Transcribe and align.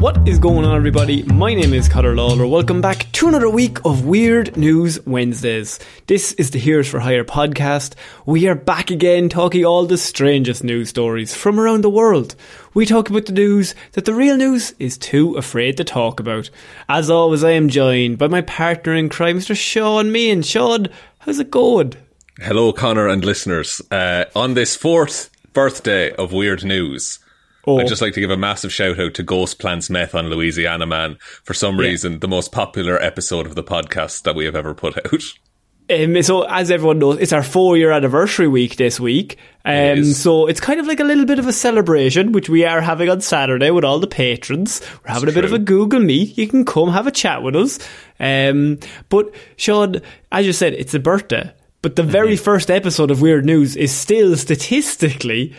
What 0.00 0.26
is 0.26 0.38
going 0.38 0.64
on, 0.64 0.74
everybody? 0.74 1.24
My 1.24 1.52
name 1.52 1.74
is 1.74 1.86
Connor 1.86 2.16
Lawler. 2.16 2.46
Welcome 2.46 2.80
back 2.80 3.12
to 3.12 3.28
another 3.28 3.50
week 3.50 3.84
of 3.84 4.06
Weird 4.06 4.56
News 4.56 4.98
Wednesdays. 5.04 5.78
This 6.06 6.32
is 6.32 6.52
the 6.52 6.58
Heroes 6.58 6.88
for 6.88 7.00
Hire 7.00 7.22
podcast. 7.22 7.96
We 8.24 8.48
are 8.48 8.54
back 8.54 8.90
again 8.90 9.28
talking 9.28 9.62
all 9.66 9.84
the 9.84 9.98
strangest 9.98 10.64
news 10.64 10.88
stories 10.88 11.34
from 11.34 11.60
around 11.60 11.84
the 11.84 11.90
world. 11.90 12.34
We 12.72 12.86
talk 12.86 13.10
about 13.10 13.26
the 13.26 13.34
news 13.34 13.74
that 13.92 14.06
the 14.06 14.14
real 14.14 14.38
news 14.38 14.72
is 14.78 14.96
too 14.96 15.34
afraid 15.36 15.76
to 15.76 15.84
talk 15.84 16.18
about. 16.18 16.48
As 16.88 17.10
always, 17.10 17.44
I 17.44 17.50
am 17.50 17.68
joined 17.68 18.16
by 18.16 18.28
my 18.28 18.40
partner 18.40 18.94
in 18.94 19.10
crime, 19.10 19.36
Mr. 19.36 19.54
Sean 19.54 20.10
Meehan. 20.10 20.40
Sean, 20.40 20.88
how's 21.18 21.40
it 21.40 21.50
going? 21.50 21.92
Hello, 22.38 22.72
Connor 22.72 23.06
and 23.06 23.22
listeners. 23.22 23.82
Uh, 23.90 24.24
on 24.34 24.54
this 24.54 24.76
fourth 24.76 25.28
birthday 25.52 26.10
of 26.12 26.32
Weird 26.32 26.64
News, 26.64 27.18
I'd 27.66 27.86
just 27.88 28.02
like 28.02 28.14
to 28.14 28.20
give 28.20 28.30
a 28.30 28.36
massive 28.36 28.72
shout 28.72 28.98
out 28.98 29.14
to 29.14 29.22
Ghost 29.22 29.58
Plants 29.58 29.90
Meth 29.90 30.14
on 30.14 30.28
Louisiana 30.28 30.86
Man. 30.86 31.16
For 31.44 31.54
some 31.54 31.78
reason, 31.78 32.18
the 32.20 32.28
most 32.28 32.52
popular 32.52 33.00
episode 33.02 33.46
of 33.46 33.54
the 33.54 33.62
podcast 33.64 34.22
that 34.22 34.34
we 34.34 34.44
have 34.46 34.56
ever 34.56 34.74
put 34.74 34.96
out. 34.98 35.22
Um, 35.90 36.22
so, 36.22 36.42
as 36.42 36.70
everyone 36.70 37.00
knows, 37.00 37.18
it's 37.18 37.32
our 37.32 37.42
four 37.42 37.76
year 37.76 37.90
anniversary 37.90 38.46
week 38.46 38.76
this 38.76 39.00
week. 39.00 39.38
Um, 39.64 39.72
It 39.74 40.04
so, 40.14 40.46
it's 40.46 40.60
kind 40.60 40.78
of 40.78 40.86
like 40.86 41.00
a 41.00 41.04
little 41.04 41.24
bit 41.26 41.40
of 41.40 41.48
a 41.48 41.52
celebration, 41.52 42.30
which 42.30 42.48
we 42.48 42.64
are 42.64 42.80
having 42.80 43.08
on 43.08 43.20
Saturday 43.20 43.72
with 43.72 43.84
all 43.84 43.98
the 43.98 44.06
patrons. 44.06 44.80
We're 45.04 45.12
having 45.14 45.28
a 45.28 45.32
bit 45.32 45.44
of 45.44 45.52
a 45.52 45.58
Google 45.58 45.98
Meet. 45.98 46.38
You 46.38 46.46
can 46.46 46.64
come 46.64 46.90
have 46.92 47.08
a 47.08 47.10
chat 47.10 47.42
with 47.42 47.56
us. 47.56 47.80
Um, 48.20 48.78
but, 49.08 49.34
Sean, 49.56 49.96
as 50.30 50.46
you 50.46 50.52
said, 50.52 50.74
it's 50.74 50.94
a 50.94 51.00
birthday. 51.00 51.52
But 51.82 51.96
the 51.96 52.04
very 52.04 52.34
Mm-hmm. 52.34 52.44
first 52.44 52.70
episode 52.70 53.10
of 53.10 53.20
Weird 53.20 53.44
News 53.44 53.74
is 53.74 53.90
still 53.90 54.36
statistically 54.36 55.54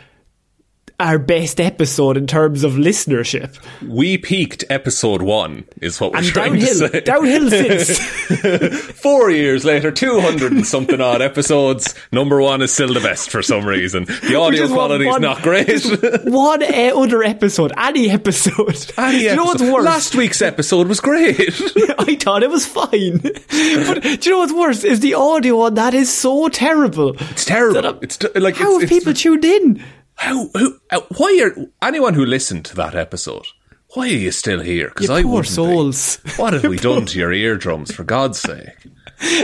our 1.01 1.19
best 1.19 1.59
episode 1.59 2.15
in 2.17 2.27
terms 2.27 2.63
of 2.63 2.73
listenership. 2.73 3.57
We 3.87 4.17
peaked 4.17 4.63
episode 4.69 5.21
one, 5.21 5.65
is 5.81 5.99
what 5.99 6.11
we're 6.11 6.19
And 6.19 6.27
trying 6.27 6.53
downhill, 6.53 6.67
to 6.67 6.89
say. 6.89 7.01
downhill 7.01 7.49
since. 7.49 7.97
Four 9.01 9.31
years 9.31 9.65
later, 9.65 9.91
200 9.91 10.51
and 10.51 10.65
something 10.67 11.01
odd 11.01 11.21
episodes. 11.21 11.95
Number 12.11 12.41
one 12.41 12.61
is 12.61 12.71
still 12.73 12.93
the 12.93 12.99
best 12.99 13.29
for 13.31 13.41
some 13.41 13.65
reason. 13.65 14.05
The 14.05 14.35
audio 14.35 14.67
quality 14.67 15.07
is 15.07 15.19
not 15.19 15.41
great. 15.41 15.83
one 16.25 16.63
other 16.63 17.23
episode, 17.23 17.71
any 17.77 18.09
episode. 18.09 18.51
Any 18.97 19.17
do 19.19 19.23
you 19.25 19.35
know 19.35 19.45
what's 19.45 19.61
worse? 19.61 19.83
Last 19.85 20.15
week's 20.15 20.41
episode 20.41 20.87
was 20.87 20.99
great. 20.99 21.39
I 21.99 22.15
thought 22.15 22.43
it 22.43 22.49
was 22.49 22.65
fine. 22.65 23.17
but 23.19 24.01
do 24.03 24.17
you 24.21 24.31
know 24.31 24.39
what's 24.39 24.53
worse? 24.53 24.83
Is 24.83 24.99
the 24.99 25.15
audio 25.15 25.61
on 25.61 25.73
that 25.75 25.93
is 25.93 26.11
so 26.13 26.47
terrible. 26.49 27.15
It's 27.31 27.45
terrible. 27.45 27.99
It's 28.01 28.17
t- 28.17 28.27
like 28.35 28.55
How 28.55 28.75
it's, 28.75 28.83
have 28.83 28.91
it's- 28.91 28.99
people 28.99 29.13
tuned 29.13 29.45
in? 29.45 29.83
How, 30.15 30.47
who, 30.53 30.77
uh, 30.91 31.01
why 31.17 31.39
are 31.43 31.65
anyone 31.87 32.13
who 32.13 32.25
listened 32.25 32.65
to 32.65 32.75
that 32.75 32.95
episode? 32.95 33.45
Why 33.93 34.03
are 34.05 34.07
you 34.07 34.31
still 34.31 34.61
here? 34.61 34.87
Because 34.89 35.09
I 35.09 35.23
poor 35.23 35.31
wouldn't 35.31 35.47
be. 35.47 35.53
souls. 35.53 36.19
What 36.37 36.53
have 36.53 36.63
we 36.63 36.77
done 36.89 37.05
to 37.07 37.19
your 37.19 37.33
eardrums? 37.33 37.91
For 37.91 38.03
God's 38.03 38.39
sake! 38.39 38.69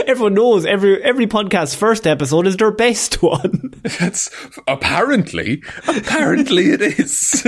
Everyone 0.06 0.34
knows 0.34 0.64
every 0.66 1.02
every 1.04 1.26
podcast's 1.26 1.74
first 1.74 2.06
episode 2.06 2.46
is 2.46 2.56
their 2.56 2.70
best 2.70 3.22
one. 3.22 3.74
That's 4.00 4.30
apparently, 4.66 5.62
apparently 5.86 6.70
it 6.70 6.80
is. 6.80 7.44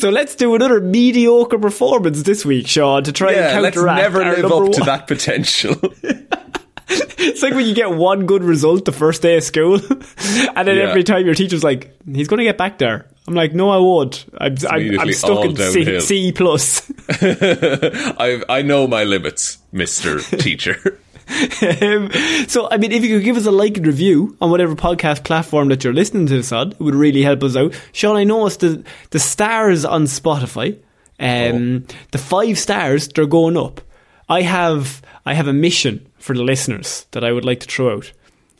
so 0.00 0.10
let's 0.10 0.34
do 0.34 0.54
another 0.54 0.80
mediocre 0.80 1.58
performance 1.58 2.24
this 2.24 2.44
week, 2.44 2.66
Sean, 2.66 3.04
to 3.04 3.12
try 3.12 3.32
yeah, 3.32 3.52
and 3.54 3.62
let's 3.62 3.76
counteract 3.76 4.00
never 4.02 4.22
our 4.22 4.36
live 4.36 4.52
up 4.52 4.72
to 4.72 4.80
that 4.84 5.06
potential. 5.06 5.76
It's 6.88 7.42
like 7.42 7.54
when 7.54 7.66
you 7.66 7.74
get 7.74 7.90
one 7.90 8.26
good 8.26 8.44
result 8.44 8.84
the 8.84 8.92
first 8.92 9.20
day 9.22 9.36
of 9.36 9.42
school, 9.42 9.74
and 10.56 10.68
then 10.68 10.76
Yeah. 10.76 10.88
every 10.88 11.02
time 11.04 11.26
your 11.26 11.34
teacher's 11.34 11.64
like, 11.64 11.90
"He's 12.10 12.28
going 12.28 12.38
to 12.38 12.44
get 12.44 12.56
back 12.58 12.78
there." 12.78 13.06
I'm 13.26 13.34
like, 13.34 13.54
"No, 13.54 13.70
I 13.70 13.78
won't. 13.78 14.24
I'm 14.38 14.54
I'm, 14.70 15.00
I'm 15.00 15.12
stuck 15.12 15.44
in 15.44 15.56
C. 15.56 16.00
C 16.00 16.32
plus." 16.32 16.90
I 17.08 18.42
I 18.48 18.62
know 18.62 18.86
my 18.86 19.04
limits, 19.04 19.58
Mister 19.72 20.20
Teacher. 20.38 21.00
Um, 21.82 22.08
so, 22.46 22.68
I 22.70 22.76
mean, 22.76 22.92
if 22.92 23.02
you 23.04 23.16
could 23.16 23.24
give 23.24 23.36
us 23.36 23.46
a 23.46 23.50
like 23.50 23.76
and 23.78 23.86
review 23.86 24.36
on 24.40 24.52
whatever 24.52 24.76
podcast 24.76 25.24
platform 25.24 25.68
that 25.70 25.82
you're 25.82 25.92
listening 25.92 26.26
to 26.28 26.36
this 26.36 26.52
on, 26.52 26.70
it 26.72 26.80
would 26.80 26.94
really 26.94 27.22
help 27.22 27.42
us 27.42 27.56
out. 27.56 27.74
Sean, 27.92 28.14
I 28.16 28.22
noticed 28.22 28.60
the 28.60 28.84
the 29.10 29.18
stars 29.18 29.84
on 29.84 30.04
Spotify, 30.04 30.78
um, 31.18 31.84
the 32.12 32.18
five 32.18 32.60
stars, 32.60 33.08
they're 33.08 33.26
going 33.26 33.56
up. 33.56 33.80
I 34.28 34.42
have 34.42 35.02
I 35.24 35.34
have 35.34 35.48
a 35.48 35.52
mission 35.52 36.06
for 36.26 36.34
the 36.34 36.42
listeners 36.42 37.06
that 37.12 37.22
I 37.24 37.30
would 37.32 37.44
like 37.44 37.60
to 37.60 37.66
throw 37.66 37.94
out. 37.94 38.12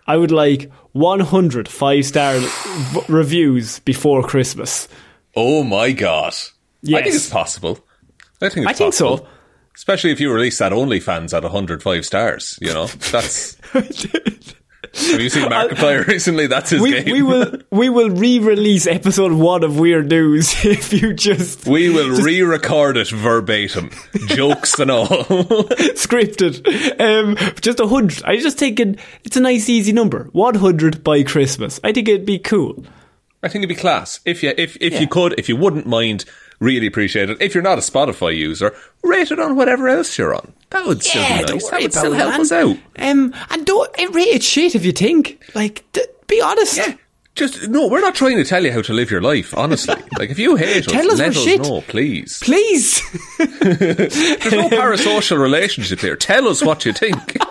I 0.06 0.16
would 0.16 0.30
like 0.30 0.70
100 0.92 1.68
five 1.68 2.06
star 2.06 2.38
v- 2.38 3.00
reviews 3.08 3.80
before 3.80 4.22
Christmas. 4.22 4.88
Oh 5.34 5.64
my 5.64 5.90
God! 5.90 6.32
I 6.84 7.02
think 7.02 7.06
it's 7.14 7.28
possible. 7.28 7.80
I 8.40 8.48
think 8.48 8.68
it's 8.68 8.80
I 8.80 8.84
think 8.84 8.94
so. 8.94 9.26
Especially 9.74 10.12
if 10.12 10.20
you 10.20 10.32
release 10.32 10.58
that 10.58 10.72
OnlyFans 10.72 11.36
at 11.36 11.42
105 11.42 12.06
stars, 12.06 12.58
you 12.62 12.72
know? 12.72 12.86
That's 13.12 13.56
Have 14.94 15.20
you 15.20 15.28
seen 15.30 15.44
Markiplier 15.48 16.06
recently? 16.08 16.46
That's 16.46 16.70
his 16.70 16.80
we, 16.80 16.90
game. 16.90 17.12
we 17.12 17.22
will 17.22 17.52
we 17.70 17.88
will 17.88 18.10
re-release 18.10 18.86
episode 18.86 19.32
one 19.32 19.64
of 19.64 19.78
Weird 19.78 20.08
News 20.08 20.54
if 20.64 20.92
you 20.92 21.12
just 21.14 21.66
We 21.66 21.88
will 21.90 22.10
re-record 22.22 22.96
it 22.96 23.08
verbatim, 23.10 23.90
jokes 24.26 24.78
and 24.78 24.90
all. 24.90 25.06
scripted. 25.96 27.00
Um, 27.00 27.36
just 27.60 27.80
a 27.80 27.86
hundred. 27.86 28.22
I 28.24 28.36
just 28.38 28.58
thinking 28.58 28.98
it's 29.24 29.36
a 29.36 29.40
nice 29.40 29.68
easy 29.68 29.92
number. 29.92 30.28
One 30.32 30.54
hundred 30.56 31.02
by 31.04 31.22
Christmas. 31.22 31.80
I 31.84 31.92
think 31.92 32.08
it'd 32.08 32.26
be 32.26 32.38
cool. 32.38 32.84
I 33.42 33.48
think 33.48 33.62
it'd 33.64 33.76
be 33.76 33.80
class 33.80 34.20
if 34.24 34.42
you 34.42 34.52
if 34.56 34.76
if 34.80 34.94
Yeah. 34.94 35.00
you 35.00 35.06
could 35.08 35.34
if 35.38 35.48
you 35.48 35.56
wouldn't 35.56 35.86
mind. 35.86 36.24
Really 36.60 36.86
appreciate 36.86 37.28
it. 37.30 37.40
If 37.40 37.54
you're 37.54 37.62
not 37.62 37.78
a 37.78 37.82
Spotify 37.82 38.36
user, 38.36 38.74
rate 39.02 39.30
it 39.30 39.38
on 39.38 39.56
whatever 39.56 39.88
else 39.88 40.16
you're 40.16 40.34
on. 40.34 40.52
That 40.70 40.86
would 40.86 41.02
still 41.02 41.22
be 41.22 41.52
nice. 41.52 41.70
That 41.70 41.82
would 41.82 41.92
still 41.92 42.12
help 42.14 42.40
us 42.40 42.50
out. 42.52 42.76
Um, 42.98 43.34
and 43.50 43.66
don't 43.66 43.90
it 43.98 44.14
rate 44.14 44.28
it 44.28 44.42
shit 44.42 44.74
if 44.74 44.84
you 44.84 44.92
think. 44.92 45.42
Like, 45.54 45.84
d- 45.92 46.04
be 46.26 46.40
honest. 46.40 46.76
Yeah. 46.78 46.94
Just 47.34 47.68
no, 47.68 47.86
we're 47.88 48.00
not 48.00 48.14
trying 48.14 48.38
to 48.38 48.44
tell 48.44 48.64
you 48.64 48.72
how 48.72 48.80
to 48.80 48.94
live 48.94 49.10
your 49.10 49.20
life. 49.20 49.54
Honestly, 49.54 49.94
like 50.18 50.30
if 50.30 50.38
you 50.38 50.56
hate 50.56 50.84
Tell 50.84 51.06
us, 51.06 51.12
us 51.14 51.18
let 51.18 51.28
us 51.36 51.44
shit. 51.44 51.60
know, 51.60 51.82
please. 51.82 52.38
Please. 52.42 53.02
There's 53.38 54.52
no 54.52 54.70
parasocial 54.70 55.38
relationship 55.38 56.00
here. 56.00 56.16
Tell 56.16 56.48
us 56.48 56.62
what 56.64 56.86
you 56.86 56.94
think. 56.94 57.36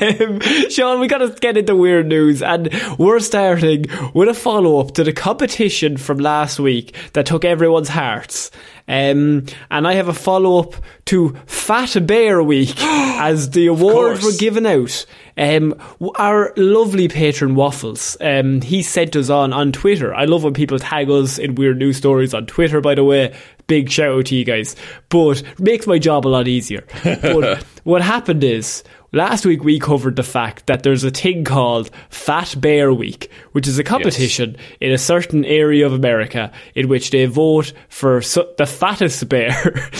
Um, 0.00 0.40
Sean, 0.70 1.00
we 1.00 1.08
got 1.08 1.18
to 1.18 1.30
get 1.40 1.56
into 1.56 1.76
weird 1.76 2.06
news, 2.06 2.42
and 2.42 2.70
we're 2.98 3.20
starting 3.20 3.86
with 4.14 4.28
a 4.28 4.34
follow 4.34 4.80
up 4.80 4.94
to 4.94 5.04
the 5.04 5.12
competition 5.12 5.96
from 5.96 6.18
last 6.18 6.58
week 6.58 6.96
that 7.12 7.26
took 7.26 7.44
everyone's 7.44 7.88
hearts. 7.88 8.50
Um, 8.88 9.46
and 9.70 9.86
I 9.86 9.94
have 9.94 10.08
a 10.08 10.12
follow 10.14 10.58
up 10.58 10.74
to 11.06 11.36
Fat 11.46 11.96
Bear 12.06 12.42
Week 12.42 12.74
as 12.80 13.50
the 13.50 13.66
awards 13.68 14.24
were 14.24 14.32
given 14.36 14.66
out. 14.66 15.06
Um, 15.36 15.80
our 16.16 16.52
lovely 16.56 17.06
patron 17.06 17.54
Waffles, 17.54 18.16
um, 18.20 18.60
he 18.62 18.82
sent 18.82 19.14
us 19.14 19.30
on 19.30 19.52
on 19.52 19.70
Twitter. 19.70 20.12
I 20.12 20.24
love 20.24 20.42
when 20.42 20.54
people 20.54 20.78
tag 20.80 21.08
us 21.08 21.38
in 21.38 21.54
weird 21.54 21.78
news 21.78 21.98
stories 21.98 22.34
on 22.34 22.46
Twitter. 22.46 22.80
By 22.80 22.96
the 22.96 23.04
way, 23.04 23.34
big 23.68 23.88
shout 23.90 24.12
out 24.12 24.26
to 24.26 24.34
you 24.34 24.44
guys. 24.44 24.74
But 25.08 25.44
makes 25.60 25.86
my 25.86 25.98
job 25.98 26.26
a 26.26 26.28
lot 26.28 26.48
easier. 26.48 26.84
But 27.04 27.62
what 27.84 28.02
happened 28.02 28.42
is 28.42 28.82
last 29.12 29.44
week 29.46 29.62
we 29.64 29.78
covered 29.78 30.16
the 30.16 30.22
fact 30.22 30.66
that 30.66 30.82
there's 30.82 31.04
a 31.04 31.10
thing 31.10 31.44
called 31.44 31.90
Fat 32.10 32.54
Bear 32.58 32.92
Week, 32.92 33.30
which 33.52 33.66
is 33.68 33.78
a 33.78 33.84
competition 33.84 34.56
in 34.80 34.92
a 34.92 34.98
certain 34.98 35.44
area 35.44 35.86
of 35.86 35.92
America 35.92 36.52
in 36.74 36.88
which 36.88 37.10
they 37.10 37.24
vote 37.26 37.72
for 37.88 38.22
so- 38.22 38.52
the 38.58 38.66
fattest 38.66 39.28
bear 39.28 39.52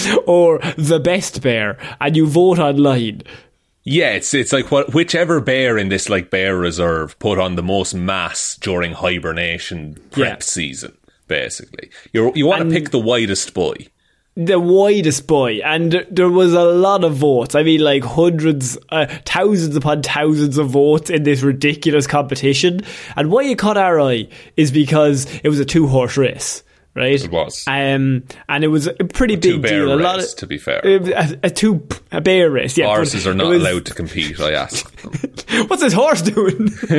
or 0.27 0.59
the 0.77 1.01
best 1.03 1.43
bear, 1.43 1.79
and 2.01 2.17
you 2.17 2.27
vote 2.27 2.59
online. 2.59 3.23
Yeah, 3.83 4.13
it's 4.13 4.35
it's 4.35 4.53
like 4.53 4.71
what 4.71 4.93
whichever 4.93 5.41
bear 5.41 5.79
in 5.79 5.89
this 5.89 6.09
like 6.11 6.31
bear 6.31 6.55
reserve 6.57 7.19
put 7.19 7.39
on 7.39 7.57
the 7.57 7.63
most 7.63 7.95
mass 7.95 8.57
during 8.57 8.93
hibernation 8.93 9.95
prep 10.11 10.39
Yeah. 10.41 10.45
season. 10.45 10.97
Basically, 11.29 11.91
you 12.13 12.31
you 12.35 12.45
want 12.47 12.63
to 12.63 12.71
pick 12.71 12.91
the 12.91 12.99
widest 12.99 13.55
boy. 13.55 13.87
The 14.37 14.59
widest 14.61 15.27
boy, 15.27 15.61
and 15.65 16.07
there 16.11 16.31
was 16.31 16.55
a 16.55 16.63
lot 16.65 17.03
of 17.05 17.15
votes. 17.17 17.55
I 17.57 17.63
mean, 17.65 17.81
like 17.81 18.05
hundreds, 18.05 18.79
uh, 18.89 19.07
thousands 19.27 19.75
upon 19.77 20.03
thousands 20.03 20.57
of 20.57 20.69
votes 20.71 21.11
in 21.11 21.25
this 21.25 21.43
ridiculous 21.43 22.07
competition. 22.07 22.81
And 23.17 23.31
why 23.31 23.43
it 23.45 23.59
caught 23.59 23.77
our 23.77 24.01
eye 24.01 24.29
is 24.57 24.71
because 24.71 25.27
it 25.43 25.49
was 25.49 25.59
a 25.59 25.65
two 25.65 25.89
horse 25.89 26.17
race. 26.17 26.63
Right, 26.93 27.23
It 27.23 27.31
was. 27.31 27.65
um, 27.69 28.25
and 28.49 28.65
it 28.65 28.69
was 28.69 28.89
a 28.89 28.93
pretty 28.95 29.37
two 29.37 29.61
big 29.61 29.71
deal. 29.71 29.95
A 29.95 29.97
lot 29.97 30.19
of 30.19 30.35
to 30.37 30.47
be 30.47 30.59
fair. 30.59 30.81
a, 30.85 31.37
a 31.45 31.51
two 31.51 31.87
a 32.11 32.21
bear 32.21 32.51
race. 32.51 32.77
Yeah, 32.77 32.87
Horses 32.87 33.29
are 33.29 33.35
not 33.35 33.47
was- 33.49 33.63
allowed 33.63 33.87
to 33.87 33.95
compete. 33.95 34.41
I 34.41 34.53
ask. 34.55 34.89
What's 35.69 35.83
this 35.83 35.93
horse 35.93 36.23
doing? 36.23 36.69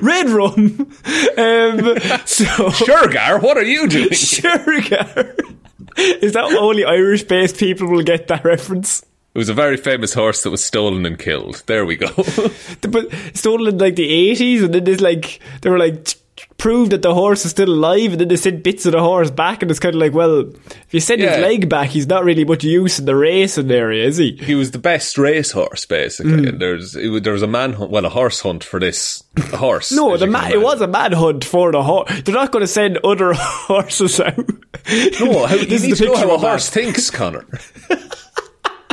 Red 0.00 0.28
rum. 0.30 0.54
Um, 0.56 0.88
so 2.24 2.70
Shergar. 2.70 3.42
What 3.42 3.56
are 3.56 3.64
you 3.64 3.88
doing? 3.88 4.10
Shergar. 4.10 5.56
Is 6.22 6.32
that 6.32 6.44
only 6.44 6.84
Irish 6.84 7.24
based 7.24 7.58
people 7.58 7.88
will 7.88 8.02
get 8.02 8.28
that 8.28 8.44
reference? 8.44 9.02
It 9.34 9.38
was 9.38 9.48
a 9.48 9.54
very 9.54 9.78
famous 9.78 10.12
horse 10.12 10.42
that 10.42 10.50
was 10.50 10.62
stolen 10.62 11.06
and 11.06 11.18
killed. 11.18 11.62
There 11.66 11.86
we 11.86 11.96
go. 11.96 12.08
But 12.82 13.10
stolen 13.34 13.74
in 13.74 13.78
like 13.78 13.96
the 13.96 14.08
eighties, 14.08 14.62
and 14.62 14.74
then 14.74 14.84
there's 14.84 15.00
like 15.00 15.40
they 15.62 15.70
were 15.70 15.78
like 15.78 16.14
proved 16.58 16.92
that 16.92 17.02
the 17.02 17.14
horse 17.14 17.44
is 17.44 17.50
still 17.50 17.68
alive, 17.68 18.12
and 18.12 18.20
then 18.20 18.28
they 18.28 18.36
sent 18.36 18.62
bits 18.62 18.86
of 18.86 18.92
the 18.92 19.00
horse 19.00 19.30
back, 19.30 19.62
and 19.62 19.70
it's 19.70 19.80
kind 19.80 19.94
of 19.94 20.00
like, 20.00 20.12
well, 20.12 20.40
if 20.40 20.94
you 20.94 21.00
send 21.00 21.20
his 21.20 21.38
leg 21.38 21.68
back, 21.68 21.88
he's 21.90 22.06
not 22.06 22.24
really 22.24 22.44
much 22.44 22.64
use 22.64 22.98
in 22.98 23.04
the 23.04 23.16
racing 23.16 23.70
area, 23.70 24.06
is 24.06 24.16
he? 24.16 24.36
he 24.36 24.54
was 24.54 24.70
the 24.70 24.78
best 24.78 25.18
racehorse, 25.18 25.86
basically. 25.86 26.32
Hmm. 26.32 26.48
And 26.48 26.60
there's 26.60 26.94
it, 26.96 27.24
there 27.24 27.32
was 27.32 27.42
a 27.42 27.46
man 27.46 27.72
hunt, 27.74 27.90
well, 27.90 28.04
a 28.04 28.10
horse 28.10 28.40
hunt 28.40 28.64
for 28.64 28.80
this 28.80 29.22
horse. 29.54 29.92
No, 30.02 30.16
the 30.16 30.26
it 30.52 30.60
was 30.60 30.80
a 30.80 30.88
manhunt 30.88 31.44
for 31.44 31.70
the 31.70 31.82
horse. 31.82 32.22
They're 32.22 32.34
not 32.34 32.50
going 32.50 32.62
to 32.62 32.66
send 32.66 32.98
other 33.04 33.32
horses 33.36 34.18
out. 34.20 34.36
No, 34.38 35.46
how, 35.46 35.56
this 35.56 35.84
is 35.84 35.98
the 35.98 36.06
picture 36.06 36.26
how 36.28 36.34
a 36.34 36.38
horse 36.38 36.68
thinks, 36.68 37.10
Connor. 37.10 37.46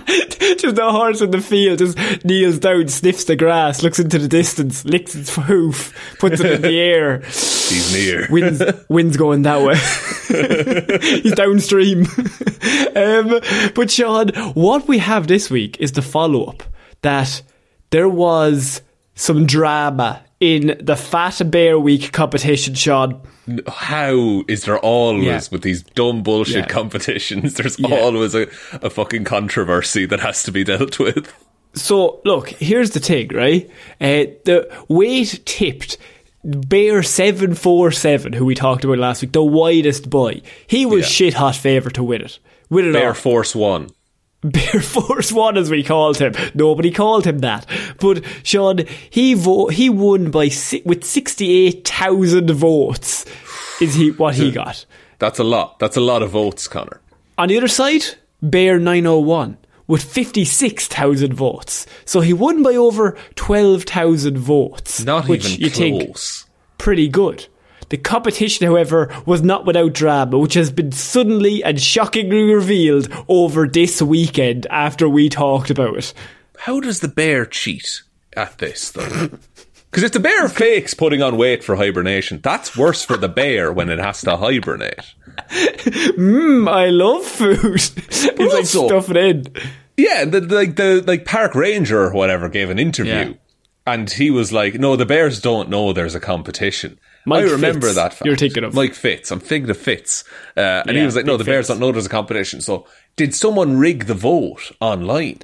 Just 0.58 0.76
the 0.76 0.92
horse 0.92 1.22
in 1.22 1.32
the 1.32 1.42
field 1.42 1.80
just 1.80 2.26
kneels 2.26 2.58
down, 2.58 2.88
sniffs 2.88 3.26
the 3.26 3.36
grass, 3.36 3.84
looks 3.84 4.00
into 4.00 4.18
the 4.18 4.28
distance, 4.28 4.84
licks 4.84 5.16
its 5.16 5.36
hoof, 5.36 5.94
puts 6.18 6.40
it 6.40 6.52
in 6.52 6.62
the 6.64 6.80
air. 6.80 7.20
He's 7.70 7.94
near. 7.94 8.28
Wind's, 8.32 8.64
wind's 8.90 9.18
going 9.18 9.44
that 9.44 9.62
way. 9.62 9.76
He's 11.22 11.34
downstream. 11.34 12.08
um, 12.96 13.40
but 13.76 13.92
Sean, 13.92 14.30
what 14.54 14.88
we 14.88 14.98
have 14.98 15.28
this 15.28 15.52
week 15.52 15.78
is 15.80 15.92
the 15.92 16.02
follow 16.02 16.46
up 16.46 16.64
that 17.02 17.44
there 17.92 18.10
was 18.10 18.82
some 19.14 19.46
drama 19.46 20.24
in 20.40 20.78
the 20.82 20.96
Fat 20.96 21.40
Bear 21.52 21.78
Week 21.80 22.12
competition, 22.12 22.74
Sean. 22.74 23.22
How 23.68 24.44
is 24.48 24.64
there 24.64 24.80
always 24.80 25.26
Yeah. 25.26 25.42
with 25.52 25.62
these 25.62 25.84
dumb 25.84 26.24
bullshit 26.24 26.56
Yeah. 26.56 26.66
competitions? 26.68 27.54
There's 27.56 27.80
Yeah. 27.80 27.96
always 27.96 28.36
a, 28.36 28.48
a 28.82 28.90
fucking 28.90 29.24
controversy 29.26 30.06
that 30.06 30.20
has 30.20 30.44
to 30.44 30.52
be 30.52 30.64
dealt 30.64 31.00
with. 31.00 31.32
So, 31.74 32.20
look, 32.26 32.50
here's 32.50 32.92
the 32.92 33.00
thing, 33.00 33.28
right? 33.30 33.70
Uh, 34.02 34.26
the 34.46 34.68
weight 34.88 35.42
tipped 35.46 35.98
Bear 36.44 37.04
747, 37.04 38.34
who 38.34 38.46
we 38.46 38.56
talked 38.56 38.84
about 38.84 38.98
last 38.98 39.22
week, 39.22 39.34
the 39.34 39.44
widest 39.44 40.10
boy. 40.10 40.42
He 40.68 40.86
was 40.86 41.08
shit 41.08 41.34
hot 41.36 41.56
favourite 41.56 41.96
to 41.96 42.04
win 42.04 42.22
it. 42.22 42.40
Win 42.70 42.90
it 42.90 42.94
Bear 42.94 43.10
all. 43.10 43.14
Force 43.14 43.56
One. 43.56 43.90
Bear 44.44 44.82
Force 44.82 45.32
One, 45.32 45.58
as 45.58 45.70
we 45.70 45.84
called 45.84 46.18
him. 46.18 46.34
Nobody 46.54 46.92
called 46.92 47.26
him 47.28 47.40
that. 47.40 47.66
But 48.00 48.24
Sean, 48.44 48.86
he 49.10 49.34
vo- 49.34 49.68
he 49.68 49.90
won 49.90 50.32
by 50.32 50.48
si- 50.48 50.82
with 50.86 51.04
sixty 51.04 51.52
eight 51.68 51.88
thousand 51.88 52.50
votes. 52.52 53.26
Is 53.82 53.96
he 53.96 54.12
what 54.12 54.36
he 54.36 54.52
got? 54.52 54.86
That's 55.20 55.40
a 55.40 55.44
lot. 55.44 55.80
That's 55.80 55.98
a 55.98 56.02
lot 56.02 56.22
of 56.24 56.30
votes, 56.32 56.68
Connor. 56.70 57.02
On 57.38 57.50
the 57.50 57.58
other 57.58 57.68
side, 57.68 58.04
Bear 58.42 58.80
nine 58.80 59.06
oh 59.06 59.20
one 59.20 59.58
with 59.88 60.04
fifty 60.04 60.46
six 60.46 60.88
thousand 60.88 61.34
votes. 61.34 61.86
So 62.06 62.22
he 62.22 62.32
won 62.32 62.64
by 62.64 62.76
over 62.76 63.18
twelve 63.36 63.84
thousand 63.84 64.38
votes. 64.38 65.04
Not 65.04 65.28
which 65.28 65.46
even 65.50 65.62
you 65.62 65.70
think 65.70 66.06
close. 66.06 66.46
pretty 66.78 67.10
good. 67.10 67.46
The 67.90 67.98
competition, 67.98 68.68
however, 68.68 69.12
was 69.26 69.42
not 69.42 69.66
without 69.66 69.94
drama, 69.94 70.38
which 70.38 70.54
has 70.54 70.72
been 70.72 70.92
suddenly 70.92 71.64
and 71.64 71.82
shockingly 71.82 72.44
revealed 72.54 73.10
over 73.28 73.68
this 73.68 74.02
weekend 74.02 74.68
after 74.70 75.10
we 75.10 75.28
talked 75.30 75.70
about 75.70 75.98
it. 75.98 76.14
How 76.58 76.80
does 76.80 77.00
the 77.00 77.08
bear 77.08 77.46
cheat 77.46 78.02
at 78.36 78.58
this, 78.60 78.92
though? 78.92 79.30
Because 79.92 80.04
if 80.04 80.12
the 80.12 80.20
bear 80.20 80.48
fakes 80.48 80.94
putting 80.94 81.24
on 81.24 81.36
weight 81.36 81.64
for 81.64 81.76
hibernation, 81.76 82.40
that's 82.44 82.78
worse 82.78 83.04
for 83.04 83.18
the 83.18 83.28
bear 83.28 83.74
when 83.74 83.90
it 83.90 83.98
has 83.98 84.22
to 84.22 84.38
hibernate. 84.38 85.00
Mmm, 85.50 86.70
I 86.70 86.90
love 86.90 87.26
food. 87.26 87.58
it's 87.76 88.26
like 88.38 88.52
also- 88.54 88.86
stuff 88.88 89.10
it 89.10 89.18
in. 89.18 89.46
Yeah, 89.98 90.26
the, 90.26 90.42
the- 90.42 90.56
like 90.56 90.76
the 90.76 91.04
like 91.08 91.26
park 91.26 91.56
ranger 91.56 92.02
or 92.04 92.14
whatever 92.14 92.50
gave 92.50 92.70
an 92.70 92.78
interview, 92.78 93.12
Yeah. 93.14 93.34
and 93.88 94.10
he 94.10 94.30
was 94.30 94.54
like, 94.54 94.76
"No, 94.76 94.96
the 94.96 95.08
bears 95.08 95.42
don't 95.42 95.70
know 95.70 95.92
there's 95.92 96.14
a 96.16 96.20
competition." 96.20 97.00
Mike 97.26 97.46
I 97.46 97.52
remember 97.52 97.88
Fitz, 97.88 97.96
that. 97.96 98.14
Fact. 98.14 98.26
you're 98.26 98.38
thinking 98.38 98.64
of. 98.64 98.74
Mike 98.74 98.94
Fitz. 98.94 99.32
I'm 99.32 99.40
thinking 99.40 99.70
of 99.70 99.78
Fitz, 99.78 100.24
uh, 100.58 100.84
and 100.88 100.98
he 100.98 101.04
was 101.04 101.16
like, 101.16 101.26
"No, 101.26 101.38
the 101.38 101.44
bears 101.44 101.68
Fitz. 101.68 101.70
don't 101.70 101.80
know 101.80 101.92
there's 101.92 102.06
a 102.06 102.10
competition." 102.10 102.62
So, 102.62 102.86
did 103.16 103.36
someone 103.36 103.78
rig 103.78 104.06
the 104.06 104.14
vote 104.14 104.72
online? 104.80 105.40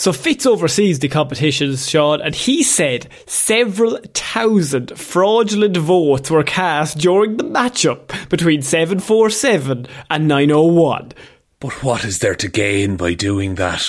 So 0.00 0.14
Fitz 0.14 0.46
oversees 0.46 1.00
the 1.00 1.08
competitions, 1.08 1.86
Sean, 1.86 2.22
and 2.22 2.34
he 2.34 2.62
said 2.62 3.06
several 3.26 3.98
thousand 4.14 4.98
fraudulent 4.98 5.76
votes 5.76 6.30
were 6.30 6.42
cast 6.42 6.96
during 6.96 7.36
the 7.36 7.44
matchup 7.44 8.08
between 8.30 8.62
747 8.62 9.86
and 10.08 10.26
901. 10.26 11.12
But 11.58 11.82
what 11.84 12.04
is 12.06 12.20
there 12.20 12.34
to 12.36 12.48
gain 12.48 12.96
by 12.96 13.12
doing 13.12 13.56
that? 13.56 13.86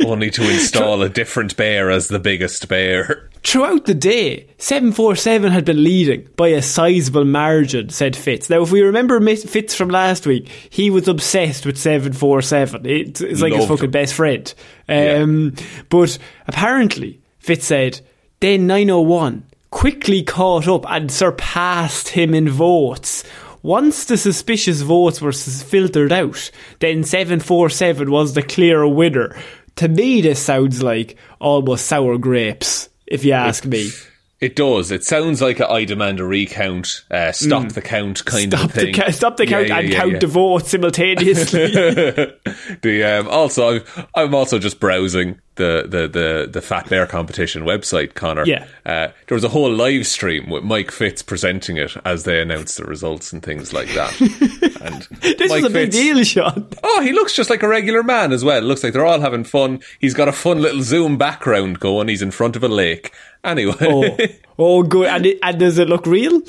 Only 0.06 0.30
to 0.30 0.50
install 0.50 1.02
a 1.02 1.10
different 1.10 1.54
bear 1.54 1.90
as 1.90 2.08
the 2.08 2.18
biggest 2.18 2.66
bear. 2.66 3.28
Throughout 3.44 3.86
the 3.86 3.94
day, 3.94 4.46
747 4.58 5.50
had 5.50 5.64
been 5.64 5.82
leading 5.82 6.28
by 6.36 6.48
a 6.48 6.62
sizable 6.62 7.24
margin, 7.24 7.88
said 7.90 8.14
Fitz. 8.14 8.48
Now, 8.48 8.62
if 8.62 8.70
we 8.70 8.82
remember 8.82 9.20
Fitz 9.36 9.74
from 9.74 9.88
last 9.88 10.26
week, 10.26 10.48
he 10.70 10.90
was 10.90 11.08
obsessed 11.08 11.66
with 11.66 11.76
747. 11.76 12.86
It's, 12.86 13.20
it's 13.20 13.40
like 13.40 13.52
his 13.52 13.66
fucking 13.66 13.86
him. 13.86 13.90
best 13.90 14.14
friend. 14.14 14.54
Um, 14.88 15.54
But 15.88 16.18
apparently, 16.46 17.20
Fitz 17.38 17.66
said, 17.66 18.00
then 18.40 18.66
901 18.66 19.44
quickly 19.70 20.22
caught 20.22 20.68
up 20.68 20.88
and 20.88 21.10
surpassed 21.10 22.08
him 22.10 22.34
in 22.34 22.48
votes. 22.48 23.24
Once 23.62 24.04
the 24.04 24.16
suspicious 24.16 24.82
votes 24.82 25.20
were 25.20 25.32
filtered 25.32 26.12
out, 26.12 26.50
then 26.80 27.04
747 27.04 28.10
was 28.10 28.34
the 28.34 28.42
clear 28.42 28.86
winner. 28.86 29.36
To 29.76 29.88
me, 29.88 30.20
this 30.20 30.40
sounds 30.40 30.82
like 30.82 31.16
almost 31.40 31.86
sour 31.86 32.18
grapes, 32.18 32.88
if 33.12 33.24
you 33.24 33.32
ask 33.32 33.66
me. 33.66 33.90
It 34.42 34.56
does. 34.56 34.90
It 34.90 35.04
sounds 35.04 35.40
like 35.40 35.60
a 35.60 35.70
I 35.70 35.84
demand 35.84 36.18
a 36.20 36.24
recount, 36.24 37.04
uh, 37.10 37.30
stop 37.32 37.68
the 37.70 37.80
count 37.80 38.24
kind 38.24 38.52
Mm. 38.52 38.56
Stop 38.56 38.64
of 38.70 38.72
thing. 38.74 38.86
the, 38.86 38.92
ca- 39.00 39.10
stop 39.12 39.36
the 39.36 39.46
count 39.46 39.68
yeah, 39.68 39.78
and 39.78 39.88
yeah, 39.88 39.98
count 40.00 40.12
yeah. 40.12 40.18
the 40.18 40.26
votes 40.26 40.70
simultaneously. 40.70 41.66
the 42.82 43.04
um, 43.04 43.28
also 43.28 43.76
I'm, 43.76 43.82
I'm 44.14 44.34
also 44.34 44.58
just 44.58 44.80
browsing 44.80 45.38
the, 45.56 45.82
the, 45.86 46.08
the, 46.08 46.48
the 46.50 46.62
Fat 46.62 46.88
Bear 46.88 47.06
competition 47.06 47.62
website, 47.64 48.14
Connor. 48.14 48.46
Yeah. 48.46 48.66
Uh, 48.86 49.08
there 49.28 49.34
was 49.36 49.44
a 49.44 49.50
whole 49.50 49.70
live 49.70 50.06
stream 50.06 50.48
with 50.48 50.64
Mike 50.64 50.90
Fitz 50.90 51.22
presenting 51.22 51.76
it 51.76 51.94
as 52.06 52.24
they 52.24 52.40
announced 52.40 52.78
the 52.78 52.84
results 52.84 53.32
and 53.34 53.42
things 53.42 53.72
like 53.72 53.88
that. 53.94 54.18
and 54.80 55.02
this 55.20 55.50
Mike 55.50 55.58
is 55.60 55.64
a 55.66 55.70
big 55.70 55.92
Fitz- 55.92 55.96
deal, 55.96 56.24
Sean. 56.24 56.68
Oh, 56.82 57.02
he 57.02 57.12
looks 57.12 57.34
just 57.34 57.50
like 57.50 57.62
a 57.62 57.68
regular 57.68 58.02
man 58.02 58.32
as 58.32 58.42
well. 58.44 58.56
It 58.58 58.64
looks 58.64 58.82
like 58.82 58.94
they're 58.94 59.04
all 59.06 59.20
having 59.20 59.44
fun. 59.44 59.80
He's 60.00 60.14
got 60.14 60.26
a 60.28 60.32
fun 60.32 60.62
little 60.62 60.82
Zoom 60.82 61.18
background 61.18 61.78
going. 61.80 62.08
He's 62.08 62.22
in 62.22 62.30
front 62.30 62.56
of 62.56 62.64
a 62.64 62.68
lake. 62.68 63.12
Anyway. 63.44 63.74
Oh, 63.80 64.16
oh 64.58 64.82
good. 64.82 65.08
And, 65.08 65.26
it, 65.26 65.38
and 65.42 65.58
does 65.58 65.78
it 65.78 65.88
look 65.88 66.06
real? 66.06 66.42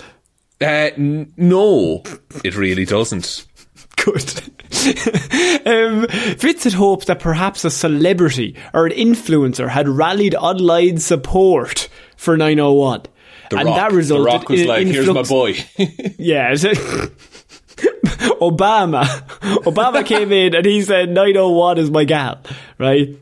Uh, 0.61 0.91
n- 0.95 1.33
no, 1.35 2.03
it 2.43 2.55
really 2.55 2.85
doesn't. 2.85 3.45
Good. 3.97 4.33
um, 5.65 6.07
Fitz 6.07 6.63
had 6.63 6.73
hoped 6.73 7.07
that 7.07 7.19
perhaps 7.19 7.65
a 7.65 7.71
celebrity 7.71 8.55
or 8.73 8.85
an 8.85 8.91
influencer 8.93 9.69
had 9.69 9.87
rallied 9.87 10.35
online 10.35 10.97
support 10.97 11.89
for 12.15 12.37
901. 12.37 13.03
The 13.49 13.57
and 13.57 13.67
Rock, 13.67 13.75
that 13.77 13.91
resulted 13.91 14.25
the 14.25 14.37
Rock 14.37 14.49
was 14.49 14.61
in 14.61 14.67
like, 14.67 14.87
"Here's 14.87 15.07
my 15.09 15.23
boy." 15.23 15.55
Yeah. 16.17 16.53
Obama. 18.39 19.03
Obama 19.63 20.05
came 20.05 20.31
in 20.31 20.55
and 20.55 20.65
he 20.65 20.81
said 20.81 21.09
901 21.09 21.77
is 21.77 21.91
my 21.91 22.03
gal, 22.03 22.41
right? 22.77 23.17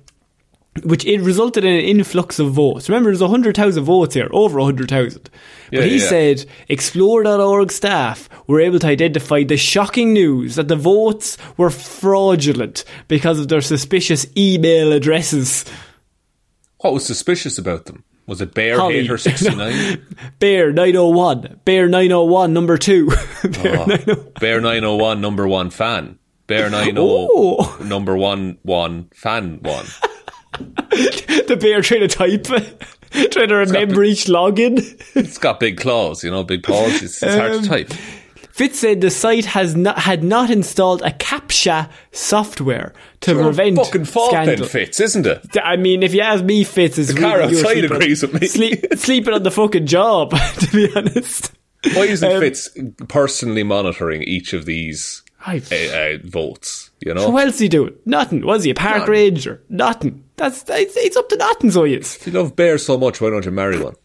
Which 0.84 1.04
it 1.06 1.20
resulted 1.20 1.66
in 1.66 1.74
an 1.74 1.82
influx 1.82 2.40
of 2.40 2.54
votes. 2.54 2.88
Remember, 2.88 3.10
there's 3.10 3.22
100,000 3.22 3.84
votes 3.84 4.16
here, 4.16 4.30
over 4.32 4.58
100,000. 4.58 5.30
Yeah, 5.70 5.82
but 5.82 5.90
he 5.90 5.98
yeah. 5.98 6.08
said 6.08 6.46
Explore.org 6.70 7.72
staff 7.74 8.30
were 8.48 8.62
able 8.62 8.80
to 8.80 8.88
identify 8.88 9.44
the 9.44 9.58
shocking 9.58 10.14
news 10.14 10.56
that 10.56 10.70
the 10.70 10.78
votes 10.78 11.38
were 11.58 11.70
fraudulent 11.70 12.86
because 13.10 13.38
of 13.38 13.50
their 13.50 13.60
suspicious 13.60 14.26
email 14.38 14.94
addresses. 14.94 15.66
what 16.78 16.94
was 16.94 17.06
suspicious 17.06 17.58
about 17.58 17.86
them? 17.86 18.06
Was 18.28 18.40
it 18.40 18.54
Bear 18.54 18.78
Holly. 18.80 19.02
Hater 19.02 19.18
sixty 19.18 19.54
nine? 19.56 19.74
Oh 20.10 20.16
Bear 20.40 20.72
901, 20.72 21.60
Bear 21.66 21.90
901, 21.90 22.54
number 22.54 22.78
two. 22.78 23.08
Bear 23.44 23.78
ah, 23.78 23.86
901. 23.88 24.32
Bear 24.40 24.62
nine 24.62 24.84
oh 24.86 24.96
one 24.96 25.20
number 25.20 25.48
one 25.50 25.70
fan. 25.70 26.18
Bear 26.48 26.70
nine 26.70 26.98
Oh. 26.98 27.28
oh 27.80 27.84
number 27.84 28.16
one 28.16 28.58
one 28.62 29.10
fan 29.14 29.60
one. 29.62 29.86
The 30.58 31.58
bear 31.60 31.82
trying 31.82 32.02
to 32.02 32.08
type 32.08 32.46
trying 33.32 33.50
to 33.50 33.56
remember 33.56 34.04
each 34.04 34.26
login. 34.26 34.80
It's 35.16 35.38
got 35.38 35.60
big 35.60 35.78
claws, 35.78 36.24
you 36.24 36.32
know, 36.32 36.44
big 36.44 36.64
paws. 36.64 37.02
It's, 37.02 37.22
it's 37.24 37.36
hard 37.36 37.52
Um, 37.54 37.62
to 37.64 37.70
type. 37.70 37.94
Fitz 38.52 38.80
said 38.80 39.00
the 39.02 39.10
site 39.10 39.46
has 39.46 39.76
not 39.76 39.98
had 40.00 40.24
not 40.24 40.50
installed 40.50 41.02
a 41.04 41.12
CAPTCHA 41.12 41.90
software 42.12 42.94
to 43.22 43.34
prevent 43.34 43.78
fucking 43.78 44.06
fault 44.06 44.32
scandal. 44.32 44.58
then, 44.58 44.68
Fitz, 44.68 45.00
isn't 45.00 45.26
it? 45.26 45.58
I 45.64 45.78
mean, 45.78 46.04
if 46.04 46.14
you 46.14 46.22
ask 46.22 46.44
me, 46.44 46.64
Fitz 46.66 46.98
is 46.98 47.14
The 47.14 47.20
car 47.22 47.38
really, 47.40 47.58
outside 47.58 47.72
sleeping 47.78 47.92
agrees 47.96 48.24
on, 48.24 48.32
with 48.34 48.42
me. 48.42 48.48
Sleep, 48.48 48.86
sleeping 48.98 49.34
on 49.34 49.44
the 49.44 49.52
fucking 49.52 49.86
job, 49.88 50.32
to 50.60 50.68
be 50.72 50.94
honest. 50.96 51.52
Why 51.94 52.04
isn't 52.04 52.30
Um, 52.32 52.40
Fitz 52.42 52.70
personally 53.08 53.64
monitoring 53.64 54.22
each 54.24 54.52
of 54.54 54.66
these 54.66 55.24
uh, 55.48 55.60
uh, 55.72 56.18
votes? 56.24 56.92
You 57.00 57.14
know, 57.14 57.22
So 57.22 57.30
what 57.32 57.48
else 57.48 57.58
he 57.58 57.70
doing? 57.70 57.96
Nothing. 58.06 58.46
Was 58.46 58.64
he 58.66 58.72
a 58.72 58.76
park 58.76 58.98
Nothing. 59.00 59.12
ranger? 59.12 59.64
Nothing. 59.70 60.24
That's 60.42 60.64
it's, 60.70 60.98
it's 60.98 61.16
up 61.18 61.30
to 61.30 61.36
nothing. 61.38 61.70
So 61.72 61.84
he 61.84 61.94
if 61.94 62.26
you 62.26 62.34
love 62.34 62.56
bears 62.56 62.86
so 62.86 62.98
much, 62.98 63.22
why 63.22 63.30
don't 63.30 63.46
you 63.46 63.52
marry 63.52 63.80
one? 63.80 63.96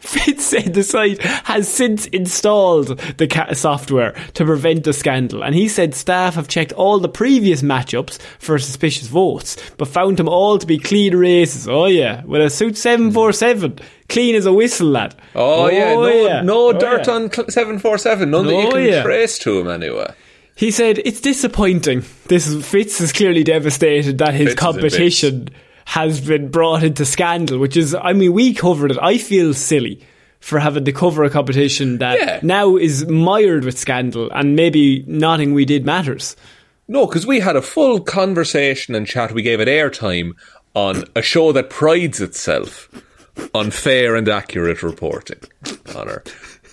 Fitz 0.00 0.44
said 0.46 0.74
the 0.74 0.82
site 0.82 1.22
has 1.22 1.68
since 1.68 2.06
installed 2.06 2.98
the 3.18 3.26
ca- 3.28 3.52
software 3.54 4.12
to 4.34 4.44
prevent 4.44 4.84
the 4.84 4.92
scandal, 4.92 5.42
and 5.42 5.54
he 5.54 5.68
said 5.68 5.94
staff 5.94 6.34
have 6.34 6.48
checked 6.48 6.72
all 6.72 6.98
the 6.98 7.08
previous 7.08 7.62
matchups 7.62 8.20
for 8.38 8.58
suspicious 8.58 9.06
votes, 9.08 9.56
but 9.78 9.86
found 9.88 10.16
them 10.18 10.28
all 10.28 10.58
to 10.58 10.66
be 10.66 10.78
clean 10.78 11.16
races. 11.16 11.68
Oh 11.68 11.86
yeah, 11.86 12.24
with 12.24 12.42
a 12.42 12.50
suit 12.50 12.76
seven 12.76 13.10
four 13.12 13.32
seven, 13.32 13.78
clean 14.08 14.34
as 14.34 14.44
a 14.46 14.52
whistle, 14.52 14.88
lad. 14.88 15.14
Oh, 15.34 15.68
yeah, 15.68 15.92
oh, 15.96 16.02
no, 16.02 16.08
yeah. 16.26 16.42
no 16.42 16.68
Oh, 16.68 16.72
dirt 16.72 17.06
yeah. 17.06 17.12
on 17.14 17.50
seven 17.50 17.78
four 17.78 17.96
seven. 17.98 18.30
None 18.30 18.46
that 18.46 18.52
you 18.52 18.68
Oh, 18.68 18.70
can 18.72 18.82
yeah. 18.84 19.02
trace 19.02 19.38
to 19.40 19.58
him 19.60 19.68
anyway. 19.68 20.12
He 20.56 20.70
said 20.70 20.98
it's 21.04 21.20
disappointing. 21.20 22.04
This 22.26 22.46
is, 22.46 22.66
Fitz 22.66 23.00
is 23.00 23.12
clearly 23.12 23.44
devastated 23.44 24.18
that 24.18 24.34
his 24.34 24.48
Fitz 24.48 24.52
in 24.52 24.56
competition 24.58 25.48
has 25.84 26.20
been 26.20 26.48
brought 26.50 26.82
into 26.82 27.04
scandal. 27.04 27.58
Which 27.58 27.76
is, 27.76 27.94
I 27.94 28.12
mean, 28.12 28.32
we 28.32 28.54
covered 28.54 28.90
it. 28.92 28.98
I 29.00 29.18
feel 29.18 29.54
silly 29.54 30.00
for 30.40 30.58
having 30.58 30.84
to 30.84 30.92
cover 30.92 31.22
a 31.24 31.30
competition 31.30 31.98
that 31.98 32.18
Yeah. 32.18 32.40
now 32.42 32.76
is 32.76 33.06
mired 33.06 33.64
with 33.64 33.78
scandal, 33.78 34.30
and 34.32 34.56
maybe 34.56 35.04
nothing 35.06 35.54
we 35.54 35.64
did 35.64 35.84
matters. 35.86 36.34
No, 36.88 37.06
because 37.06 37.26
we 37.26 37.38
had 37.40 37.54
a 37.56 37.62
full 37.62 38.00
conversation 38.00 38.94
and 38.96 39.06
chat. 39.06 39.32
We 39.32 39.42
gave 39.42 39.60
it 39.60 39.68
airtime 39.68 40.32
on 40.74 41.04
a 41.14 41.22
show 41.22 41.52
that 41.52 41.70
prides 41.70 42.20
itself 42.20 42.88
on 43.54 43.70
fair 43.70 44.16
and 44.16 44.28
accurate 44.28 44.82
reporting. 44.82 45.38
Connor. 45.84 46.24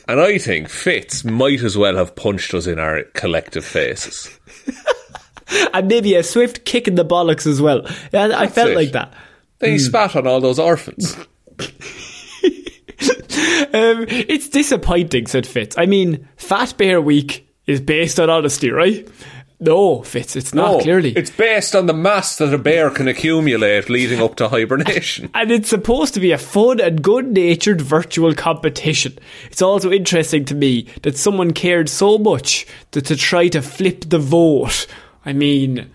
And 0.07 0.19
I 0.19 0.39
think 0.39 0.67
Fitz 0.67 1.23
might 1.23 1.61
as 1.61 1.77
well 1.77 1.95
have 1.95 2.15
punched 2.15 2.55
us 2.55 2.65
in 2.65 2.79
our 2.79 3.03
collective 3.13 3.63
faces. 3.63 4.29
And 5.73 5.87
maybe 5.87 6.15
a 6.15 6.23
swift 6.23 6.65
kick 6.65 6.87
in 6.87 6.95
the 6.95 7.05
bollocks 7.05 7.47
as 7.47 7.61
well. 7.61 7.85
And 8.13 8.33
I 8.33 8.45
That's 8.45 8.55
felt 8.55 8.69
it. 8.71 8.75
like 8.75 8.91
that. 8.91 9.13
Then 9.59 9.71
he 9.71 9.77
Hmm. 9.77 9.83
spat 9.83 10.15
on 10.15 10.27
all 10.27 10.39
those 10.41 10.59
orphans. 10.59 11.15
Um, 13.71 14.05
it's 14.09 14.49
disappointing, 14.49 15.27
said 15.27 15.45
Fitz. 15.45 15.77
I 15.77 15.85
mean, 15.85 16.27
Fat 16.35 16.73
Bear 16.77 16.99
Week 17.01 17.47
is 17.67 17.79
based 17.79 18.19
on 18.19 18.29
honesty, 18.29 18.71
right? 18.71 19.07
No, 19.61 20.01
Fitz, 20.03 20.35
it's 20.35 20.53
not 20.53 20.71
No, 20.71 20.79
clearly. 20.79 21.11
It's 21.15 21.29
based 21.29 21.75
on 21.75 21.85
the 21.85 21.93
mass 21.93 22.37
that 22.37 22.53
a 22.53 22.57
bear 22.57 22.89
can 22.89 23.07
accumulate 23.07 23.89
leading 23.89 24.21
up 24.21 24.35
to 24.37 24.49
hibernation. 24.49 25.29
and 25.35 25.51
it's 25.51 25.69
supposed 25.69 26.13
to 26.15 26.19
be 26.19 26.31
a 26.31 26.37
fun 26.37 26.79
and 26.81 27.01
good 27.01 27.27
natured 27.27 27.79
virtual 27.81 28.33
competition. 28.33 29.17
It's 29.51 29.61
also 29.61 29.91
interesting 29.91 30.45
to 30.45 30.55
me 30.55 30.87
that 31.03 31.17
someone 31.17 31.51
cared 31.51 31.89
so 31.89 32.17
much 32.17 32.65
that 32.91 33.05
to 33.05 33.15
try 33.15 33.47
to 33.49 33.61
flip 33.61 34.05
the 34.09 34.19
vote. 34.19 34.87
I 35.25 35.33
mean, 35.33 35.89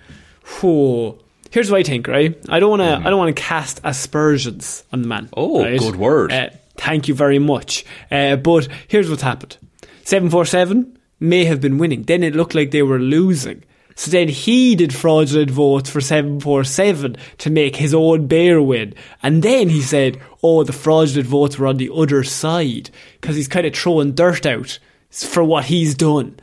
here's 0.61 1.71
what 1.71 1.79
I 1.79 1.83
think, 1.83 2.09
right? 2.09 2.39
I 2.49 2.61
don't 2.61 2.71
want 2.71 2.83
to. 2.83 3.07
I 3.07 3.11
don't 3.11 3.19
want 3.19 3.35
to 3.35 3.43
cast 3.43 3.81
aspersions 3.85 4.85
on 4.93 5.03
the 5.03 5.09
man. 5.09 5.29
Oh, 5.37 5.63
right? 5.63 5.79
good 5.79 5.97
word. 5.97 6.33
Uh, 6.33 6.51
thank 6.77 7.09
you 7.09 7.15
very 7.15 7.39
much. 7.39 7.85
Uh, 8.11 8.37
but 8.37 8.69
here's 8.89 9.09
what's 9.09 9.23
happened: 9.23 9.57
seven 10.05 10.31
four 10.31 10.45
seven 10.45 10.99
may 11.21 11.45
have 11.45 11.61
been 11.61 11.79
winning. 11.79 12.03
Then 12.03 12.23
it 12.23 12.35
looked 12.35 12.55
like 12.55 12.71
they 12.71 12.83
were 12.83 12.99
losing. 12.99 13.65
So 13.97 14.11
then 14.11 14.29
he 14.29 14.75
did 14.75 14.93
fraudulent 14.93 15.51
votes 15.51 15.89
for 15.89 16.01
747 16.01 17.17
to 17.39 17.51
make 17.51 17.77
his 17.77 17.95
own 17.95 18.27
bear 18.27 18.61
win. 18.61 18.95
And 19.23 19.43
then 19.43 19.69
he 19.69 19.83
said, 19.83 20.21
oh, 20.43 20.65
the 20.65 20.73
fraudulent 20.73 21.29
votes 21.29 21.59
were 21.59 21.69
on 21.69 21.77
the 21.77 21.93
other 21.95 22.25
side. 22.25 22.91
Because 23.21 23.37
he's 23.37 23.47
kind 23.47 23.67
of 23.67 23.75
throwing 23.75 24.15
dirt 24.15 24.47
out 24.47 24.79
for 25.11 25.45
what 25.45 25.67
he's 25.67 25.95
done. 25.95 26.41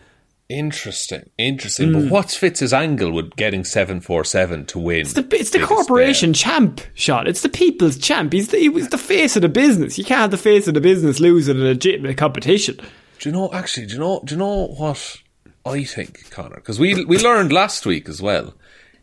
Interesting, 0.51 1.29
interesting. 1.37 1.93
But 1.93 2.11
what's 2.11 2.35
Fitz's 2.35 2.73
angle 2.73 3.13
with 3.13 3.37
getting 3.37 3.63
747 3.63 4.65
to 4.65 4.79
win? 4.79 4.97
Hmm. 4.97 4.99
It's 4.99 5.13
the, 5.13 5.27
it's 5.31 5.49
the 5.51 5.65
corporation 5.65 6.33
champ 6.33 6.81
shot. 6.93 7.25
It's 7.25 7.41
the 7.41 7.47
people's 7.47 7.97
champ. 7.97 8.33
He's 8.33 8.49
the, 8.49 8.57
he 8.57 8.67
was 8.67 8.89
the 8.89 8.97
face 8.97 9.37
of 9.37 9.43
the 9.43 9.49
business. 9.49 9.97
You 9.97 10.03
can't 10.03 10.19
have 10.19 10.31
the 10.31 10.37
face 10.37 10.67
of 10.67 10.73
the 10.73 10.81
business 10.81 11.21
losing 11.21 11.55
a 11.55 11.63
legitimate 11.63 12.17
competition. 12.17 12.75
Do 13.19 13.29
you 13.29 13.31
know? 13.33 13.49
Actually, 13.53 13.85
do 13.87 13.93
you 13.93 13.99
know? 13.99 14.21
Do 14.25 14.35
you 14.35 14.39
know 14.39 14.67
what 14.67 15.21
I 15.65 15.85
think, 15.85 16.29
Connor? 16.31 16.55
Because 16.55 16.79
we 16.79 17.05
we 17.05 17.17
learned 17.17 17.53
last 17.53 17.85
week 17.85 18.09
as 18.09 18.21
well, 18.21 18.53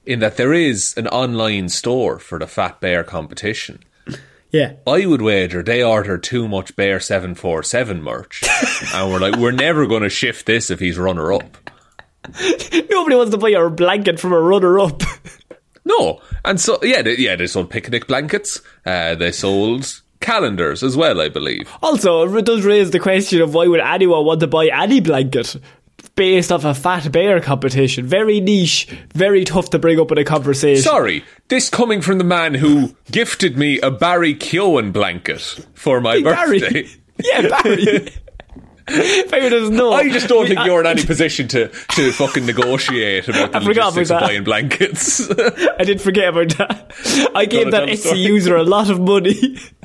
in 0.04 0.18
that 0.18 0.36
there 0.36 0.52
is 0.52 0.94
an 0.98 1.08
online 1.08 1.70
store 1.70 2.18
for 2.18 2.38
the 2.38 2.46
Fat 2.46 2.78
Bear 2.78 3.02
competition. 3.04 3.84
Yeah. 4.50 4.74
I 4.86 5.04
would 5.06 5.20
wager 5.22 5.62
they 5.62 5.82
ordered 5.82 6.22
too 6.22 6.48
much 6.48 6.74
Bear 6.74 7.00
Seven 7.00 7.34
Four 7.34 7.62
Seven 7.62 8.02
merch, 8.02 8.42
and 8.94 9.12
we're 9.12 9.18
like, 9.18 9.36
we're 9.36 9.50
never 9.50 9.86
going 9.86 10.02
to 10.02 10.08
shift 10.08 10.46
this 10.46 10.70
if 10.70 10.80
he's 10.80 10.98
runner 10.98 11.32
up. 11.32 11.56
Nobody 12.90 13.16
wants 13.16 13.30
to 13.32 13.38
buy 13.38 13.50
a 13.50 13.68
blanket 13.70 14.18
from 14.20 14.32
a 14.32 14.40
runner 14.40 14.78
up. 14.78 15.02
No, 15.84 16.20
and 16.44 16.60
so 16.60 16.78
yeah, 16.82 17.00
they, 17.02 17.16
yeah, 17.16 17.36
they 17.36 17.46
sold 17.46 17.70
picnic 17.70 18.06
blankets. 18.06 18.60
Uh, 18.84 19.14
they 19.14 19.32
sold 19.32 20.02
calendars 20.20 20.82
as 20.82 20.96
well, 20.96 21.20
I 21.20 21.28
believe. 21.28 21.70
Also, 21.82 22.34
it 22.36 22.44
does 22.44 22.64
raise 22.64 22.90
the 22.90 22.98
question 22.98 23.40
of 23.40 23.54
why 23.54 23.66
would 23.66 23.80
anyone 23.80 24.24
want 24.26 24.40
to 24.40 24.46
buy 24.46 24.66
any 24.66 25.00
blanket? 25.00 25.56
Based 26.18 26.52
off 26.52 26.64
a 26.64 26.74
fat 26.74 27.10
bear 27.10 27.40
competition. 27.40 28.04
Very 28.06 28.40
niche, 28.40 28.86
very 29.14 29.44
tough 29.44 29.70
to 29.70 29.78
bring 29.78 29.98
up 29.98 30.12
in 30.12 30.18
a 30.18 30.24
conversation. 30.24 30.82
Sorry, 30.82 31.24
this 31.48 31.70
coming 31.70 32.02
from 32.02 32.18
the 32.18 32.24
man 32.24 32.54
who 32.54 32.94
gifted 33.10 33.56
me 33.56 33.80
a 33.80 33.90
Barry 33.90 34.34
Keoghan 34.34 34.92
blanket 34.92 35.40
for 35.74 36.00
my 36.02 36.20
Barry. 36.20 36.60
birthday. 36.60 36.88
Yeah, 37.24 37.48
Barry. 37.48 38.12
Barry 39.30 39.50
doesn't 39.50 39.74
know. 39.76 39.92
I 39.92 40.08
just 40.08 40.28
don't 40.28 40.42
We- 40.42 40.48
think 40.54 40.64
you're 40.64 40.80
in 40.80 40.86
any 40.86 41.04
position 41.04 41.46
to, 41.48 41.68
to 41.68 42.12
fucking 42.12 42.46
negotiate 42.46 43.28
about 43.28 43.50
the 43.52 43.58
I 43.58 43.64
forgot 43.64 43.92
about 43.92 43.96
logistics 43.96 44.10
of 44.10 44.20
that. 44.20 44.26
buying 44.26 44.44
blankets. 44.44 45.30
I 45.78 45.84
did 45.84 46.00
forget 46.00 46.28
about 46.28 46.48
that. 46.58 47.30
I 47.34 47.44
gave 47.46 47.70
that 47.72 47.88
Etsy 47.88 47.96
story. 47.98 48.18
user 48.20 48.56
a 48.56 48.62
lot 48.64 48.88
of 48.88 49.00
money 49.00 49.34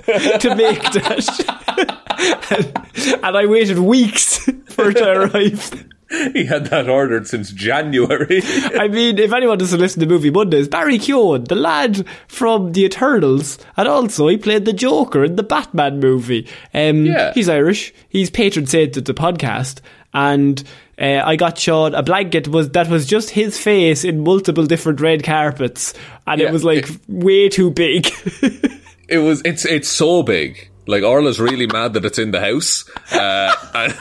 to 0.06 0.56
make 0.56 0.82
that. 0.94 2.46
and, 2.52 3.24
and 3.24 3.38
I 3.38 3.46
waited 3.48 3.80
weeks 3.80 4.38
for 4.70 4.92
it 4.92 4.98
to 4.98 5.10
arrive. 5.12 5.86
He 6.34 6.46
had 6.46 6.66
that 6.68 6.90
ordered 6.90 7.28
since 7.28 7.52
January. 7.52 8.42
I 8.80 8.88
mean, 8.88 9.18
if 9.20 9.34
anyone 9.34 9.58
doesn't 9.58 9.80
listen 9.80 10.00
to 10.02 10.06
Movie 10.06 10.30
Mondays, 10.32 10.68
Barry 10.68 10.98
Keoghan, 11.00 11.48
the 11.48 11.56
lad 11.56 12.06
from 12.28 12.72
The 12.74 12.86
Eternals, 12.86 13.58
and 13.78 13.88
also 13.88 14.28
he 14.28 14.38
played 14.38 14.66
the 14.66 14.74
Joker 14.74 15.24
in 15.24 15.36
the 15.36 15.44
Batman 15.44 16.00
movie. 16.00 16.48
Um, 16.74 17.06
Yeah. 17.06 17.34
He's 17.34 17.50
Irish. 17.50 17.94
He's 18.10 18.30
patron 18.30 18.66
saint 18.68 18.96
of 18.98 19.06
the 19.06 19.14
podcast. 19.14 19.80
And 20.14 20.64
uh, 21.02 21.22
I 21.26 21.36
got 21.36 21.58
Sean 21.58 21.96
a 21.96 22.04
blanket 22.04 22.48
was 22.48 22.70
that 22.72 22.88
was 22.88 23.08
just 23.08 23.32
his 23.32 23.58
face 23.58 24.04
in 24.04 24.24
multiple 24.24 24.68
different 24.68 25.02
red 25.02 25.24
carpets, 25.24 25.96
and 26.28 26.40
Yeah, 26.40 26.50
it 26.50 26.54
was 26.54 26.64
like 26.64 26.88
it- 26.88 27.00
way 27.08 27.50
too 27.50 27.72
big. 27.72 28.08
It 29.10 29.18
was. 29.18 29.42
It's 29.44 29.66
it's 29.66 29.90
so 29.90 30.24
big. 30.24 30.70
Like 30.88 31.04
Orla's 31.04 31.40
really 31.40 31.68
mad 31.68 31.94
that 31.94 32.06
it's 32.06 32.18
in 32.18 32.32
the 32.32 32.40
house. 32.40 32.90
Uh, 33.12 33.54
and 33.76 33.94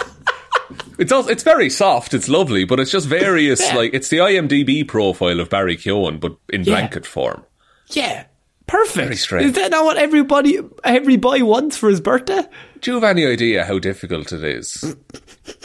it's 0.98 1.12
also, 1.12 1.30
it's 1.30 1.42
very 1.42 1.70
soft. 1.70 2.14
It's 2.14 2.28
lovely, 2.28 2.64
but 2.64 2.80
it's 2.80 2.90
just 2.90 3.06
various. 3.08 3.60
Like 3.74 3.94
it's 3.94 4.08
the 4.08 4.18
IMDb 4.18 4.86
profile 4.86 5.40
of 5.40 5.48
Barry 5.50 5.76
Keoghan, 5.76 6.20
but 6.20 6.36
in 6.48 6.62
Yeah. 6.64 6.74
blanket 6.74 7.06
form. 7.06 7.44
yeah, 7.88 8.24
perfect. 8.66 8.94
Very 8.96 9.16
strange. 9.16 9.46
Is 9.46 9.52
that 9.54 9.70
not 9.70 9.84
what 9.84 9.96
everybody, 9.98 10.58
every 10.84 11.16
boy 11.16 11.44
wants 11.44 11.76
for 11.76 11.88
his 11.90 12.00
birthday? 12.00 12.42
Do 12.80 12.90
you 12.90 12.94
have 12.94 13.04
any 13.04 13.26
idea 13.26 13.64
how 13.64 13.78
difficult 13.78 14.32
it 14.32 14.42
is 14.42 14.96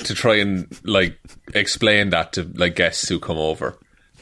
to 0.03 0.13
try 0.13 0.35
and 0.35 0.67
like 0.83 1.17
explain 1.53 2.09
that 2.11 2.33
to 2.33 2.43
like 2.55 2.75
guests 2.75 3.07
who 3.09 3.19
come 3.19 3.37
over? 3.37 3.77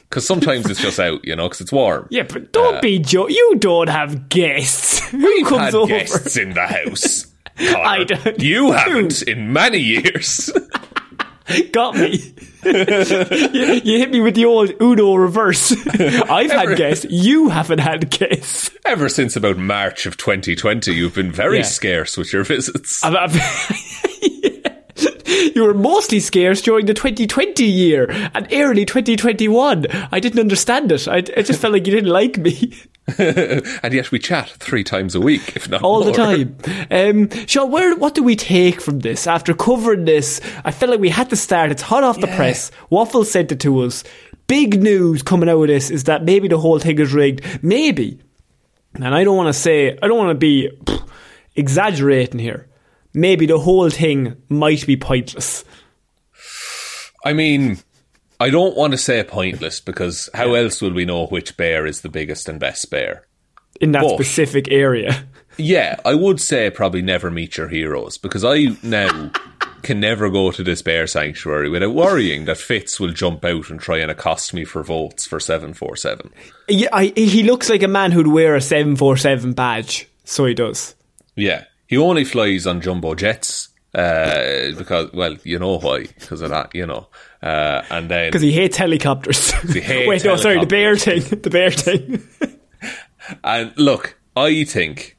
Because 0.10 0.26
sometimes 0.28 0.70
it's 0.70 0.80
just 0.82 1.00
out, 1.00 1.26
you 1.26 1.36
know, 1.36 1.48
because 1.50 1.62
it's 1.62 1.72
warm. 1.72 2.08
Yeah, 2.12 2.24
but 2.24 2.54
don't 2.54 2.76
uh, 2.78 2.82
be 2.82 3.00
Joe. 3.00 3.28
You 3.28 3.56
don't 3.58 3.90
have 3.90 4.30
guests. 4.30 5.00
Who 5.10 5.18
We've 5.18 5.46
comes 5.46 5.62
had 5.62 5.76
over? 5.76 5.88
guests 5.88 6.38
in 6.38 6.54
the 6.54 6.68
house. 6.68 7.26
Connor. 7.58 7.78
I 7.84 8.04
don't- 8.04 8.40
You 8.40 8.72
haven't 8.72 9.24
in 9.24 9.52
many 9.52 9.80
years. 9.80 10.52
Got 11.72 11.96
me. 11.96 12.34
you, 12.66 13.82
you 13.84 13.98
hit 14.00 14.12
me 14.12 14.20
with 14.22 14.34
the 14.36 14.46
old 14.46 14.72
Uno 14.82 15.16
reverse. 15.16 15.72
I've 16.00 16.50
Ever- 16.52 16.70
had 16.70 16.78
guests. 16.78 17.06
You 17.10 17.50
haven't 17.50 17.80
had 17.80 18.10
guests. 18.10 18.72
Ever 18.86 19.10
since 19.10 19.36
about 19.36 19.58
March 19.58 20.06
of 20.06 20.18
2020, 20.18 20.94
you've 20.94 21.14
been 21.16 21.32
very 21.32 21.58
Yeah. 21.58 21.64
scarce 21.64 22.18
with 22.18 22.34
your 22.34 22.44
visits. 22.44 23.04
I'm- 23.04 23.16
I'm- 23.16 24.52
you 25.26 25.64
were 25.64 25.74
mostly 25.74 26.20
scarce 26.20 26.62
during 26.62 26.86
the 26.86 26.94
2020 26.94 27.64
year 27.64 28.10
and 28.34 28.48
early 28.52 28.86
2021. 28.86 29.86
I 30.12 30.20
didn't 30.20 30.40
understand 30.40 30.92
it. 30.92 31.08
I, 31.08 31.18
I 31.18 31.42
just 31.42 31.60
felt 31.60 31.74
like 31.74 31.86
you 31.88 31.94
didn't 31.94 32.12
like 32.12 32.38
me 32.38 32.74
and 33.18 33.94
yet 33.94 34.12
we 34.12 34.18
chat 34.18 34.50
three 34.50 34.84
times 34.84 35.14
a 35.14 35.22
week, 35.22 35.56
if 35.56 35.70
not 35.70 35.84
all 35.84 36.04
the 36.04 36.12
time. 36.12 36.58
Um, 36.90 37.30
Sean, 37.46 37.70
where, 37.70 37.96
what 37.96 38.16
do 38.16 38.24
we 38.24 38.36
take 38.36 38.82
from 38.82 39.00
this? 39.00 39.28
After 39.28 39.54
covering 39.54 40.06
this, 40.06 40.42
I 40.64 40.72
felt 40.72 40.90
like 40.90 41.00
we 41.00 41.10
had 41.10 41.30
to 41.30 41.36
start. 41.36 41.72
It's 41.72 41.84
hot 41.84 42.04
off 42.04 42.20
the 42.20 42.28
press. 42.28 42.72
Waffle 42.90 43.24
sent 43.24 43.52
it 43.52 43.60
to 43.60 43.82
us. 43.82 44.04
Big 44.48 44.82
news 44.82 45.22
coming 45.22 45.50
out 45.50 45.62
of 45.62 45.68
this 45.68 45.92
is 45.92 46.06
that 46.06 46.24
maybe 46.24 46.48
the 46.48 46.58
whole 46.58 46.80
thing 46.80 46.98
is 46.98 47.14
rigged. 47.14 47.64
Maybe. 47.64 48.20
And 48.96 49.14
I 49.14 49.24
don't 49.24 49.38
want 49.38 49.54
to 49.54 49.60
say, 49.60 49.98
I 50.02 50.08
don't 50.08 50.18
want 50.18 50.30
to 50.30 50.36
be 50.36 50.72
pff, 50.86 51.08
exaggerating 51.56 52.40
here. 52.40 52.68
Maybe 53.16 53.46
the 53.46 53.60
whole 53.60 53.90
thing 53.90 54.36
might 54.50 54.86
be 54.86 54.98
pointless. 54.98 55.64
I 57.24 57.34
mean, 57.34 57.80
I 58.40 58.50
don't 58.50 58.76
want 58.76 58.92
to 58.92 58.98
say 58.98 59.24
pointless 59.24 59.80
because 59.80 60.30
how 60.34 60.54
else 60.54 60.82
will 60.82 60.94
we 60.94 61.06
know 61.06 61.26
which 61.28 61.58
bear 61.58 61.86
is 61.86 62.02
the 62.02 62.10
biggest 62.10 62.48
and 62.50 62.60
best 62.60 62.90
bear? 62.92 63.26
in 63.82 63.92
that 63.92 64.04
But- 64.04 64.14
specific 64.14 64.72
area. 64.72 65.26
Yeah, 65.58 65.98
I 66.06 66.16
would 66.16 66.40
say 66.40 66.70
probably 66.70 67.02
never 67.02 67.30
meet 67.30 67.58
your 67.58 67.68
heroes 67.68 68.18
because 68.18 68.46
I 68.46 68.78
now 68.84 69.32
can 69.84 70.00
never 70.00 70.30
go 70.30 70.52
to 70.52 70.64
this 70.64 70.82
bear 70.82 71.08
sanctuary 71.08 71.70
without 71.70 71.94
worrying 71.94 72.46
that 72.46 72.58
Fitz 72.58 73.00
will 73.02 73.12
jump 73.12 73.44
out 73.44 73.70
and 73.70 73.80
try 73.80 73.98
and 73.98 74.10
accost 74.10 74.54
me 74.54 74.64
for 74.64 74.82
votes 74.82 75.26
for 75.26 75.40
747. 75.42 76.32
Yeah, 76.70 76.88
I, 76.94 77.08
he 77.18 77.44
looks 77.44 77.70
like 77.70 77.84
a 77.84 77.88
man 77.90 78.12
who'd 78.14 78.28
wear 78.28 78.56
a 78.56 78.62
747 78.62 79.52
badge. 79.54 80.08
So 80.24 80.46
he 80.46 80.54
does. 80.54 80.96
Yeah, 81.36 81.66
he 81.88 81.98
only 81.98 82.26
flies 82.26 82.66
on 82.68 82.82
jumbo 82.82 83.16
jets 83.16 83.70
uh, 83.94 84.72
because, 84.78 85.12
well, 85.14 85.38
you 85.44 85.58
know 85.58 85.78
why, 85.80 86.02
because 86.20 86.42
of 86.42 86.50
that, 86.50 86.74
you 86.76 86.86
know. 86.86 87.08
Uh, 87.42 87.84
and 87.90 88.10
then 88.10 88.30
Because 88.30 88.42
he 88.42 88.52
hates 88.52 88.76
helicopters. 88.78 89.52
he 89.74 89.80
hates 89.82 90.08
Wait, 90.08 90.26
no, 90.26 90.36
sorry, 90.36 90.60
the 90.60 90.66
bear 90.66 90.98
thing. 90.98 91.22
The 91.22 91.50
bear 91.50 91.72
thing. 91.72 92.28
And 93.44 93.74
look, 93.76 94.20
I 94.36 94.64
think 94.66 95.18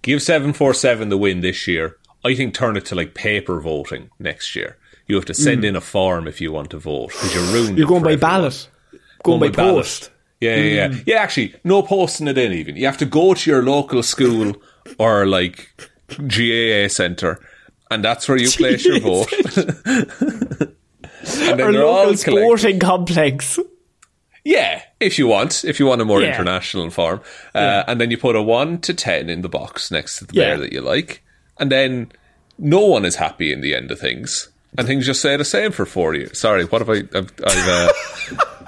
give 0.00 0.22
747 0.22 1.10
the 1.10 1.18
win 1.18 1.40
this 1.40 1.66
year. 1.68 1.96
I 2.24 2.34
think 2.34 2.54
turn 2.54 2.76
it 2.78 2.86
to 2.86 2.94
like 2.94 3.14
paper 3.14 3.60
voting 3.60 4.10
next 4.18 4.56
year. 4.56 4.78
You 5.06 5.16
have 5.16 5.24
to 5.26 5.34
send 5.34 5.64
in 5.64 5.76
a 5.76 5.80
form 5.82 6.26
if 6.28 6.40
you 6.40 6.52
want 6.52 6.70
to 6.70 6.78
vote 6.78 7.08
because 7.08 7.34
you're 7.34 7.52
ruined. 7.52 7.76
You're 7.76 7.88
going 7.88 8.04
by 8.04 8.16
ballot. 8.16 8.68
Going, 9.22 9.40
by, 9.40 9.48
ballot. 9.48 9.84
post. 9.84 10.10
Yeah, 10.40 10.56
yeah, 10.56 10.88
yeah. 10.88 11.00
Yeah, 11.04 11.16
actually, 11.16 11.54
no 11.62 11.82
posting 11.82 12.26
it 12.28 12.38
in 12.38 12.52
even. 12.52 12.76
You 12.76 12.86
have 12.86 12.98
to 12.98 13.04
go 13.04 13.34
to 13.34 13.50
your 13.50 13.62
local 13.62 14.02
school 14.02 14.54
or 14.98 15.26
like 15.26 15.68
GAA 16.18 16.88
centre 16.88 17.40
and 17.90 18.04
that's 18.04 18.28
where 18.28 18.38
you 18.38 18.50
place 18.50 18.84
your 18.84 19.00
vote. 19.00 19.32
and 19.56 21.58
then 21.58 21.60
Or 21.60 21.72
they're 21.72 21.84
all 21.84 22.06
local 22.06 22.24
collected. 22.24 22.24
sporting 22.24 22.78
complex. 22.78 23.58
Yeah, 24.44 24.82
if 24.98 25.18
you 25.18 25.26
want, 25.28 25.64
if 25.64 25.78
you 25.78 25.86
want 25.86 26.00
a 26.00 26.04
more 26.04 26.20
Yeah. 26.20 26.30
international 26.30 26.90
form, 26.90 27.20
uh, 27.54 27.84
and 27.86 28.00
then 28.00 28.10
you 28.10 28.18
put 28.18 28.34
a 28.34 28.42
one 28.42 28.78
to 28.80 28.92
ten 28.94 29.30
in 29.30 29.42
the 29.42 29.48
box 29.48 29.90
next 29.90 30.18
to 30.18 30.24
the 30.26 30.34
Yeah. 30.34 30.42
bear 30.44 30.58
that 30.58 30.72
you 30.72 30.80
like, 30.80 31.22
and 31.60 31.70
then 31.70 32.10
no 32.58 32.80
one 32.80 33.04
is 33.04 33.16
happy 33.16 33.52
in 33.52 33.60
the 33.60 33.74
end 33.74 33.90
of 33.92 34.00
things, 34.00 34.48
and 34.76 34.86
things 34.86 35.06
just 35.06 35.20
stay 35.20 35.36
the 35.36 35.44
same 35.44 35.70
for 35.70 35.86
four 35.86 36.14
years. 36.14 36.38
Sorry, 36.38 36.64
what 36.64 36.80
have 36.80 36.90
I? 36.90 37.02
I've, 37.16 37.32
I've, 37.46 37.68
uh, 37.68 37.92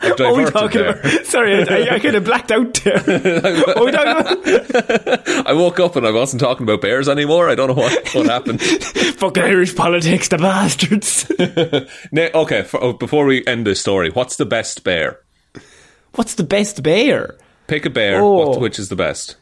What 0.00 0.20
are 0.20 0.34
we 0.34 0.44
talking 0.44 0.80
there. 0.80 1.00
about? 1.00 1.24
Sorry, 1.26 1.68
I, 1.68 1.96
I 1.96 1.98
kind 1.98 2.14
of 2.14 2.24
blacked 2.24 2.52
out 2.52 2.74
there. 2.74 2.98
what 3.00 3.76
are 3.76 3.84
we 3.84 3.90
talking 3.90 4.54
about? 4.54 5.46
I 5.46 5.52
woke 5.52 5.80
up 5.80 5.96
and 5.96 6.06
I 6.06 6.12
wasn't 6.12 6.40
talking 6.40 6.62
about 6.64 6.80
bears 6.80 7.08
anymore. 7.08 7.48
I 7.48 7.56
don't 7.56 7.68
know 7.68 7.74
what 7.74 8.14
what 8.14 8.26
happened. 8.26 8.62
Fucking 8.62 9.42
Irish 9.42 9.74
politics, 9.74 10.28
the 10.28 10.38
bastards. 10.38 11.30
Ne- 12.12 12.30
okay, 12.32 12.62
for, 12.62 12.82
oh, 12.82 12.92
before 12.92 13.26
we 13.26 13.44
end 13.46 13.66
this 13.66 13.80
story, 13.80 14.10
what's 14.10 14.36
the 14.36 14.46
best 14.46 14.84
bear? 14.84 15.20
What's 16.14 16.34
the 16.34 16.44
best 16.44 16.82
bear? 16.82 17.36
Pick 17.66 17.84
a 17.84 17.90
bear. 17.90 18.20
Oh. 18.22 18.50
What, 18.50 18.60
which 18.60 18.78
is 18.78 18.88
the 18.88 18.96
best? 18.96 19.36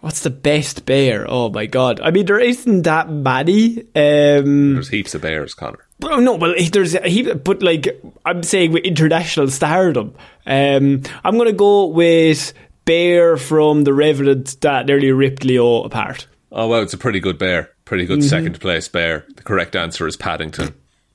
What's 0.00 0.20
the 0.20 0.30
best 0.30 0.86
bear? 0.86 1.26
Oh 1.28 1.48
my 1.50 1.66
god. 1.66 2.00
I 2.00 2.10
mean, 2.10 2.26
there 2.26 2.38
isn't 2.38 2.82
that 2.82 3.10
many. 3.10 3.80
Um, 3.80 4.74
There's 4.74 4.88
heaps 4.88 5.14
of 5.14 5.22
bears, 5.22 5.54
Connor. 5.54 5.85
Oh, 6.02 6.20
no, 6.20 6.34
well, 6.34 6.54
there's 6.72 6.92
he, 7.04 7.22
but 7.32 7.62
like 7.62 7.88
I'm 8.24 8.42
saying 8.42 8.72
with 8.72 8.84
international 8.84 9.48
stardom, 9.48 10.14
um, 10.46 11.02
I'm 11.24 11.38
gonna 11.38 11.52
go 11.52 11.86
with 11.86 12.52
Bear 12.84 13.36
from 13.38 13.84
The 13.84 13.94
Revenant 13.94 14.60
that 14.60 14.86
nearly 14.86 15.10
ripped 15.10 15.44
Leo 15.44 15.82
apart. 15.84 16.26
Oh 16.52 16.68
well, 16.68 16.82
it's 16.82 16.92
a 16.94 16.98
pretty 16.98 17.20
good 17.20 17.38
bear. 17.38 17.70
Pretty 17.86 18.04
good 18.04 18.18
Mm-hmm. 18.18 18.28
second 18.28 18.60
place 18.60 18.88
bear. 18.88 19.24
The 19.36 19.42
correct 19.42 19.74
answer 19.74 20.06
is 20.06 20.16
Paddington. 20.16 20.74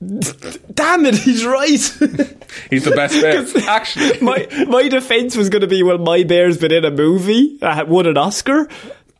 Damn 0.74 1.06
it, 1.06 1.14
he's 1.14 1.44
right. 1.46 1.68
He's 2.70 2.84
the 2.84 2.92
best 2.94 3.20
bear. 3.20 3.46
Actually, 3.68 4.18
my 4.20 4.48
my 4.68 4.88
defense 4.88 5.36
was 5.36 5.48
gonna 5.48 5.68
be 5.68 5.82
well, 5.84 5.98
my 5.98 6.24
bear's 6.24 6.58
been 6.58 6.72
in 6.72 6.84
a 6.84 6.90
movie, 6.90 7.58
uh, 7.62 7.84
won 7.86 8.06
an 8.06 8.16
Oscar, 8.18 8.68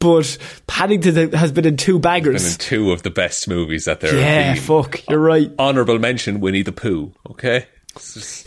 but 0.02 0.36
Paddington 0.66 1.32
has 1.32 1.52
been 1.52 1.64
in 1.64 1.76
two 1.76 1.92
and 1.92 1.96
in 1.96 2.02
baggers. 2.02 2.58
two 2.58 2.90
of 2.92 3.02
the 3.04 3.10
best 3.10 3.48
movies 3.48 3.84
that 3.86 4.00
there 4.00 4.14
Yeah, 4.16 4.42
have 4.42 4.56
been. 4.56 4.62
fuck, 4.64 5.08
you're 5.08 5.18
right. 5.20 5.50
Honorable 5.58 5.98
mention: 5.98 6.40
Winnie 6.40 6.62
the 6.62 6.72
Pooh. 6.72 7.12
Okay. 7.30 7.66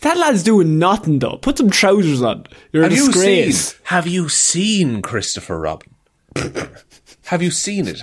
That 0.02 0.18
lad's 0.18 0.42
doing 0.44 0.80
nothing 0.80 1.20
though. 1.20 1.38
Put 1.38 1.58
some 1.60 1.70
trousers 1.70 2.22
on. 2.22 2.46
You're 2.74 2.84
Have 2.84 2.92
a 2.92 2.96
you 2.96 3.12
seen? 3.14 3.76
Have 3.84 4.08
you 4.08 4.28
seen 4.28 5.02
Christopher 5.02 5.60
Robin? 5.60 5.90
have 7.26 7.42
you 7.42 7.52
seen 7.52 7.88
it? 7.88 8.02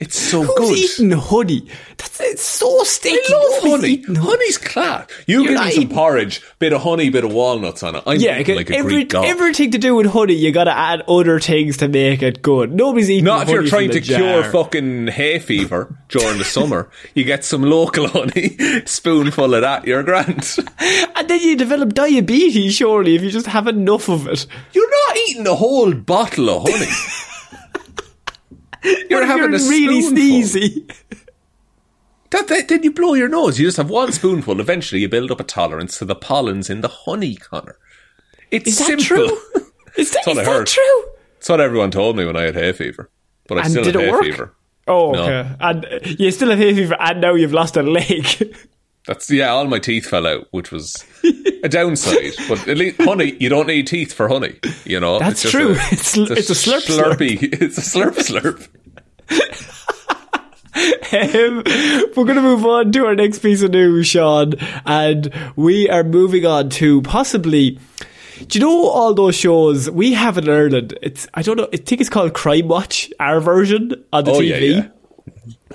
It's 0.00 0.18
so 0.18 0.42
Who's 0.42 0.56
good. 0.56 0.78
eating 0.78 1.10
honey? 1.18 1.68
That's 1.96 2.20
it's 2.20 2.42
so 2.42 2.82
sticky. 2.84 3.18
I 3.28 3.32
love 3.36 3.64
Nobody's 3.64 3.70
honey. 3.80 3.88
eating 3.92 4.14
honey. 4.16 4.28
Honey's 4.30 4.58
class. 4.58 5.08
You 5.26 5.38
You're 5.38 5.44
give 5.48 5.54
not 5.54 5.66
me 5.66 5.72
some 5.72 5.82
eating- 5.84 5.94
porridge, 5.96 6.42
bit 6.58 6.72
of 6.72 6.82
honey, 6.82 7.10
bit 7.10 7.24
of 7.24 7.32
walnuts 7.32 7.82
on 7.82 7.96
it. 7.96 8.02
I'm 8.06 8.18
Yeah, 8.18 8.38
eating 8.40 8.56
like 8.56 8.70
a 8.70 8.76
every, 8.76 8.92
Greek 8.94 9.08
god. 9.10 9.24
everything 9.26 9.70
to 9.72 9.78
do 9.78 9.94
with 9.94 10.06
honey, 10.06 10.34
you 10.34 10.50
gotta 10.52 10.72
add 10.76 11.02
other 11.08 11.38
things 11.40 11.76
to 11.78 11.88
make 11.88 12.22
it 12.22 12.42
good. 12.42 12.72
Nobody's 12.74 13.10
eating 13.10 13.24
Not 13.24 13.42
if 13.42 13.48
honey 13.48 13.52
you're 13.60 13.68
trying 13.68 13.88
from 13.90 14.00
to 14.00 14.08
the 14.08 14.16
cure 14.16 14.44
fucking 14.44 15.06
hay 15.08 15.38
fever 15.38 15.94
during 16.08 16.38
the 16.38 16.44
summer. 16.44 16.90
You 17.14 17.24
get 17.24 17.44
some 17.44 17.62
local 17.62 18.08
honey, 18.08 18.56
spoonful 18.86 19.54
of 19.54 19.60
that, 19.60 19.86
you're 19.86 20.02
grand. 20.02 20.56
And 21.14 21.28
then 21.28 21.40
you 21.40 21.56
develop 21.56 21.94
diabetes, 21.94 22.74
surely, 22.74 23.14
if 23.14 23.22
you 23.22 23.30
just 23.30 23.46
have 23.46 23.68
enough 23.68 24.08
of 24.08 24.26
it. 24.26 24.46
You're 24.72 24.90
not 25.08 25.16
eating 25.28 25.46
a 25.46 25.54
whole 25.54 25.92
bottle 25.94 26.50
of 26.50 26.62
honey. 26.68 26.86
You're 29.10 29.24
having 29.26 29.54
a 29.54 29.58
really 29.58 30.02
sneezy. 30.02 30.90
That, 32.30 32.48
that, 32.48 32.68
then 32.68 32.82
you 32.82 32.92
blow 32.92 33.14
your 33.14 33.28
nose. 33.28 33.58
You 33.60 33.66
just 33.66 33.76
have 33.76 33.90
one 33.90 34.10
spoonful. 34.12 34.58
Eventually, 34.60 35.02
you 35.02 35.08
build 35.08 35.30
up 35.30 35.40
a 35.40 35.44
tolerance 35.44 35.98
to 35.98 36.04
the 36.06 36.14
pollens 36.14 36.70
in 36.70 36.80
the 36.80 36.88
honey, 36.88 37.34
Connor. 37.36 37.76
It's 38.50 38.68
Is 38.68 38.78
simple. 38.78 39.04
true? 39.04 39.26
Is 39.98 40.10
that, 40.12 40.26
is 40.26 40.36
that 40.36 40.46
heard. 40.46 40.66
true? 40.66 41.04
That's 41.34 41.50
what 41.50 41.60
everyone 41.60 41.90
told 41.90 42.16
me 42.16 42.24
when 42.24 42.34
I 42.36 42.42
had 42.44 42.54
hay 42.54 42.72
fever. 42.72 43.10
But 43.46 43.58
I 43.58 43.60
And 43.62 43.70
still 43.70 43.84
had 43.84 43.94
hay 43.94 44.10
work? 44.10 44.22
fever. 44.22 44.54
Oh, 44.88 45.12
No. 45.12 45.22
okay. 45.24 45.54
And 45.60 45.84
uh, 45.84 45.98
you 46.04 46.30
still 46.30 46.48
have 46.48 46.58
hay 46.58 46.74
fever, 46.74 46.96
and 46.98 47.20
now 47.20 47.34
you've 47.34 47.52
lost 47.52 47.76
a 47.76 47.82
leg. 47.82 48.56
That's 49.06 49.28
yeah. 49.30 49.48
All 49.48 49.66
my 49.66 49.78
teeth 49.80 50.08
fell 50.08 50.26
out, 50.26 50.46
which 50.52 50.70
was 50.70 51.04
a 51.64 51.68
downside. 51.68 52.32
But 52.48 52.68
at 52.68 52.76
least 52.78 53.00
honey, 53.00 53.36
you 53.40 53.48
don't 53.48 53.66
need 53.66 53.86
teeth 53.88 54.12
for 54.12 54.28
honey. 54.28 54.58
You 54.84 55.00
know, 55.00 55.18
That's 55.18 55.42
just 55.42 55.52
true. 55.52 55.72
It's- 55.92 56.16
it's 56.16 56.50
a 56.50 56.54
slurp 56.54 56.82
slurp. 56.86 57.16
slurpy. 57.16 57.60
It's 57.62 57.78
a 57.78 57.80
slurp 57.80 58.14
slurp. 58.18 58.68
Um, 61.14 61.62
we're 62.16 62.24
going 62.24 62.36
to 62.36 62.42
move 62.42 62.64
on 62.64 62.92
to 62.92 63.04
our 63.04 63.14
next 63.14 63.40
piece 63.40 63.60
of 63.62 63.72
news, 63.72 64.06
Sean, 64.06 64.54
and 64.86 65.30
we 65.54 65.88
are 65.90 66.02
moving 66.02 66.46
on 66.46 66.70
to 66.70 67.02
possibly. 67.02 67.78
Do 68.46 68.58
you 68.58 68.64
know 68.64 68.88
all 68.88 69.12
those 69.14 69.34
shows 69.36 69.90
we 69.90 70.14
have 70.14 70.38
in 70.38 70.48
Ireland? 70.48 70.98
It's 71.02 71.28
I 71.34 71.42
don't 71.42 71.58
know. 71.58 71.68
I 71.72 71.76
think 71.76 72.00
it's 72.00 72.08
called 72.10 72.32
Crime 72.34 72.68
Watch, 72.68 73.12
our 73.20 73.38
version 73.40 73.92
on 74.12 74.24
the 74.24 74.30
Oh, 74.32 74.40
TV. 74.40 74.48
yeah, 74.48 74.56
yeah. 74.56 74.88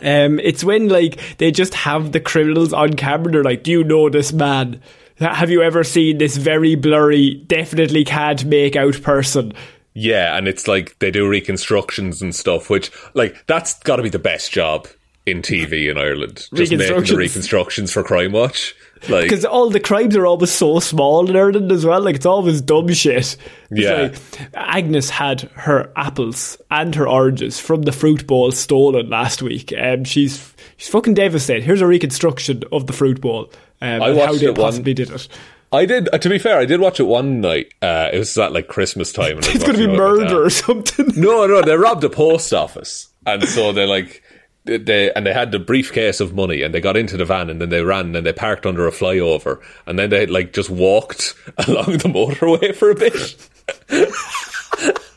Um, 0.02 0.40
it's 0.40 0.64
when 0.64 0.90
like 0.90 1.20
they 1.38 1.52
just 1.52 1.74
have 1.74 2.12
the 2.12 2.20
criminals 2.20 2.74
on 2.74 2.94
camera. 2.94 3.32
They're 3.32 3.44
like, 3.44 3.64
"Do 3.64 3.72
you 3.72 3.84
know 3.84 4.10
this 4.10 4.34
man? 4.34 4.82
Have 5.20 5.50
you 5.50 5.62
ever 5.64 5.84
seen 5.84 6.20
this 6.20 6.38
very 6.38 6.76
blurry, 6.76 7.36
definitely 7.48 8.06
can't 8.06 8.46
make 8.46 8.76
out 8.76 9.02
person?" 9.02 9.54
Yeah, 9.94 10.38
and 10.38 10.48
it's 10.48 10.68
like 10.68 10.98
they 11.00 11.10
do 11.10 11.28
reconstructions 11.28 12.22
and 12.22 12.36
stuff, 12.36 12.70
which 12.70 12.92
like 13.14 13.44
that's 13.48 13.80
got 13.80 13.96
to 13.96 14.04
be 14.04 14.10
the 14.10 14.20
best 14.20 14.52
job 14.52 14.88
in 15.26 15.42
TV 15.42 15.90
in 15.90 15.98
Ireland. 15.98 16.38
Just 16.38 16.52
making 16.54 16.78
the 16.78 16.84
Reconstructions. 16.86 17.18
reconstructions 17.18 17.92
for 17.92 18.04
Crime 18.04 18.32
Watch. 18.32 18.76
Like, 19.10 19.24
Because 19.24 19.46
all 19.46 19.70
the 19.70 19.80
crimes 19.80 20.16
are 20.16 20.26
always 20.26 20.52
so 20.52 20.80
small 20.80 21.30
in 21.30 21.36
Ireland 21.36 21.72
as 21.72 21.86
well. 21.86 22.02
Like 22.02 22.16
it's 22.16 22.26
always 22.26 22.62
dumb 22.62 22.88
shit. 22.94 23.38
Yeah. 23.72 23.94
like, 24.14 24.16
Agnes 24.54 25.10
had 25.10 25.42
her 25.56 25.92
apples 25.96 26.58
and 26.72 26.94
her 26.96 27.08
oranges 27.08 27.60
from 27.60 27.84
the 27.84 27.92
fruit 27.92 28.26
bowl 28.28 28.52
stolen 28.52 29.10
last 29.10 29.42
week. 29.42 29.74
Um, 29.78 30.04
she's 30.04 30.54
she's 30.78 30.90
fucking 30.90 31.14
devastated. 31.16 31.64
Here's 31.64 31.82
a 31.82 31.88
reconstruction 31.88 32.64
of 32.72 32.88
the 32.88 32.94
fruit 32.94 33.22
bowl. 33.22 33.52
Um, 33.82 34.02
I 34.02 34.10
and 34.10 34.18
how 34.18 34.28
watched 34.28 34.40
they 34.40 34.46
it 34.48 34.58
one- 34.58 34.68
possibly 34.72 34.94
did 34.94 35.10
it. 35.12 35.28
I 35.70 35.86
did. 35.86 36.08
Uh, 36.14 36.18
to 36.20 36.30
be 36.30 36.40
fair, 36.40 36.58
I 36.58 36.64
did 36.66 36.80
watch 36.80 37.00
it 37.02 37.04
one 37.04 37.42
night. 37.42 37.74
Uh, 37.82 38.10
it 38.14 38.18
was 38.20 38.38
at 38.38 38.54
like 38.54 38.70
Christmas 38.70 39.12
time. 39.12 39.36
And 39.38 39.46
It's 39.48 39.64
going 39.66 39.76
to 39.78 39.86
be 39.86 39.88
watching 39.88 39.90
it 39.90 39.90
with 39.90 40.00
my 40.00 40.24
murder 40.24 40.46
or 40.46 40.50
something. 40.50 41.12
No, 41.18 41.46
no, 41.46 41.62
they 41.62 41.76
robbed 41.76 42.06
a 42.06 42.10
post 42.10 42.54
office, 42.54 43.10
and 43.26 43.44
so 43.44 43.74
they're 43.74 43.86
like 43.86 44.24
they- 44.68 45.12
and 45.14 45.26
they 45.26 45.34
had 45.34 45.52
the 45.52 45.60
briefcase 45.60 46.20
of 46.20 46.34
money, 46.36 46.62
and 46.62 46.74
they 46.74 46.82
got 46.82 46.96
into 46.98 47.18
the 47.18 47.26
van, 47.26 47.50
and 47.50 47.60
then 47.62 47.70
they 47.70 47.82
ran, 47.84 48.16
and 48.16 48.26
they 48.26 48.34
parked 48.34 48.66
under 48.66 48.88
a 48.88 48.92
flyover, 48.92 49.60
and 49.86 49.98
then 49.98 50.10
they 50.10 50.26
like 50.28 50.54
just 50.54 50.70
walked 50.70 51.34
along 51.68 51.94
the 51.98 52.10
motorway 52.10 52.76
for 52.76 52.92
a 52.92 52.96
bit, 52.96 53.36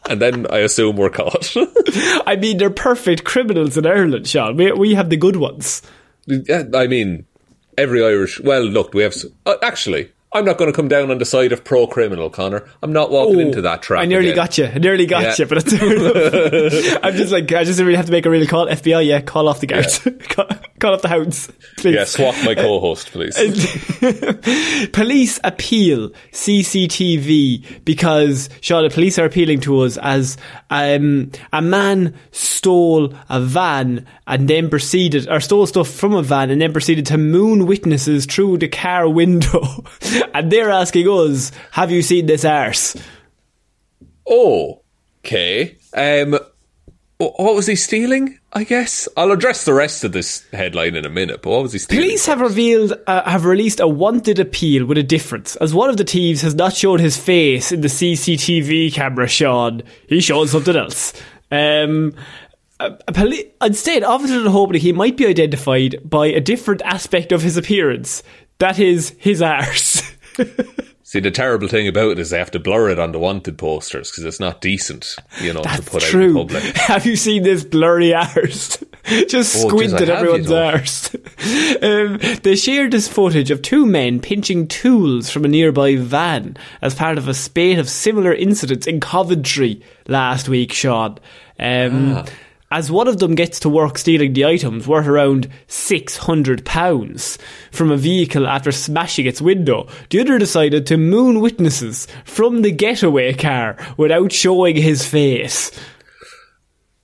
and 0.08 0.20
then 0.20 0.46
I 0.50 0.58
assume 0.58 0.96
we're 0.96 1.10
caught. 1.10 1.52
I 2.26 2.36
mean, 2.40 2.58
they're 2.58 2.70
perfect 2.70 3.24
criminals 3.24 3.76
in 3.76 3.86
Ireland, 3.86 4.26
Sean. 4.28 4.56
We 4.56 4.72
we 4.72 4.94
have 4.94 5.10
the 5.10 5.16
good 5.16 5.36
ones. 5.36 5.82
Yeah, 6.26 6.64
I 6.74 6.86
mean, 6.86 7.26
every 7.76 8.04
Irish. 8.04 8.40
Well, 8.40 8.62
look, 8.62 8.94
we 8.94 9.02
have. 9.02 9.14
Uh, 9.46 9.56
actually, 9.62 10.10
I'm 10.32 10.44
not 10.44 10.58
going 10.58 10.70
to 10.70 10.76
come 10.76 10.86
down 10.86 11.10
on 11.10 11.18
the 11.18 11.24
side 11.24 11.50
of 11.50 11.64
pro 11.64 11.88
criminal, 11.88 12.30
Connor. 12.30 12.64
I'm 12.82 12.92
not 12.92 13.10
walking 13.10 13.40
into 13.40 13.62
that 13.62 13.82
trap. 13.82 14.02
I 14.02 14.04
nearly 14.06 14.28
again. 14.30 14.36
got 14.36 14.58
you. 14.58 14.66
I 14.66 14.78
nearly 14.78 15.06
got 15.06 15.22
Yeah. 15.22 15.34
you, 15.38 15.46
but 15.46 15.58
it's 15.58 15.76
fair 15.76 15.92
enough. 15.92 17.00
I'm 17.02 17.14
just 17.14 17.32
like, 17.32 17.50
I 17.52 17.64
just 17.64 17.80
really 17.80 17.96
have 17.96 18.06
to 18.06 18.12
make 18.12 18.26
a 18.26 18.30
real 18.30 18.46
call. 18.46 18.66
FBI, 18.66 19.04
yeah, 19.06 19.20
call 19.22 19.48
off 19.48 19.58
the 19.58 19.66
guards. 19.66 19.98
call, 20.28 20.46
call 20.78 20.94
off 20.94 21.02
the 21.02 21.08
hounds. 21.08 21.50
Please. 21.78 21.94
Yeah, 21.96 22.04
swap 22.04 22.36
my 22.44 22.54
co-host, 22.54 23.10
please. 23.10 23.34
police 24.92 25.40
appeal 25.42 26.10
CCTV 26.32 27.84
because 27.84 28.50
Sean, 28.60 28.84
the 28.84 28.90
police 28.90 29.18
are 29.18 29.24
appealing 29.24 29.60
to 29.60 29.80
us 29.80 29.96
as 29.98 30.36
um, 30.70 31.30
a 31.52 31.62
man 31.62 32.14
stole 32.32 33.14
a 33.28 33.40
van 33.40 34.06
and 34.30 34.46
then 34.46 34.70
proceeded, 34.70 35.28
or 35.28 35.40
stole 35.40 35.66
stuff 35.66 35.90
from 35.90 36.14
a 36.14 36.22
van 36.22 36.50
and 36.50 36.60
then 36.62 36.72
proceeded 36.72 37.04
to 37.04 37.18
moon 37.18 37.66
witnesses 37.66 38.26
through 38.26 38.58
the 38.58 38.68
car 38.68 39.08
window. 39.08 39.84
and 40.34 40.52
they're 40.52 40.70
asking 40.70 41.08
us, 41.08 41.50
have 41.72 41.90
you 41.90 42.00
seen 42.00 42.26
this 42.26 42.44
arse? 42.44 42.96
Oh, 44.28 44.82
okay. 45.24 45.76
Um, 45.92 46.34
wh- 47.18 47.38
what 47.40 47.56
was 47.56 47.66
he 47.66 47.74
stealing? 47.74 48.38
I 48.52 48.62
guess 48.62 49.08
I'll 49.16 49.32
address 49.32 49.64
the 49.64 49.74
rest 49.74 50.04
of 50.04 50.12
this 50.12 50.46
headline 50.52 50.94
in 50.94 51.04
a 51.04 51.10
minute. 51.10 51.42
But 51.42 51.50
what 51.50 51.62
was 51.62 51.72
he 51.72 51.80
stealing? 51.80 52.04
Police 52.04 52.26
have 52.26 52.40
revealed, 52.40 52.92
uh, 53.08 53.28
have 53.28 53.44
released 53.44 53.80
a 53.80 53.88
wanted 53.88 54.38
appeal 54.38 54.86
with 54.86 54.98
a 54.98 55.02
difference, 55.02 55.56
as 55.56 55.74
one 55.74 55.90
of 55.90 55.96
the 55.96 56.04
thieves 56.04 56.42
has 56.42 56.54
not 56.54 56.74
shown 56.74 57.00
his 57.00 57.16
face 57.16 57.72
in 57.72 57.80
the 57.80 57.88
CCTV 57.88 58.92
camera. 58.92 59.26
Sean, 59.26 59.82
he 60.08 60.20
showed 60.20 60.48
something 60.48 60.76
else. 60.76 61.12
Um, 61.50 62.14
a, 62.80 62.98
a 63.08 63.12
poli- 63.12 63.52
instead, 63.62 64.02
officers 64.02 64.44
are 64.46 64.50
hoping 64.50 64.80
he 64.80 64.92
might 64.92 65.16
be 65.16 65.26
identified 65.26 65.96
by 66.04 66.26
a 66.26 66.40
different 66.40 66.82
aspect 66.82 67.32
of 67.32 67.42
his 67.42 67.56
appearance. 67.56 68.22
That 68.58 68.78
is 68.78 69.14
his 69.18 69.40
arse. 69.42 70.02
See, 71.02 71.18
the 71.18 71.32
terrible 71.32 71.66
thing 71.66 71.88
about 71.88 72.12
it 72.12 72.18
is 72.20 72.30
they 72.30 72.38
have 72.38 72.52
to 72.52 72.60
blur 72.60 72.90
it 72.90 72.98
on 73.00 73.10
the 73.10 73.18
wanted 73.18 73.58
posters 73.58 74.10
because 74.12 74.24
it's 74.24 74.38
not 74.38 74.60
decent, 74.60 75.16
you 75.40 75.52
know, 75.52 75.60
to 75.62 75.68
That's 75.68 75.88
put 75.88 76.02
out 76.04 76.08
in 76.08 76.10
true. 76.12 76.34
public. 76.34 76.62
Have 76.76 77.04
you 77.04 77.16
seen 77.16 77.42
this 77.42 77.64
blurry 77.64 78.14
arse? 78.14 78.78
Just 79.26 79.64
Oh, 79.64 79.68
squint 79.70 79.92
jeez, 79.94 79.98
I 79.98 80.02
at 80.02 80.08
everyone's 80.10 80.48
you 80.48 80.54
know. 80.54 80.66
arse. 80.66 81.14
um, 81.82 82.18
they 82.44 82.54
shared 82.54 82.92
this 82.92 83.08
footage 83.08 83.50
of 83.50 83.60
two 83.60 83.86
men 83.86 84.20
pinching 84.20 84.68
tools 84.68 85.30
from 85.30 85.44
a 85.44 85.48
nearby 85.48 85.96
van 85.96 86.56
as 86.80 86.94
part 86.94 87.18
of 87.18 87.26
a 87.26 87.34
spate 87.34 87.78
of 87.80 87.88
similar 87.90 88.32
incidents 88.32 88.86
in 88.86 89.00
Coventry 89.00 89.82
last 90.06 90.48
week, 90.48 90.72
Sean. 90.72 91.18
Um, 91.58 92.12
Ah. 92.18 92.24
As 92.72 92.88
one 92.88 93.08
of 93.08 93.18
them 93.18 93.34
gets 93.34 93.58
to 93.60 93.68
work 93.68 93.98
stealing 93.98 94.32
the 94.32 94.44
items 94.44 94.86
worth 94.86 95.08
around 95.08 95.48
£600 95.66 97.38
from 97.72 97.90
a 97.90 97.96
vehicle 97.96 98.46
after 98.46 98.70
smashing 98.70 99.26
its 99.26 99.42
window, 99.42 99.88
the 100.10 100.20
other 100.20 100.38
decided 100.38 100.86
to 100.86 100.96
moon 100.96 101.40
witnesses 101.40 102.06
from 102.24 102.62
the 102.62 102.70
getaway 102.70 103.32
car 103.34 103.76
without 103.96 104.30
showing 104.30 104.76
his 104.76 105.04
face. 105.04 105.72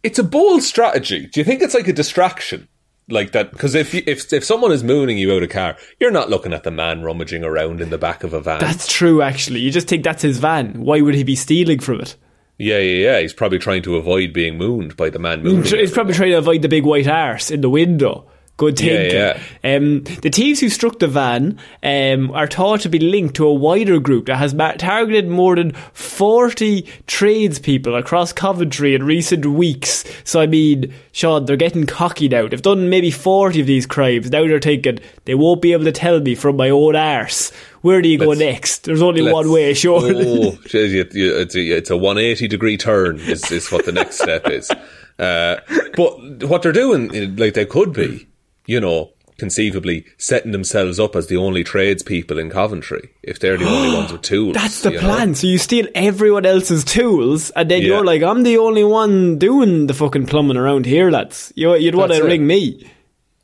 It's 0.04 0.20
a 0.20 0.24
bold 0.24 0.62
strategy. 0.62 1.26
Do 1.26 1.40
you 1.40 1.44
think 1.44 1.62
it's 1.62 1.74
like 1.74 1.88
a 1.88 1.92
distraction? 1.92 2.68
Like 3.08 3.32
that, 3.32 3.50
because 3.50 3.74
if 3.76 3.94
you, 3.94 4.02
if 4.06 4.32
if 4.32 4.44
someone 4.44 4.72
is 4.72 4.82
mooning 4.82 5.16
you 5.16 5.32
out 5.32 5.44
a 5.44 5.48
car, 5.48 5.76
you're 6.00 6.10
not 6.10 6.28
looking 6.28 6.52
at 6.52 6.64
the 6.64 6.72
man 6.72 7.02
rummaging 7.02 7.44
around 7.44 7.80
in 7.80 7.90
the 7.90 7.98
back 7.98 8.24
of 8.24 8.32
a 8.32 8.40
van. 8.40 8.58
That's 8.58 8.88
true, 8.92 9.22
actually. 9.22 9.60
You 9.60 9.70
just 9.70 9.86
think 9.86 10.02
that's 10.02 10.22
his 10.22 10.38
van. 10.38 10.80
Why 10.80 11.00
would 11.00 11.14
he 11.14 11.22
be 11.22 11.36
stealing 11.36 11.78
from 11.78 12.00
it? 12.00 12.16
Yeah, 12.58 12.78
yeah, 12.78 13.10
yeah. 13.10 13.20
He's 13.20 13.32
probably 13.32 13.58
trying 13.58 13.82
to 13.82 13.96
avoid 13.96 14.32
being 14.32 14.56
mooned 14.58 14.96
by 14.96 15.10
the 15.10 15.18
man 15.18 15.42
mooning. 15.42 15.64
He's 15.64 15.92
probably 15.92 16.14
trying 16.14 16.30
to 16.30 16.38
avoid 16.38 16.62
the 16.62 16.68
big 16.68 16.84
white 16.84 17.08
arse 17.08 17.50
in 17.50 17.60
the 17.60 17.70
window. 17.70 18.26
Good 18.58 18.80
Yeah, 18.80 19.34
thinking. 19.34 19.76
Um, 19.76 20.04
the 20.22 20.30
thieves 20.30 20.60
who 20.60 20.70
struck 20.70 20.98
the 20.98 21.08
van 21.08 21.58
um, 21.82 22.30
are 22.30 22.46
thought 22.46 22.80
to 22.82 22.88
be 22.88 22.98
linked 22.98 23.36
to 23.36 23.46
a 23.46 23.52
wider 23.52 24.00
group 24.00 24.26
that 24.26 24.36
has 24.36 24.54
ma- 24.54 24.72
targeted 24.72 25.28
more 25.28 25.56
than 25.56 25.72
40 25.92 26.88
tradespeople 27.06 27.94
across 27.94 28.32
Coventry 28.32 28.94
in 28.94 29.02
recent 29.04 29.44
weeks. 29.44 30.04
So, 30.24 30.40
I 30.40 30.46
mean, 30.46 30.94
Sean, 31.12 31.44
they're 31.44 31.56
getting 31.56 31.84
cocky 31.84 32.30
now. 32.30 32.48
They've 32.48 32.62
done 32.62 32.88
maybe 32.88 33.10
40 33.10 33.60
of 33.60 33.66
these 33.66 33.84
crimes. 33.84 34.30
Now 34.30 34.46
they're 34.46 34.58
thinking, 34.58 35.00
they 35.26 35.34
won't 35.34 35.60
be 35.60 35.74
able 35.74 35.84
to 35.84 35.92
tell 35.92 36.20
me 36.20 36.34
from 36.34 36.56
my 36.56 36.70
own 36.70 36.96
arse. 36.96 37.52
Where 37.86 38.02
do 38.02 38.08
you 38.08 38.18
go 38.18 38.32
next? 38.32 38.84
There's 38.84 39.00
only 39.02 39.22
one 39.32 39.50
way, 39.50 39.72
Sean. 39.74 40.02
Oh, 40.14 40.58
geez, 40.66 40.92
you- 40.92 41.08
you- 41.12 41.36
it's 41.38 41.54
a, 41.54 41.60
it's 41.60 41.90
a 41.90 41.96
180 41.96 42.48
degree 42.48 42.76
turn 42.76 43.18
is, 43.20 43.50
is 43.52 43.70
what 43.70 43.84
the 43.84 43.92
next 43.92 44.20
step 44.20 44.48
is. 44.48 44.70
Uh, 45.18 45.56
but 45.96 46.44
what 46.44 46.60
they're 46.60 46.72
doing, 46.72 47.36
like 47.36 47.54
they 47.54 47.64
could 47.64 47.90
be, 47.94 48.26
you 48.66 48.78
know, 48.78 49.10
conceivably 49.38 50.04
setting 50.18 50.52
themselves 50.52 51.00
up 51.00 51.16
as 51.16 51.28
the 51.28 51.38
only 51.38 51.64
tradespeople 51.64 52.38
in 52.38 52.50
Coventry 52.50 53.08
if 53.22 53.38
they're 53.38 53.56
the 53.56 53.64
only 53.66 53.96
ones 53.96 54.12
with 54.12 54.20
tools. 54.32 54.52
That's 54.52 54.82
the 54.82 54.90
you 54.92 54.96
know? 54.96 55.02
plan. 55.04 55.34
So 55.34 55.46
you 55.46 55.56
steal 55.56 55.86
everyone 55.94 56.44
else's 56.44 56.84
tools, 56.84 57.48
and 57.56 57.70
then 57.70 57.80
Yeah. 57.80 57.88
you're 57.88 58.04
like, 58.04 58.22
I'm 58.22 58.42
the 58.42 58.58
only 58.58 58.84
one 58.84 59.38
doing 59.38 59.86
the 59.86 59.94
fucking 59.94 60.26
plumbing 60.26 60.58
around 60.58 60.84
here, 60.84 61.10
lads. 61.10 61.50
You, 61.56 61.74
you'd 61.76 61.94
want 61.94 62.12
to 62.12 62.22
ring 62.22 62.46
me. 62.46 62.86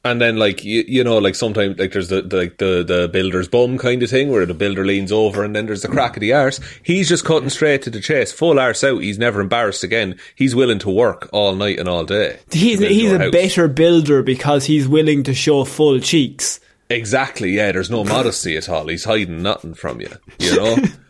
And 0.04 0.20
then, 0.20 0.36
like 0.36 0.64
you, 0.64 0.84
you 0.88 1.04
know, 1.04 1.18
like 1.18 1.36
sometimes, 1.36 1.78
like 1.78 1.92
there's 1.92 2.08
the, 2.08 2.22
the 2.22 2.36
like 2.36 2.58
the 2.58 2.82
the 2.82 3.08
builder's 3.12 3.46
bum 3.46 3.78
kind 3.78 4.02
of 4.02 4.10
thing, 4.10 4.30
where 4.30 4.44
the 4.44 4.52
builder 4.54 4.84
leans 4.84 5.12
over, 5.12 5.44
and 5.44 5.54
then 5.54 5.66
there's 5.66 5.82
the 5.82 5.88
crack 5.88 6.16
of 6.16 6.20
the 6.20 6.32
arse. 6.32 6.58
He's 6.82 7.08
just 7.08 7.24
cutting 7.24 7.50
straight 7.50 7.82
to 7.82 7.90
the 7.90 8.00
chase, 8.00 8.32
full 8.32 8.58
arse 8.58 8.82
out. 8.82 8.98
He's 8.98 9.18
never 9.18 9.40
embarrassed 9.40 9.84
again. 9.84 10.18
He's 10.34 10.56
willing 10.56 10.80
to 10.80 10.90
work 10.90 11.28
all 11.32 11.54
night 11.54 11.78
and 11.78 11.88
all 11.88 12.04
day. 12.04 12.40
He's 12.50 12.80
he's 12.80 13.12
a 13.12 13.18
house. 13.18 13.30
better 13.30 13.68
builder 13.68 14.24
because 14.24 14.64
he's 14.64 14.88
willing 14.88 15.22
to 15.22 15.34
show 15.34 15.62
full 15.62 16.00
cheeks. 16.00 16.58
Exactly. 16.90 17.52
Yeah. 17.52 17.70
There's 17.70 17.88
no 17.88 18.02
modesty 18.04 18.56
at 18.56 18.68
all. 18.68 18.88
He's 18.88 19.04
hiding 19.04 19.42
nothing 19.42 19.74
from 19.74 20.00
you. 20.00 20.10
You 20.40 20.56
know. 20.56 20.76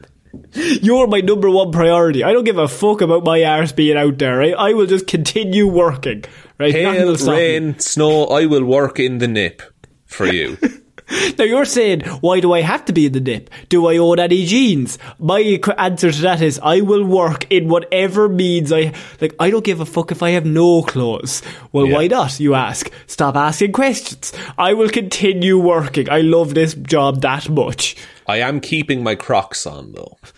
You're 0.54 1.06
my 1.06 1.20
number 1.20 1.50
one 1.50 1.72
priority. 1.72 2.24
I 2.24 2.32
don't 2.32 2.44
give 2.44 2.58
a 2.58 2.68
fuck 2.68 3.00
about 3.00 3.24
my 3.24 3.44
arse 3.44 3.72
being 3.72 3.96
out 3.96 4.18
there. 4.18 4.38
Right? 4.38 4.54
I 4.54 4.72
will 4.72 4.86
just 4.86 5.06
continue 5.06 5.66
working. 5.66 6.24
Right? 6.58 6.74
Hail, 6.74 7.16
rain, 7.16 7.78
snow. 7.78 8.26
I 8.26 8.46
will 8.46 8.64
work 8.64 8.98
in 8.98 9.18
the 9.18 9.28
nip 9.28 9.62
for 10.06 10.26
you. 10.26 10.58
Now 11.38 11.44
you're 11.44 11.64
saying, 11.64 12.00
why 12.20 12.40
do 12.40 12.52
I 12.52 12.60
have 12.62 12.84
to 12.86 12.92
be 12.92 13.06
in 13.06 13.12
the 13.12 13.20
dip? 13.20 13.50
Do 13.68 13.86
I 13.86 13.98
own 13.98 14.18
any 14.18 14.44
jeans? 14.46 14.98
My 15.18 15.40
answer 15.78 16.10
to 16.12 16.22
that 16.22 16.40
is, 16.40 16.58
I 16.62 16.80
will 16.80 17.04
work 17.04 17.46
in 17.50 17.68
whatever 17.68 18.28
means 18.28 18.72
I 18.72 18.92
like. 19.20 19.34
I 19.38 19.50
don't 19.50 19.64
give 19.64 19.80
a 19.80 19.86
fuck 19.86 20.10
if 20.10 20.22
I 20.22 20.30
have 20.30 20.46
no 20.46 20.82
clothes. 20.82 21.42
Well, 21.72 21.86
Yeah. 21.86 21.94
why 21.94 22.06
not? 22.06 22.40
You 22.40 22.54
ask. 22.54 22.90
Stop 23.06 23.36
asking 23.36 23.72
questions. 23.72 24.32
I 24.56 24.72
will 24.74 24.88
continue 24.88 25.58
working. 25.58 26.08
I 26.10 26.20
love 26.22 26.54
this 26.54 26.74
job 26.74 27.20
that 27.22 27.48
much. 27.48 27.96
I 28.26 28.38
am 28.38 28.60
keeping 28.60 29.02
my 29.02 29.14
Crocs 29.14 29.66
on 29.66 29.92
though. 29.92 30.18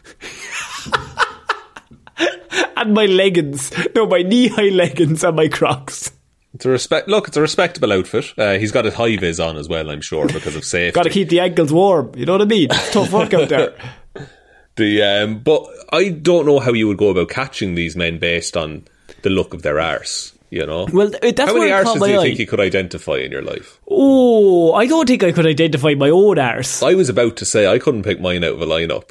And 2.76 2.94
my 2.94 3.06
leggings, 3.06 3.72
no, 3.94 4.06
my 4.06 4.22
knee-high 4.22 4.68
leggings 4.68 5.24
and 5.24 5.36
my 5.36 5.48
Crocs. 5.48 6.12
It's 6.54 6.64
a 6.64 6.70
respect. 6.70 7.08
Look, 7.08 7.26
it's 7.28 7.36
a 7.36 7.40
respectable 7.40 7.92
outfit. 7.92 8.32
Uh, 8.38 8.58
he's 8.58 8.70
got 8.70 8.84
his 8.84 8.94
high 8.94 9.16
vis 9.16 9.40
on 9.40 9.56
as 9.56 9.68
well. 9.68 9.90
I'm 9.90 10.00
sure 10.00 10.26
because 10.28 10.54
of 10.54 10.64
safety. 10.64 10.94
Got 10.94 11.02
to 11.02 11.10
keep 11.10 11.28
the 11.28 11.40
ankles 11.40 11.72
warm. 11.72 12.12
You 12.16 12.26
know 12.26 12.32
what 12.32 12.42
I 12.42 12.46
mean? 12.46 12.68
It's 12.70 12.92
tough 12.92 13.12
work 13.12 13.34
out 13.34 13.48
there. 13.48 13.74
The 14.76 15.02
um, 15.04 15.38
but 15.38 15.68
I 15.92 16.08
don't 16.08 16.46
know 16.46 16.58
how 16.58 16.72
you 16.72 16.88
would 16.88 16.96
go 16.96 17.10
about 17.10 17.28
catching 17.28 17.76
these 17.76 17.94
men 17.94 18.18
based 18.18 18.56
on 18.56 18.84
the 19.22 19.30
look 19.30 19.54
of 19.54 19.62
their 19.62 19.78
arse. 19.78 20.32
You 20.50 20.66
know. 20.66 20.88
Well, 20.92 21.10
th- 21.10 21.36
that's 21.36 21.48
how 21.48 21.56
many 21.56 21.70
where 21.70 21.80
it 21.80 21.84
caught 21.84 21.96
arses 21.98 22.04
do 22.04 22.10
you 22.12 22.18
eye. 22.18 22.22
think 22.24 22.38
you 22.40 22.46
could 22.48 22.58
identify 22.58 23.18
in 23.18 23.30
your 23.30 23.42
life? 23.42 23.78
Oh, 23.88 24.72
I 24.72 24.86
don't 24.86 25.06
think 25.06 25.22
I 25.22 25.30
could 25.30 25.46
identify 25.46 25.94
my 25.94 26.10
own 26.10 26.40
arse. 26.40 26.82
I 26.82 26.94
was 26.94 27.08
about 27.08 27.36
to 27.36 27.44
say 27.44 27.68
I 27.68 27.78
couldn't 27.78 28.02
pick 28.02 28.20
mine 28.20 28.42
out 28.42 28.54
of 28.54 28.62
a 28.62 28.66
lineup. 28.66 29.10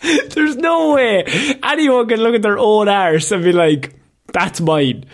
There's 0.34 0.56
no 0.56 0.94
way 0.94 1.24
anyone 1.64 2.06
can 2.06 2.20
look 2.20 2.34
at 2.36 2.42
their 2.42 2.58
own 2.58 2.88
arse 2.88 3.32
and 3.32 3.42
be 3.42 3.52
like, 3.52 3.92
that's 4.34 4.60
mine. 4.60 5.06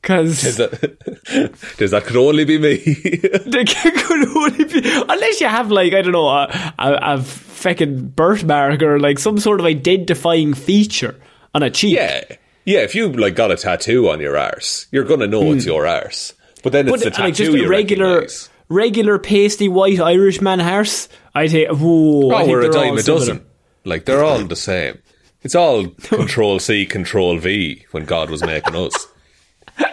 Because 0.00 0.56
that, 0.56 1.54
does 1.78 1.92
that 1.92 2.02
could 2.02 2.16
only 2.16 2.44
be 2.44 2.58
me? 2.58 2.76
they 3.46 3.64
could 3.64 4.28
only 4.36 4.64
be, 4.64 4.80
unless 5.08 5.40
you 5.40 5.46
have 5.46 5.70
like, 5.70 5.92
I 5.92 6.02
don't 6.02 6.10
know, 6.10 6.26
a, 6.26 6.74
a, 6.76 6.98
a 7.14 7.22
fucking 7.22 8.08
birthmark 8.08 8.82
or 8.82 8.98
like 8.98 9.20
some 9.20 9.38
sort 9.38 9.60
of 9.60 9.66
identifying 9.66 10.54
feature 10.54 11.14
on 11.54 11.62
a 11.62 11.70
cheek. 11.70 11.94
yeah, 11.94 12.24
yeah. 12.64 12.80
If 12.80 12.96
you 12.96 13.12
like 13.12 13.36
got 13.36 13.52
a 13.52 13.56
tattoo 13.56 14.08
on 14.10 14.18
your 14.18 14.36
arse, 14.36 14.88
you're 14.90 15.04
gonna 15.04 15.28
know 15.28 15.52
it's 15.52 15.66
your 15.66 15.86
arse. 15.86 16.32
But 16.64 16.72
then 16.72 16.88
it's 16.88 16.96
Hmm. 16.96 16.98
But 16.98 17.04
the 17.04 17.10
tattoo 17.10 17.22
like 17.22 17.34
just 17.34 17.50
a 17.64 17.68
regular, 17.68 18.08
recognise. 18.16 18.50
regular 18.68 19.18
pasty 19.20 19.68
white 19.68 20.00
Irish 20.00 20.38
Irishman 20.40 20.60
arse, 20.60 21.08
I 21.32 21.46
think, 21.46 21.68
whoa, 21.70 22.30
I 22.30 22.34
Oh, 22.34 22.38
think 22.38 22.48
we're 22.50 22.62
a 22.62 22.72
dime 22.72 22.98
a 22.98 23.02
dozen. 23.04 23.46
Like 23.84 24.04
they're 24.04 24.24
all 24.24 24.42
the 24.44 24.56
same. 24.56 24.98
It's 25.42 25.54
all 25.54 25.88
Control 26.02 26.58
C, 26.58 26.86
Control 26.86 27.38
V 27.38 27.84
when 27.90 28.04
God 28.04 28.30
was 28.30 28.42
making 28.44 28.76
us. 28.76 29.08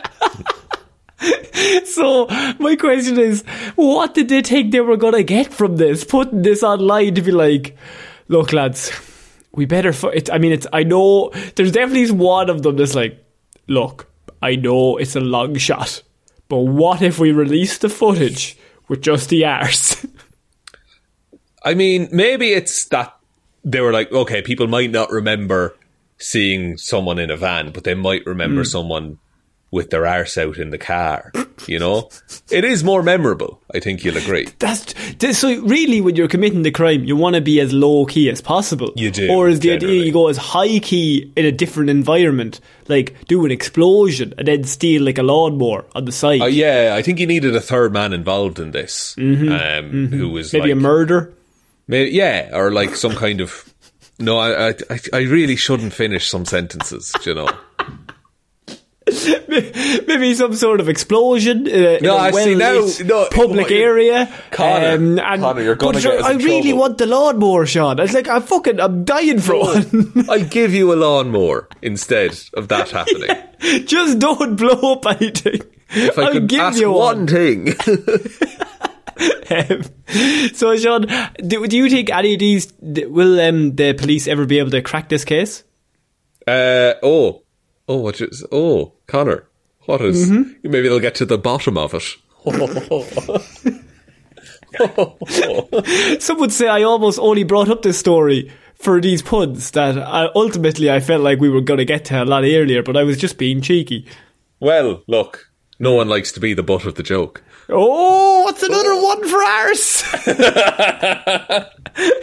So 1.99 2.27
my 2.59 2.77
question 2.77 3.19
is, 3.19 3.43
what 3.75 4.13
did 4.13 4.29
they 4.29 4.41
think 4.41 4.71
they 4.71 4.79
were 4.79 4.95
gonna 4.95 5.23
get 5.23 5.51
from 5.51 5.75
this? 5.75 6.05
Putting 6.05 6.43
this 6.43 6.63
online 6.63 7.15
to 7.15 7.21
be 7.21 7.31
like, 7.31 7.75
look, 8.29 8.53
lads, 8.53 8.91
we 9.51 9.65
better. 9.65 9.91
Fu- 9.91 10.07
it, 10.07 10.31
I 10.31 10.37
mean, 10.37 10.53
it's. 10.53 10.67
I 10.71 10.83
know 10.83 11.31
there's 11.55 11.73
definitely 11.73 12.11
one 12.11 12.49
of 12.49 12.63
them 12.63 12.77
that's 12.77 12.95
like, 12.95 13.21
look, 13.67 14.09
I 14.41 14.55
know 14.55 14.97
it's 14.97 15.17
a 15.17 15.19
long 15.19 15.55
shot, 15.57 16.01
but 16.47 16.59
what 16.59 17.01
if 17.01 17.19
we 17.19 17.31
release 17.31 17.77
the 17.77 17.89
footage 17.89 18.57
with 18.87 19.01
just 19.01 19.29
the 19.29 19.45
arse? 19.45 20.05
I 21.65 21.73
mean, 21.73 22.07
maybe 22.13 22.51
it's 22.53 22.85
that 22.85 23.18
they 23.71 23.81
were 23.81 23.93
like, 23.93 24.11
okay, 24.11 24.41
people 24.41 24.67
might 24.67 24.91
not 24.91 25.11
remember 25.11 25.75
seeing 26.17 26.77
someone 26.77 27.19
in 27.19 27.29
a 27.29 27.37
van, 27.37 27.71
but 27.71 27.83
they 27.83 27.93
might 27.93 28.25
remember 28.25 28.63
someone 28.63 29.17
with 29.71 29.91
their 29.91 30.07
arse 30.07 30.37
out 30.37 30.57
in 30.57 30.71
the 30.71 30.77
car. 30.77 31.31
You 31.67 31.77
know, 31.77 32.09
it 32.49 32.65
is 32.65 32.83
more 32.83 33.03
memorable. 33.03 33.61
I 33.73 33.79
think 33.79 34.03
you'll 34.03 34.17
agree. 34.17 34.47
That's 34.57 34.93
th- 34.93 35.35
so. 35.35 35.61
Really, 35.61 36.01
when 36.01 36.15
you're 36.15 36.27
committing 36.27 36.63
the 36.63 36.71
crime, 36.71 37.03
you 37.03 37.15
want 37.15 37.35
to 37.35 37.41
be 37.41 37.59
as 37.59 37.71
low 37.71 38.05
key 38.05 38.29
as 38.29 38.41
possible. 38.41 38.91
You 38.95 39.11
do, 39.11 39.29
or 39.29 39.47
is 39.47 39.59
the 39.59 39.71
idea 39.71 40.03
you 40.03 40.11
go 40.11 40.27
as 40.29 40.37
high 40.37 40.79
key 40.79 41.31
in 41.35 41.45
a 41.45 41.51
different 41.51 41.89
environment, 41.89 42.59
like 42.87 43.27
do 43.27 43.45
an 43.45 43.51
explosion 43.51 44.33
and 44.37 44.47
then 44.47 44.63
steal 44.63 45.03
like 45.03 45.17
a 45.17 45.23
lawnmower 45.23 45.85
on 45.93 46.05
the 46.05 46.11
side? 46.11 46.41
Uh, 46.41 46.45
yeah, 46.45 46.93
I 46.95 47.01
think 47.03 47.19
you 47.19 47.27
needed 47.27 47.55
a 47.55 47.61
third 47.61 47.93
man 47.93 48.13
involved 48.13 48.57
in 48.57 48.71
this, 48.71 49.15
um, 49.17 50.07
who 50.11 50.29
was 50.29 50.47
Mm-hmm. 50.47 50.57
Maybe 50.57 50.73
like, 50.73 50.77
a 50.77 50.81
murder. 50.81 51.33
May 51.89 52.07
yeah, 52.09 52.51
or 52.53 52.71
like 52.71 52.95
some 52.95 53.15
kind 53.15 53.41
of. 53.41 53.65
No, 54.19 54.37
I, 54.37 54.69
I, 54.69 54.75
I 55.11 55.19
really 55.21 55.55
shouldn't 55.55 55.91
finish 55.93 56.27
some 56.29 56.45
sentences. 56.45 57.11
You 57.25 57.33
know. 57.33 57.49
maybe 60.07 60.35
some 60.35 60.53
sort 60.53 60.79
of 60.79 60.87
explosion 60.87 61.65
uh, 61.67 61.71
in 61.71 62.03
No, 62.03 62.15
a 62.15 62.19
I 62.19 62.31
see, 62.31 62.55
well-lit 62.55 62.99
now- 62.99 63.05
no, 63.07 63.27
public 63.31 63.71
area. 63.71 64.21
Um, 64.21 64.27
Connor, 64.51 64.85
and, 64.85 65.19
Connor, 65.41 65.61
you're 65.63 65.75
gonna 65.75 65.93
but 65.93 66.03
get 66.03 66.23
I 66.23 66.33
really 66.33 66.61
trouble. 66.69 66.77
want 66.79 66.97
the 66.99 67.05
lawnmower, 67.07 67.65
Sean. 67.65 67.99
I 67.99 68.03
was 68.03 68.13
like, 68.13 68.27
I'm 68.27 68.43
fucking, 68.43 68.79
I'm 68.79 69.03
dying 69.05 69.39
for 69.39 69.55
one. 69.59 70.25
I'll 70.29 70.43
give 70.45 70.75
you 70.75 70.93
a 70.93 70.95
lawnmower 70.95 71.67
instead 71.81 72.39
of 72.53 72.67
that 72.67 72.89
happening. 72.99 73.35
Just 73.87 74.19
don't 74.19 74.55
blow 74.55 74.93
up 74.93 75.07
anything. 75.07 75.61
If 75.89 76.19
I 76.19 76.23
I'll 76.25 76.31
could 76.33 76.47
give 76.47 76.59
ask 76.59 76.79
you 76.79 76.91
one 76.91 77.25
thing. 77.25 77.73
Um, 79.51 79.81
so, 80.53 80.77
Sean, 80.77 81.05
do, 81.45 81.67
do 81.67 81.75
you 81.75 81.89
think 81.89 82.09
any 82.11 82.33
of 82.35 82.39
these 82.39 82.71
will 82.81 83.39
um, 83.41 83.75
the 83.75 83.93
police 83.93 84.27
ever 84.27 84.45
be 84.45 84.59
able 84.59 84.71
to 84.71 84.81
crack 84.81 85.09
this 85.09 85.25
case? 85.25 85.63
uh, 86.47 86.93
oh, 87.03 87.43
oh, 87.87 87.97
what 87.97 88.21
is? 88.21 88.45
Oh, 88.51 88.93
Connor, 89.07 89.47
what 89.85 90.01
is- 90.01 90.29
Mm-hmm. 90.29 90.69
Maybe 90.69 90.87
they'll 90.87 90.99
get 90.99 91.15
to 91.15 91.25
the 91.25 91.37
bottom 91.37 91.77
of 91.77 91.93
it. 91.95 92.03
Some 96.21 96.39
would 96.39 96.53
say 96.53 96.67
I 96.67 96.83
almost 96.83 97.19
only 97.19 97.43
brought 97.43 97.69
up 97.69 97.81
this 97.81 97.99
story 97.99 98.51
for 98.75 99.01
these 99.01 99.21
puns 99.21 99.71
that 99.71 99.97
I, 99.97 100.29
ultimately 100.35 100.89
I 100.89 100.99
felt 100.99 101.21
like 101.21 101.39
we 101.39 101.49
were 101.49 101.61
going 101.61 101.79
to 101.79 101.85
get 101.85 102.05
to 102.05 102.23
a 102.23 102.25
lot 102.25 102.43
earlier, 102.43 102.83
but 102.83 102.95
I 102.95 103.03
was 103.03 103.17
just 103.17 103.37
being 103.37 103.61
cheeky. 103.61 104.07
Well, 104.59 105.03
look, 105.07 105.49
no 105.79 105.93
one 105.93 106.07
likes 106.07 106.31
to 106.33 106.39
be 106.39 106.53
the 106.53 106.63
butt 106.63 106.85
of 106.85 106.95
the 106.95 107.03
joke. 107.03 107.43
Oh, 107.71 108.43
what's 108.43 108.63
another 108.63 108.95
one 109.01 109.27
for 109.27 109.43
ours? 109.43 110.03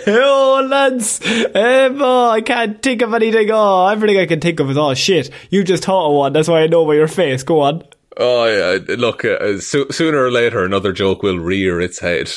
oh, 0.06 0.66
lads. 0.68 1.20
Um, 1.24 2.02
oh, 2.02 2.30
I 2.30 2.40
can't 2.40 2.82
think 2.82 3.02
of 3.02 3.14
anything. 3.14 3.50
Oh, 3.52 3.86
everything 3.86 4.18
I 4.18 4.26
can 4.26 4.40
think 4.40 4.60
of 4.60 4.70
is, 4.70 4.76
oh, 4.76 4.94
shit. 4.94 5.30
You 5.50 5.64
just 5.64 5.84
thought 5.84 6.08
of 6.08 6.14
one. 6.14 6.32
That's 6.32 6.48
why 6.48 6.62
I 6.62 6.66
know 6.66 6.84
by 6.84 6.94
your 6.94 7.08
face. 7.08 7.42
Go 7.42 7.60
on. 7.60 7.84
Oh, 8.18 8.46
yeah, 8.46 8.94
look, 8.96 9.26
uh, 9.26 9.58
so, 9.58 9.86
sooner 9.90 10.24
or 10.24 10.30
later, 10.30 10.64
another 10.64 10.90
joke 10.90 11.22
will 11.22 11.38
rear 11.38 11.80
its 11.82 11.98
head. 11.98 12.32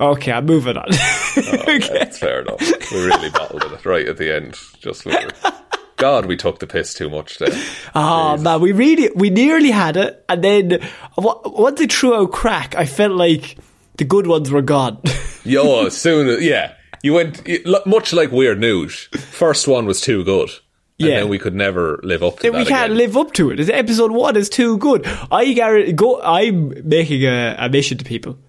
Okay, 0.00 0.32
I'm 0.32 0.44
moving 0.44 0.76
on. 0.76 0.88
okay. 1.38 1.78
That's 1.78 2.18
fair 2.18 2.40
enough. 2.40 2.60
We 2.90 3.04
really 3.06 3.30
bottled 3.30 3.62
it 3.62 3.86
right 3.86 4.08
at 4.08 4.16
the 4.16 4.34
end. 4.34 4.58
Just 4.80 5.04
we 5.06 5.12
were- 5.12 5.52
God, 6.00 6.26
we 6.26 6.36
took 6.36 6.58
the 6.58 6.66
piss 6.66 6.94
too 6.94 7.08
much 7.10 7.38
there. 7.38 7.48
Oh 7.94 8.36
man, 8.38 8.60
we 8.60 8.72
really, 8.72 9.10
we 9.14 9.30
nearly 9.30 9.70
had 9.70 9.96
it, 9.96 10.24
and 10.28 10.42
then 10.42 10.80
once 11.16 11.80
it 11.80 11.92
threw 11.92 12.14
out 12.14 12.32
crack, 12.32 12.74
I 12.74 12.86
felt 12.86 13.12
like 13.12 13.56
the 13.96 14.04
good 14.04 14.26
ones 14.26 14.50
were 14.50 14.62
gone. 14.62 14.98
Yo, 15.44 15.86
as 15.86 15.96
soon 15.96 16.28
as 16.28 16.42
yeah, 16.42 16.74
you 17.02 17.12
went 17.14 17.42
much 17.86 18.12
like 18.12 18.30
Weird 18.32 18.60
News. 18.60 19.08
First 19.12 19.68
one 19.68 19.86
was 19.86 20.00
too 20.00 20.24
good, 20.24 20.48
and 20.98 21.08
Yeah. 21.08 21.20
then 21.20 21.28
we 21.28 21.38
could 21.38 21.54
never 21.54 22.00
live 22.02 22.22
up 22.22 22.40
to 22.40 22.50
we 22.50 22.64
can't 22.64 22.92
again. 22.92 22.96
live 22.98 23.16
up 23.16 23.32
to 23.34 23.50
it. 23.50 23.68
Episode 23.70 24.10
one 24.12 24.36
is 24.36 24.48
too 24.48 24.78
good. 24.78 25.06
I 25.30 25.52
guarantee, 25.52 25.92
go. 25.92 26.20
I'm 26.22 26.74
making 26.88 27.24
a, 27.24 27.56
a 27.58 27.68
mission 27.68 27.98
to 27.98 28.04
people. 28.04 28.34
Mm-hmm. 28.34 28.42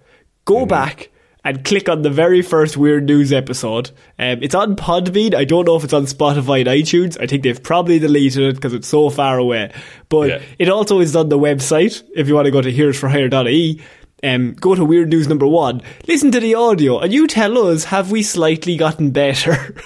Go 0.46 0.66
back 0.66 1.10
and 1.44 1.64
click 1.66 1.90
on 1.90 2.02
the 2.04 2.10
very 2.10 2.42
first 2.42 2.78
Weird 2.78 3.06
News 3.06 3.34
episode. 3.34 3.90
Um, 4.20 4.44
it's 4.44 4.54
on 4.56 4.76
Podbean. 4.76 5.34
I 5.34 5.44
don't 5.46 5.66
know 5.66 5.76
if 5.76 5.84
it's 5.84 5.94
on 5.94 6.04
Spotify 6.06 6.60
and 6.60 6.68
iTunes. 6.70 7.18
I 7.20 7.26
think 7.28 7.44
they've 7.44 7.62
probably 7.62 7.98
deleted 8.00 8.44
it 8.44 8.56
because 8.56 8.74
it's 8.74 8.88
so 8.88 9.10
far 9.10 9.38
away. 9.40 9.72
But 10.10 10.30
Yeah. 10.30 10.42
it 10.60 10.70
also 10.70 11.00
is 11.00 11.16
on 11.16 11.30
the 11.30 11.40
website 11.40 12.04
if 12.16 12.28
you 12.28 12.36
want 12.36 12.46
to 12.46 12.52
go 12.52 12.62
to 12.62 12.72
heroesforhire.ie. 12.72 13.82
Um, 14.24 14.54
go 14.54 14.76
to 14.76 14.86
Weird 14.86 15.10
News 15.10 15.28
number 15.28 15.48
one, 15.48 15.82
listen 16.08 16.32
to 16.32 16.40
the 16.40 16.54
audio, 16.54 17.00
and 17.00 17.12
you 17.12 17.26
tell 17.26 17.58
us 17.70 17.86
have 17.86 18.12
we 18.12 18.22
slightly 18.22 18.78
gotten 18.78 19.12
better? 19.12 19.76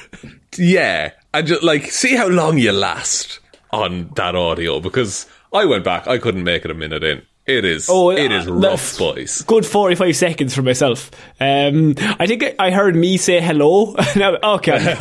Yeah, 0.57 1.11
and 1.33 1.45
just 1.47 1.63
like 1.63 1.91
see 1.91 2.15
how 2.15 2.27
long 2.27 2.57
you 2.57 2.71
last 2.71 3.39
on 3.71 4.09
that 4.15 4.35
audio 4.35 4.79
because 4.79 5.25
I 5.51 5.65
went 5.65 5.83
back, 5.83 6.07
I 6.07 6.17
couldn't 6.17 6.45
make 6.45 6.63
it 6.63 6.71
a 6.71 6.73
minute 6.73 7.03
in. 7.03 7.23
It 7.47 7.63
is, 7.63 7.87
it 7.91 8.31
is 8.31 8.47
uh, 8.47 8.53
rough, 8.53 8.97
boys. 8.97 9.43
Good 9.43 9.65
45 9.67 10.15
seconds 10.15 10.55
for 10.55 10.63
myself. 10.63 11.11
Um, 11.39 11.93
I 11.99 12.25
think 12.25 12.43
I- 12.57 12.71
heard 12.71 12.95
me 12.95 13.17
say 13.17 13.39
hello. 13.39 13.95
Okay, 14.15 14.95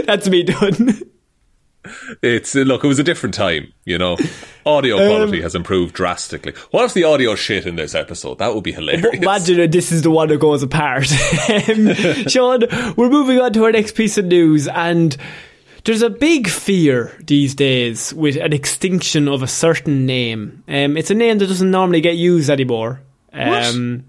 that's 0.06 0.28
me 0.28 0.44
done. 0.44 1.00
It's 2.22 2.54
look, 2.54 2.84
it 2.84 2.86
was 2.86 3.00
a 3.00 3.04
different 3.04 3.34
time, 3.34 3.72
you 3.84 3.98
know. 3.98 4.16
Audio 4.64 4.96
Um, 4.98 5.06
quality 5.08 5.40
has 5.42 5.56
improved 5.56 5.94
drastically. 5.94 6.52
What 6.70 6.84
if 6.84 6.94
the 6.94 7.02
audio 7.04 7.34
shit 7.34 7.66
in 7.66 7.74
this 7.74 7.96
episode? 7.96 8.38
That 8.38 8.54
would 8.54 8.62
be 8.62 8.70
hilarious. 8.70 9.14
Imagine 9.14 9.56
that 9.56 9.72
this 9.72 9.90
is 9.90 10.02
the 10.02 10.10
one 10.10 10.28
that 10.28 10.38
goes 10.38 10.62
apart. 10.62 11.10
um, 11.68 11.92
Sean, 12.28 12.60
we're 12.96 13.10
moving 13.10 13.40
on 13.40 13.52
to 13.54 13.64
our 13.64 13.72
next 13.72 13.96
piece 13.96 14.16
of 14.16 14.26
news, 14.26 14.68
and 14.68 15.16
there's 15.84 16.02
a 16.02 16.10
big 16.10 16.48
fear 16.48 17.16
these 17.24 17.54
days 17.54 18.14
with 18.14 18.36
an 18.36 18.52
extinction 18.52 19.28
of 19.28 19.42
a 19.42 19.48
certain 19.48 20.06
name. 20.06 20.62
Um, 20.68 20.96
it's 20.96 21.10
a 21.10 21.14
name 21.14 21.38
that 21.38 21.48
doesn't 21.48 21.70
normally 21.70 22.00
get 22.00 22.16
used 22.16 22.50
anymore. 22.50 23.02
Um, 23.32 24.04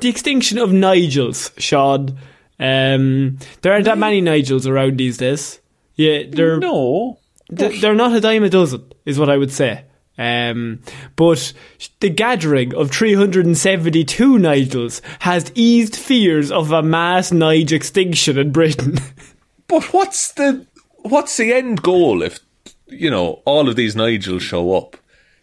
the 0.00 0.08
extinction 0.08 0.58
of 0.58 0.70
Nigels, 0.70 1.52
Sean. 1.58 2.18
Um, 2.58 3.38
there 3.62 3.72
aren't 3.72 3.86
that 3.86 3.98
many 3.98 4.22
Nigels 4.22 4.66
around 4.66 4.98
these 4.98 5.18
days. 5.18 5.60
Yeah, 5.96 6.22
they're 6.28 6.58
no, 6.58 7.18
Th- 7.54 7.80
they're 7.80 7.94
not 7.94 8.14
a 8.16 8.20
dime 8.20 8.44
a 8.44 8.48
dozen, 8.48 8.92
is 9.04 9.18
what 9.18 9.28
I 9.28 9.36
would 9.36 9.52
say. 9.52 9.84
Um, 10.18 10.80
but 11.16 11.52
the 12.00 12.10
gathering 12.10 12.74
of 12.74 12.90
372 12.90 14.38
Nigels 14.38 15.00
has 15.20 15.50
eased 15.54 15.96
fears 15.96 16.52
of 16.52 16.70
a 16.70 16.82
mass 16.82 17.30
Nige 17.30 17.72
extinction 17.72 18.38
in 18.38 18.52
Britain. 18.52 18.98
but 19.72 19.92
what's 19.94 20.32
the 20.32 20.66
what's 20.98 21.38
the 21.38 21.52
end 21.52 21.82
goal 21.82 22.22
if 22.22 22.40
you 22.86 23.10
know 23.10 23.40
all 23.46 23.70
of 23.70 23.76
these 23.76 23.94
Nigels 23.94 24.42
show 24.42 24.74
up? 24.74 24.98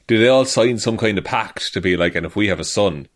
Do 0.06 0.20
they 0.20 0.28
all 0.28 0.46
sign 0.46 0.78
some 0.78 0.98
kind 0.98 1.18
of 1.18 1.24
pact 1.24 1.74
to 1.74 1.82
be 1.82 1.98
like, 1.98 2.16
and 2.16 2.28
if 2.28 2.36
we 2.36 2.48
have 2.48 2.60
a 2.60 2.64
son, 2.64 3.08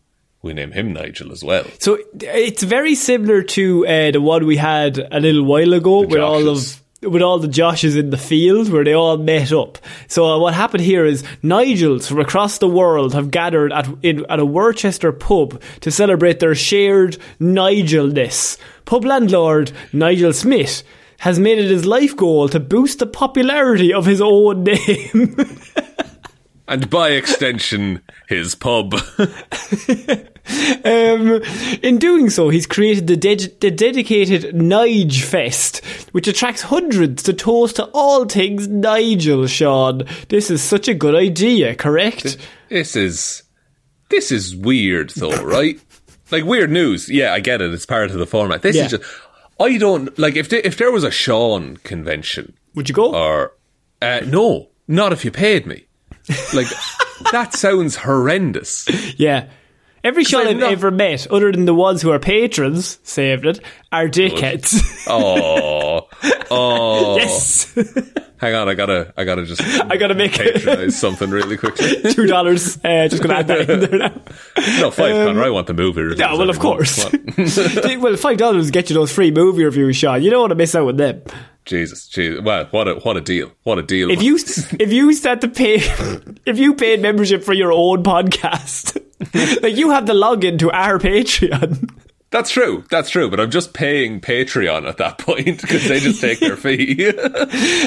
we 0.42 0.52
name 0.52 0.72
him 0.72 0.92
Nigel 0.92 1.30
as 1.30 1.44
well? 1.44 1.64
so 1.78 1.98
it's 2.20 2.64
very 2.64 2.96
similar 2.96 3.42
to 3.42 3.86
uh, 3.86 4.10
the 4.10 4.20
one 4.20 4.44
we 4.44 4.56
had 4.56 4.98
a 4.98 5.20
little 5.20 5.44
while 5.44 5.72
ago 5.72 6.04
with 6.04 6.20
all 6.20 6.48
of 6.48 6.82
with 7.00 7.22
all 7.22 7.38
the 7.38 7.48
Joshes 7.48 7.96
in 7.96 8.10
the 8.10 8.18
field 8.18 8.70
where 8.70 8.82
they 8.82 8.94
all 8.94 9.16
met 9.16 9.52
up. 9.52 9.78
So 10.08 10.24
uh, 10.24 10.38
what 10.38 10.54
happened 10.54 10.82
here 10.82 11.04
is 11.04 11.22
Nigels 11.42 12.08
from 12.08 12.18
across 12.18 12.58
the 12.58 12.68
world 12.68 13.14
have 13.14 13.30
gathered 13.30 13.72
at 13.72 13.88
in, 14.02 14.26
at 14.28 14.40
a 14.40 14.44
Worcester 14.44 15.12
pub 15.12 15.62
to 15.82 15.92
celebrate 15.92 16.40
their 16.40 16.56
shared 16.56 17.18
Nigelness. 17.38 18.58
Pub 18.84 19.04
landlord 19.04 19.70
Nigel 19.92 20.32
Smith 20.32 20.82
has 21.18 21.38
made 21.38 21.58
it 21.58 21.70
his 21.70 21.84
life 21.86 22.16
goal 22.16 22.48
to 22.48 22.60
boost 22.60 22.98
the 22.98 23.06
popularity 23.06 23.92
of 23.92 24.06
his 24.06 24.20
own 24.20 24.64
name. 24.64 25.36
And 26.66 26.88
by 26.88 27.10
extension, 27.10 28.00
his 28.26 28.54
pub. 28.54 28.94
Um, 30.84 31.40
in 31.82 31.96
doing 31.98 32.28
so, 32.28 32.50
he's 32.50 32.66
created 32.66 33.06
the, 33.06 33.16
ded- 33.16 33.58
the 33.62 33.70
dedicated 33.70 34.54
Nige 34.54 35.22
Fest, 35.22 35.82
which 36.12 36.28
attracts 36.28 36.60
hundreds 36.60 37.22
to 37.22 37.32
toast 37.32 37.76
to 37.76 37.84
all 37.94 38.26
things 38.26 38.68
Nigel, 38.68 39.46
Sean. 39.46 40.02
This 40.28 40.50
is 40.50 40.62
such 40.62 40.86
a 40.86 40.92
good 40.94 41.14
idea, 41.14 41.74
correct? 41.74 42.36
this 42.68 42.94
is 42.94 43.42
this 44.10 44.30
is 44.30 44.54
weird 44.54 45.10
though, 45.10 45.42
right? 45.42 45.80
Like 46.30 46.44
weird 46.44 46.70
news. 46.70 47.08
Yeah, 47.10 47.32
I 47.34 47.40
get 47.40 47.60
it. 47.60 47.72
It's 47.72 47.86
part 47.86 48.10
of 48.10 48.18
the 48.18 48.26
format. 48.26 48.62
This 48.62 48.74
Yeah. 48.76 48.86
is 48.86 48.90
just 48.92 49.04
I 49.60 49.76
don't 49.78 50.16
like 50.18 50.36
if 50.36 50.48
there, 50.48 50.60
if 50.64 50.76
there 50.78 50.90
was 50.92 51.04
a 51.04 51.10
Sean 51.10 51.76
convention 51.78 52.54
Would 52.74 52.88
you 52.88 52.94
go? 52.94 53.14
or 53.14 53.52
uh, 54.02 54.20
no, 54.26 54.68
not 54.88 55.12
if 55.12 55.24
you 55.24 55.30
paid 55.30 55.66
me. 55.66 55.86
Like 56.52 56.66
that 57.32 57.54
sounds 57.54 57.96
horrendous. 57.96 58.86
yeah. 59.18 59.48
Every 60.02 60.24
Sean 60.24 60.46
I've 60.46 60.56
not- 60.58 60.72
ever 60.72 60.90
met, 60.90 61.26
other 61.30 61.50
than 61.50 61.64
the 61.64 61.72
ones 61.74 62.02
who 62.02 62.10
are 62.10 62.18
patrons, 62.18 62.98
saved 63.04 63.46
it, 63.46 63.60
are 63.90 64.06
dickheads. 64.08 64.82
Oh, 65.08 65.83
oh. 66.50 67.16
yes! 67.16 67.72
Hang 68.38 68.54
on, 68.54 68.68
I 68.68 68.74
gotta, 68.74 69.14
I 69.16 69.24
gotta 69.24 69.46
just, 69.46 69.62
I 69.90 69.96
gotta 69.96 70.14
make 70.14 70.32
patronize 70.32 70.98
something 70.98 71.30
really 71.30 71.56
quickly. 71.56 72.02
Two 72.12 72.26
dollars. 72.26 72.78
Uh, 72.84 73.08
just 73.08 73.22
gonna 73.22 73.36
add 73.36 73.46
that 73.46 73.70
in 73.70 73.80
there 73.80 73.98
now. 73.98 74.22
No, 74.80 74.90
five 74.90 75.14
Connor. 75.14 75.42
I 75.42 75.50
want 75.50 75.66
the 75.66 75.74
movie. 75.74 76.02
reviews 76.02 76.20
Yeah, 76.20 76.34
well, 76.34 76.50
of 76.50 76.58
course. 76.58 77.04
Well, 77.10 78.16
five 78.16 78.36
dollars 78.36 78.70
get 78.70 78.90
you 78.90 78.94
those 78.94 79.12
free 79.12 79.30
movie 79.30 79.64
reviews, 79.64 79.96
Sean. 79.96 80.22
You 80.22 80.30
don't 80.30 80.40
want 80.40 80.50
to 80.50 80.56
miss 80.56 80.74
out 80.74 80.84
on 80.84 80.98
them. 80.98 81.22
Jesus, 81.64 82.06
Jesus. 82.08 82.42
Well, 82.42 82.66
what 82.70 82.88
a 82.88 82.94
what 82.96 83.16
a 83.16 83.20
deal. 83.20 83.52
What 83.62 83.78
a 83.78 83.82
deal. 83.82 84.10
If 84.10 84.22
you 84.22 84.36
if 84.36 84.92
you 84.92 85.12
start 85.14 85.40
to 85.40 85.48
pay, 85.48 85.76
if 86.44 86.58
you 86.58 86.74
paid 86.74 87.00
membership 87.00 87.44
for 87.44 87.54
your 87.54 87.72
own 87.72 88.02
podcast, 88.02 89.00
like 89.62 89.76
you 89.76 89.90
have 89.90 90.06
the 90.06 90.12
login 90.12 90.58
to 90.58 90.70
our 90.70 90.98
Patreon. 90.98 91.90
That's 92.34 92.50
true. 92.50 92.82
That's 92.90 93.10
true. 93.10 93.30
But 93.30 93.38
I'm 93.38 93.52
just 93.52 93.74
paying 93.74 94.20
Patreon 94.20 94.88
at 94.88 94.96
that 94.96 95.18
point 95.18 95.60
because 95.60 95.86
they 95.86 96.00
just 96.00 96.20
take 96.20 96.40
their 96.40 96.56
fee. 96.56 97.12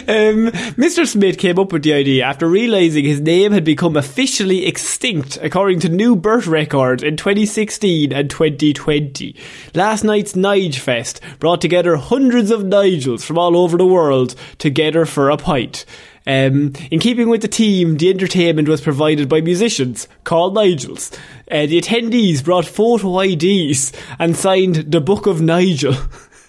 Um, 0.08 0.48
Mr. 0.78 1.06
Smith 1.06 1.38
came 1.38 1.60
up 1.60 1.74
with 1.74 1.84
the 1.84 1.94
idea 1.94 2.24
after 2.24 2.48
realizing 2.48 3.04
his 3.04 3.20
name 3.20 3.52
had 3.52 3.66
become 3.66 3.98
officially 3.98 4.66
extinct, 4.66 5.38
according 5.42 5.82
to 5.82 5.90
new 5.90 6.16
birth 6.16 6.48
records 6.48 7.04
in 7.04 7.18
2016 7.18 8.14
and 8.14 8.30
2020. 8.30 9.36
Last 9.76 10.04
night's 10.04 10.34
Nige 10.34 10.80
Fest 10.80 11.20
brought 11.40 11.60
together 11.60 11.98
hundreds 11.98 12.52
of 12.52 12.62
Nigels 12.62 13.24
from 13.24 13.38
all 13.38 13.58
over 13.58 13.78
the 13.78 13.86
world 13.86 14.36
together 14.60 15.06
for 15.06 15.30
a 15.30 15.38
pint. 15.38 15.86
Um, 16.28 16.74
in 16.92 17.00
keeping 17.00 17.30
with 17.30 17.42
the 17.42 17.48
theme, 17.48 17.96
the 17.96 18.10
entertainment 18.10 18.68
was 18.68 18.82
provided 18.82 19.30
by 19.30 19.40
musicians 19.40 20.10
called 20.26 20.56
Nigels. 20.56 21.18
Uh, 21.50 21.66
the 21.66 21.80
attendees 21.82 22.44
brought 22.44 22.66
photo 22.66 23.20
IDs 23.20 23.92
and 24.20 24.36
signed 24.36 24.76
the 24.92 25.00
Book 25.02 25.26
of 25.28 25.42
Nigel. 25.42 25.96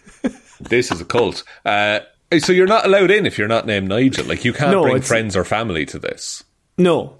this 0.60 0.90
is 0.90 1.00
a 1.00 1.04
cult. 1.04 1.44
Uh, 1.64 2.00
so 2.38 2.52
you're 2.52 2.66
not 2.66 2.84
allowed 2.84 3.10
in 3.10 3.24
if 3.26 3.38
you're 3.38 3.48
not 3.48 3.66
named 3.66 3.88
Nigel. 3.88 4.26
Like 4.26 4.44
you 4.44 4.52
can't 4.52 4.72
No, 4.72 4.82
bring 4.82 5.00
friends 5.02 5.36
or 5.36 5.44
family 5.44 5.86
to 5.86 5.98
this. 5.98 6.42
no, 6.76 7.14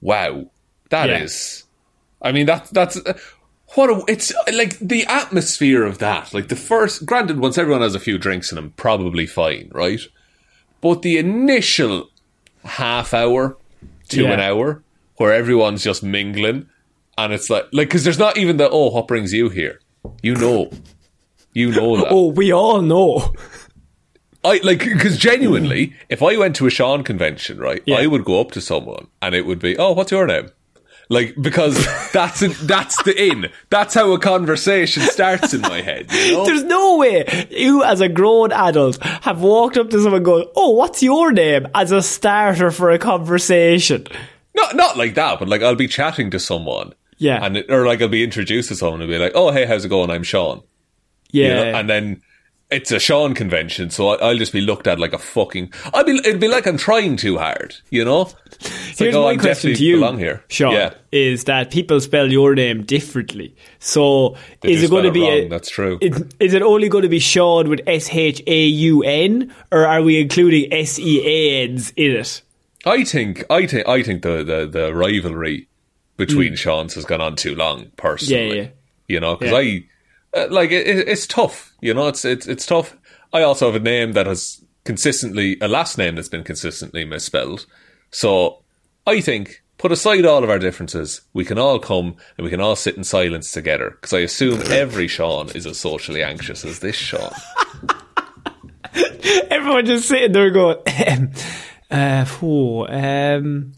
Wow, 0.00 0.50
that 0.90 1.08
is. 1.08 1.64
Yeah. 2.20 2.28
I 2.28 2.32
mean, 2.32 2.46
that 2.46 2.68
that's 2.72 3.00
what 3.74 3.88
a, 3.90 4.02
it's 4.06 4.32
like 4.52 4.78
the 4.78 5.06
atmosphere 5.06 5.82
of 5.84 5.98
that. 5.98 6.34
Like 6.34 6.48
the 6.48 6.56
first, 6.56 7.06
granted, 7.06 7.38
once 7.38 7.56
everyone 7.56 7.80
has 7.80 7.94
a 7.94 8.00
few 8.00 8.18
drinks 8.18 8.52
in 8.52 8.56
them, 8.56 8.74
probably 8.76 9.24
fine, 9.26 9.70
right? 9.72 10.00
But 10.82 11.00
the 11.00 11.16
initial 11.16 12.10
half 12.64 13.14
hour 13.14 13.56
to 14.10 14.22
Yeah. 14.24 14.32
an 14.32 14.40
hour 14.40 14.82
where 15.16 15.32
everyone's 15.32 15.84
just 15.84 16.02
mingling, 16.02 16.68
and 17.16 17.32
it's 17.32 17.48
like, 17.50 17.66
like, 17.72 17.88
because 17.88 18.04
there's 18.04 18.18
not 18.18 18.36
even 18.36 18.56
the 18.56 18.68
oh, 18.68 18.90
what 18.90 19.08
brings 19.08 19.32
you 19.32 19.48
here? 19.48 19.80
You 20.22 20.34
know, 20.34 20.70
you 21.52 21.70
know 21.70 21.96
that. 21.96 22.08
Oh, 22.10 22.28
we 22.28 22.52
all 22.52 22.82
know. 22.82 23.32
I 24.44 24.60
like 24.62 24.80
because 24.80 25.16
genuinely, 25.16 25.94
if 26.10 26.22
I 26.22 26.36
went 26.36 26.56
to 26.56 26.66
a 26.66 26.70
Sean 26.70 27.02
convention, 27.02 27.58
right, 27.58 27.82
Yeah. 27.86 27.96
I 27.96 28.06
would 28.06 28.24
go 28.24 28.40
up 28.40 28.50
to 28.52 28.60
someone 28.60 29.06
and 29.22 29.34
it 29.34 29.46
would 29.46 29.58
be, 29.58 29.76
"Oh, 29.78 29.92
what's 29.92 30.10
your 30.12 30.26
name?" 30.26 30.50
Like 31.08 31.34
because 31.40 31.74
that's 32.12 32.42
a, 32.42 32.48
that's 32.48 33.02
the 33.04 33.14
in. 33.16 33.50
That's 33.70 33.94
how 33.94 34.12
a 34.12 34.18
conversation 34.18 35.02
starts 35.04 35.54
in 35.54 35.62
my 35.62 35.80
head. 35.80 36.12
You 36.12 36.32
know? 36.32 36.44
There's 36.44 36.64
no 36.64 36.98
way 36.98 37.46
you, 37.50 37.82
as 37.84 38.00
a 38.02 38.08
grown 38.08 38.52
adult, 38.52 39.02
have 39.02 39.40
walked 39.40 39.78
up 39.78 39.88
to 39.90 40.02
someone 40.02 40.22
going, 40.22 40.46
"Oh, 40.56 40.70
what's 40.70 41.02
your 41.02 41.32
name?" 41.32 41.66
as 41.74 41.90
a 41.90 42.02
starter 42.02 42.70
for 42.70 42.90
a 42.90 42.98
conversation. 42.98 44.06
Not 44.54 44.76
not 44.76 44.96
like 44.96 45.14
that, 45.14 45.38
but 45.38 45.48
like 45.48 45.62
I'll 45.62 45.74
be 45.74 45.88
chatting 45.88 46.30
to 46.30 46.38
someone, 46.38 46.92
Yeah. 47.18 47.44
and 47.44 47.56
it, 47.56 47.70
or 47.70 47.86
like 47.86 48.00
I'll 48.02 48.08
be 48.08 48.22
introduced 48.24 48.68
to 48.68 48.76
someone 48.76 49.00
and 49.02 49.10
be 49.10 49.18
like, 49.18 49.32
"Oh, 49.34 49.50
hey, 49.50 49.64
how's 49.66 49.84
it 49.84 49.88
going? 49.88 50.10
I'm 50.10 50.22
Sean." 50.22 50.62
you 51.32 51.44
Yeah, 51.44 51.54
know? 51.72 51.78
and 51.78 51.90
then. 51.90 52.22
It's 52.70 52.90
a 52.90 52.98
Sean 52.98 53.34
convention, 53.34 53.90
so 53.90 54.08
I- 54.08 54.16
I'll 54.30 54.38
just 54.38 54.52
be 54.52 54.62
looked 54.62 54.86
at 54.86 54.98
like 54.98 55.12
a 55.12 55.18
fucking. 55.18 55.70
I'll 55.92 56.02
be. 56.02 56.16
It'd 56.16 56.40
be 56.40 56.48
like 56.48 56.66
I'm 56.66 56.78
trying 56.78 57.16
too 57.16 57.36
hard, 57.36 57.74
you 57.90 58.04
know. 58.04 58.30
It's 58.58 58.98
Here's 58.98 59.14
like, 59.14 59.14
oh, 59.14 59.24
my 59.26 59.30
I'm 59.32 59.38
question 59.38 59.74
to 59.74 59.84
you, 59.84 59.96
belong 59.96 60.18
here. 60.18 60.42
Sean: 60.48 60.72
Yeah, 60.72 60.94
Is 61.12 61.44
that 61.44 61.70
people 61.70 62.00
spell 62.00 62.32
your 62.32 62.54
name 62.54 62.82
differently? 62.82 63.54
So 63.80 64.34
They 64.62 64.72
is 64.72 64.82
it 64.82 64.90
going 64.90 65.04
to 65.04 65.12
be? 65.12 65.28
a- 65.28 65.46
that's 65.46 65.68
true. 65.68 65.98
Is, 66.00 66.24
is 66.40 66.54
it 66.54 66.62
only 66.62 66.88
going 66.88 67.02
to 67.02 67.08
be 67.10 67.18
Sean 67.20 67.68
with 67.68 67.80
S 67.86 68.08
H 68.10 68.42
A 68.46 68.64
U 68.64 69.02
N, 69.04 69.54
or 69.70 69.86
are 69.86 70.02
we 70.02 70.18
including 70.18 70.72
S 70.72 70.98
E 70.98 71.20
A 71.22 71.64
N's 71.64 71.92
in 71.96 72.12
it? 72.12 72.40
I 72.86 73.04
think 73.04 73.44
I 73.50 73.66
think 73.66 73.88
I 73.88 74.02
think 74.02 74.22
the 74.22 74.44
the, 74.44 74.66
the 74.66 74.94
rivalry 74.94 75.68
between 76.16 76.54
Sean's 76.54 76.94
has 76.94 77.04
gone 77.04 77.20
on 77.20 77.36
too 77.36 77.54
long. 77.54 77.78
Hmm. 77.78 77.84
Yeah, 77.84 77.90
Personally, 77.96 78.58
yeah. 78.58 78.68
you 79.08 79.20
know, 79.20 79.36
because 79.36 79.52
Yeah. 79.52 79.80
I 80.36 80.44
uh, 80.44 80.48
like 80.50 80.70
it, 80.70 80.86
it- 80.86 81.08
it's 81.08 81.26
tough. 81.26 81.72
You 81.80 81.94
know, 81.94 82.08
it's 82.08 82.24
it's 82.24 82.46
it's 82.46 82.66
tough. 82.66 82.96
I 83.32 83.42
also 83.42 83.66
have 83.66 83.80
a 83.80 83.84
name 83.84 84.12
that 84.12 84.26
has 84.26 84.62
consistently 84.84 85.56
a 85.60 85.68
last 85.68 85.98
name 85.98 86.14
that's 86.14 86.28
been 86.28 86.44
consistently 86.44 87.04
misspelled. 87.04 87.66
So 88.10 88.62
I 89.06 89.20
think 89.20 89.62
put 89.78 89.90
aside 89.90 90.24
all 90.24 90.44
of 90.44 90.50
our 90.50 90.58
differences, 90.58 91.22
we 91.32 91.44
can 91.44 91.58
all 91.58 91.78
come 91.80 92.16
and 92.36 92.44
we 92.44 92.50
can 92.50 92.60
all 92.60 92.76
sit 92.76 92.96
in 92.96 93.02
silence 93.04 93.50
together. 93.50 93.90
Because 93.90 94.12
I 94.12 94.20
assume 94.20 94.60
every 94.70 95.08
Sean 95.08 95.48
is 95.50 95.66
as 95.66 95.80
socially 95.80 96.22
anxious 96.22 96.64
as 96.64 96.78
this 96.80 96.96
Sean. 96.96 97.32
Everyone 99.50 99.86
just 99.86 100.06
sitting 100.08 100.32
there 100.32 100.50
going, 100.50 100.76
uh, 101.94 102.24
phew, 102.24 102.86
um, 102.86 103.72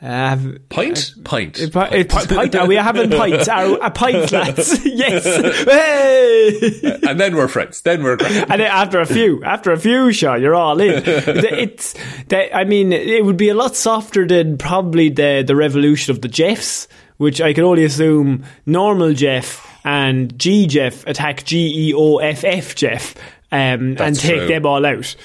uh, 0.00 0.36
Pint, 0.68 1.14
pint. 1.24 1.58
It, 1.58 1.74
it, 1.74 2.08
pint, 2.10 2.54
are 2.54 2.66
we 2.66 2.76
having 2.76 3.10
pints? 3.10 3.48
Are, 3.48 3.82
are 3.82 3.90
pints, 3.90 4.30
lads? 4.30 4.78
yes. 4.84 5.24
Hey! 5.64 6.98
and 7.08 7.18
then 7.18 7.34
we're 7.34 7.48
friends. 7.48 7.80
Then 7.80 8.02
we're 8.02 8.18
friends. 8.18 8.36
And 8.36 8.60
then 8.60 8.70
after 8.70 9.00
a 9.00 9.06
few, 9.06 9.42
after 9.42 9.72
a 9.72 9.78
few, 9.78 10.12
sure, 10.12 10.36
you're 10.36 10.54
all 10.54 10.78
in. 10.80 11.02
It's, 11.06 11.94
that, 12.28 12.54
I 12.54 12.64
mean, 12.64 12.92
it 12.92 13.24
would 13.24 13.38
be 13.38 13.48
a 13.48 13.54
lot 13.54 13.74
softer 13.74 14.26
than 14.26 14.58
probably 14.58 15.08
the 15.08 15.42
the 15.46 15.56
revolution 15.56 16.14
of 16.14 16.20
the 16.20 16.28
Jeffs, 16.28 16.88
which 17.16 17.40
I 17.40 17.54
can 17.54 17.64
only 17.64 17.84
assume 17.84 18.44
normal 18.66 19.14
Jeff 19.14 19.66
and 19.84 20.38
G 20.38 20.66
Jeff 20.66 21.06
attack 21.06 21.44
G 21.44 21.88
E 21.88 21.94
O 21.94 22.18
F 22.18 22.44
F 22.44 22.74
Jeff, 22.74 23.14
um, 23.50 23.96
and 23.98 24.14
take 24.14 24.40
true. 24.40 24.48
them 24.48 24.66
all 24.66 24.84
out 24.84 25.16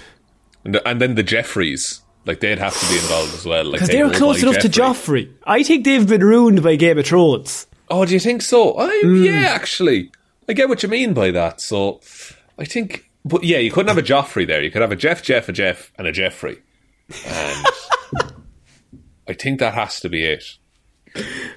And, 0.63 0.79
and 0.85 1.01
then 1.01 1.15
the 1.15 1.23
Jeffreys, 1.23 2.01
like 2.26 2.39
they'd 2.39 2.59
have 2.59 2.80
to 2.80 2.88
be 2.89 2.95
involved 2.95 3.34
as 3.34 3.45
well. 3.45 3.63
Like 3.65 3.74
because 3.74 3.88
they 3.89 3.95
they're 3.95 4.09
go 4.09 4.17
close 4.17 4.41
enough 4.43 4.59
to 4.59 4.69
Jeffrey. 4.69 5.26
Joffrey. 5.26 5.34
I 5.45 5.63
think 5.63 5.86
they've 5.86 6.07
been 6.07 6.24
ruined 6.24 6.61
by 6.63 6.76
Game 6.76 6.97
of 6.97 7.05
Thrones. 7.05 7.67
Oh, 7.89 8.05
do 8.05 8.13
you 8.13 8.19
think 8.19 8.41
so? 8.41 8.78
I, 8.78 9.01
Hmm. 9.03 9.24
Yeah, 9.24 9.51
actually, 9.53 10.11
I 10.47 10.53
get 10.53 10.69
what 10.69 10.82
you 10.84 10.89
mean 10.89 11.13
by 11.13 11.32
that. 11.32 11.59
So, 11.61 11.99
I 12.57 12.65
think, 12.65 13.09
but 13.26 13.43
yeah, 13.43 13.57
you 13.57 13.72
couldn't 13.72 13.89
have 13.89 13.97
a 13.97 14.01
Joffrey 14.07 14.47
there. 14.47 14.61
You 14.63 14.72
could 14.72 14.82
have 14.82 14.91
a 14.91 14.95
Jeff, 14.95 15.24
Jeff, 15.24 15.49
a 15.49 15.51
Jeff, 15.51 15.91
and 15.97 16.07
a 16.07 16.11
Jeffrey. 16.11 16.59
And 17.26 17.65
I 19.28 19.34
think 19.34 19.59
that 19.59 19.74
has 19.74 19.99
to 20.01 20.09
be 20.09 20.24
it. 20.24 20.57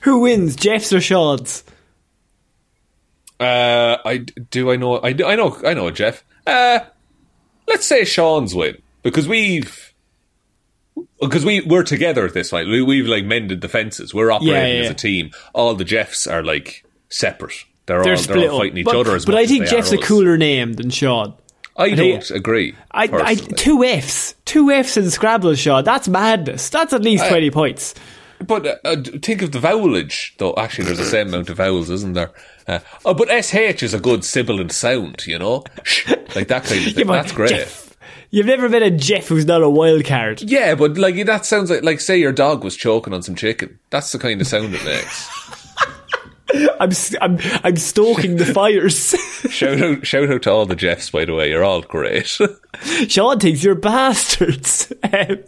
Who 0.03 0.21
wins, 0.21 0.57
Jeffs 0.57 0.93
or 0.93 1.01
Shawds? 1.01 1.63
Uh, 3.39 3.99
I 4.05 4.19
do. 4.19 4.71
I 4.71 4.77
know. 4.77 4.97
I, 4.97 5.09
I 5.09 5.37
know. 5.37 5.57
I 5.65 5.75
know. 5.75 5.91
Jeff. 5.91 6.25
Uh, 6.47 6.81
let's 7.69 7.87
say 7.87 8.05
Sean's 8.05 8.55
win 8.55 8.79
because 9.03 9.27
we've 9.29 9.94
because 11.21 11.45
we 11.45 11.61
we're 11.63 11.83
together 11.83 12.25
at 12.25 12.35
this 12.35 12.51
point. 12.51 12.69
We, 12.69 12.83
we've 12.83 13.07
like 13.07 13.25
mended 13.25 13.61
the 13.61 13.69
fences. 13.69 14.13
We're 14.15 14.31
operating 14.31 14.55
Yeah, 14.55 14.67
yeah, 14.67 14.81
as 14.85 14.91
a 14.91 14.95
team. 14.95 15.31
All 15.53 15.75
the 15.75 15.85
Jeffs 15.85 16.27
are 16.27 16.43
like 16.43 16.85
separate. 17.09 17.65
They're, 17.87 18.03
They're 18.03 18.15
all 18.15 18.23
they're 18.23 18.39
all 18.51 18.57
up. 18.57 18.63
fighting 18.63 18.79
each 18.79 18.85
but, 18.87 18.97
other. 18.97 19.15
As 19.15 19.27
well. 19.27 19.37
but 19.37 19.43
I 19.43 19.47
think 19.47 19.67
Jeff's 19.67 19.93
a 19.93 19.99
us. 19.99 20.07
cooler 20.07 20.37
name 20.39 20.75
than 20.75 20.91
Sean. 20.91 21.35
I 21.77 21.95
think- 21.95 22.27
don't 22.27 22.31
agree. 22.39 22.75
I, 22.93 23.09
I 23.13 23.35
two 23.35 23.83
Fs, 23.85 24.35
two 24.45 24.71
Fs 24.71 24.97
in 24.97 25.11
Scrabble, 25.11 25.55
Sean. 25.55 25.85
That's 25.85 26.09
madness. 26.09 26.69
That's 26.71 26.93
at 26.93 27.03
least 27.03 27.27
twenty 27.29 27.51
points. 27.51 27.95
But 28.47 28.67
uh, 28.67 28.77
uh, 28.85 28.97
think 29.23 29.43
of 29.43 29.53
the 29.53 29.59
vowelage, 29.61 30.35
though. 30.39 30.55
Actually, 30.57 30.87
there's 30.87 30.99
the 30.99 31.05
same 31.05 31.29
amount 31.29 31.51
of 31.51 31.57
vowels, 31.57 31.89
isn't 31.91 32.13
there? 32.15 32.31
Uh, 32.67 32.81
oh, 33.05 33.15
but 33.15 33.29
sh 33.45 33.55
is 33.83 33.95
a 33.95 34.01
good 34.01 34.25
sibilant 34.25 34.73
sound, 34.73 35.27
you 35.27 35.39
know, 35.39 35.65
like 36.35 36.49
that 36.49 36.65
kind 36.65 36.87
of 36.87 36.93
thing. 36.95 37.07
Yeah, 37.09 37.13
That's 37.13 37.33
great. 37.33 37.51
Jeff, 37.51 37.84
you've 38.35 38.47
never 38.47 38.69
met 38.69 38.83
a 38.83 38.91
Jeff 38.91 39.29
who's 39.29 39.47
not 39.47 39.63
a 39.63 39.71
wild 39.71 40.05
card. 40.05 40.43
Yeah, 40.43 40.75
but 40.75 40.99
like 40.99 41.25
that 41.25 41.47
sounds 41.47 41.71
like 41.71 41.85
like 41.85 42.01
say 42.01 42.19
your 42.19 42.33
dog 42.33 42.65
was 42.65 42.77
choking 42.77 43.15
on 43.15 43.23
some 43.23 43.37
chicken. 43.37 43.79
That's 43.91 44.11
the 44.11 44.19
kind 44.19 44.41
of 44.41 44.47
sound 44.47 44.75
it 44.75 44.85
makes. 44.85 45.61
I'm 46.53 46.91
I'm 47.23 47.39
I'm 47.65 47.77
stoking 47.77 48.37
the 48.37 48.45
fires. 48.45 48.97
shout 49.51 49.81
out, 49.81 50.07
shout 50.07 50.31
out 50.31 50.43
to 50.43 50.51
all 50.53 50.67
the 50.67 50.77
Jeffs, 50.77 51.09
by 51.11 51.25
the 51.25 51.35
way. 51.35 51.49
You're 51.51 51.65
all 51.65 51.81
great. 51.81 52.27
Sean 53.09 53.39
thinks 53.41 53.65
you're 53.65 53.75
bastards. 53.75 54.93
Um, 55.03 55.39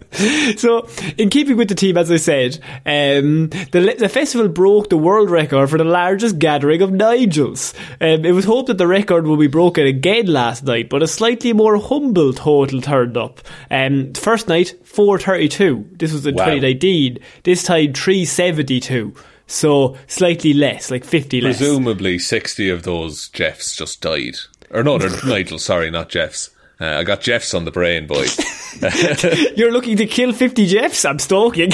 so, 0.57 0.89
in 1.19 1.29
keeping 1.29 1.57
with 1.57 1.69
the 1.69 1.75
team, 1.75 1.97
as 1.99 2.11
I 2.11 2.17
said, 2.17 2.59
um, 2.87 3.49
the, 3.73 3.97
the 3.99 4.09
festival 4.09 4.49
broke 4.49 4.89
the 4.91 4.97
world 4.97 5.29
record 5.29 5.69
for 5.69 5.77
the 5.77 5.85
largest 5.85 6.39
gathering 6.39 6.83
of 6.83 6.91
Nigels. 6.91 7.75
Um, 8.01 8.25
it 8.25 8.33
was 8.33 8.45
hoped 8.45 8.69
that 8.69 8.79
the 8.79 8.87
record 8.87 9.27
will 9.27 9.37
be 9.37 9.49
broken 9.49 9.87
again 9.87 10.27
last 10.27 10.65
night, 10.65 10.89
but 10.89 11.03
a 11.03 11.09
slightly 11.09 11.53
more 11.53 11.77
humble 11.79 12.33
total 12.33 12.81
turned 12.81 13.17
up. 13.17 13.41
Um, 13.71 14.13
first 14.15 14.49
night, 14.49 14.75
432. 14.85 15.91
This 15.93 16.13
was 16.13 16.27
in 16.27 16.37
Wow. 16.37 16.45
2019. 16.47 17.19
This 17.43 17.65
time, 17.65 17.93
372. 17.93 19.15
So, 19.47 19.97
slightly 20.09 20.53
less, 20.53 20.91
like 20.91 21.05
50 21.05 21.41
less. 21.41 21.59
Presumably, 21.59 22.19
sixty 22.19 22.69
of 22.69 22.83
those 22.83 23.29
Jeffs 23.29 23.77
just 23.77 24.01
died. 24.01 24.37
Or 24.71 24.83
no, 24.83 24.99
they're 24.99 25.11
Nigel. 25.27 25.59
Sorry, 25.59 25.91
not 25.91 26.09
Jeffs. 26.09 26.51
Uh, 26.81 26.87
I 26.99 27.05
got 27.05 27.21
Jeffs 27.21 27.55
on 27.55 27.65
the 27.65 27.71
brain, 27.71 28.07
boys. 28.07 28.37
You're 29.57 29.73
looking 29.73 29.97
to 29.99 30.07
kill 30.07 30.33
50 30.33 30.67
Jeffs? 30.67 31.05
I'm 31.05 31.19
stalking. 31.19 31.73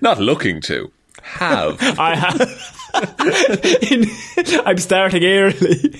not 0.00 0.20
looking 0.20 0.60
to. 0.62 0.92
Have. 1.22 1.78
I 1.98 2.14
have. 2.14 2.40
In- 3.82 4.06
I'm 4.66 4.78
starting 4.78 5.24
early. 5.24 5.94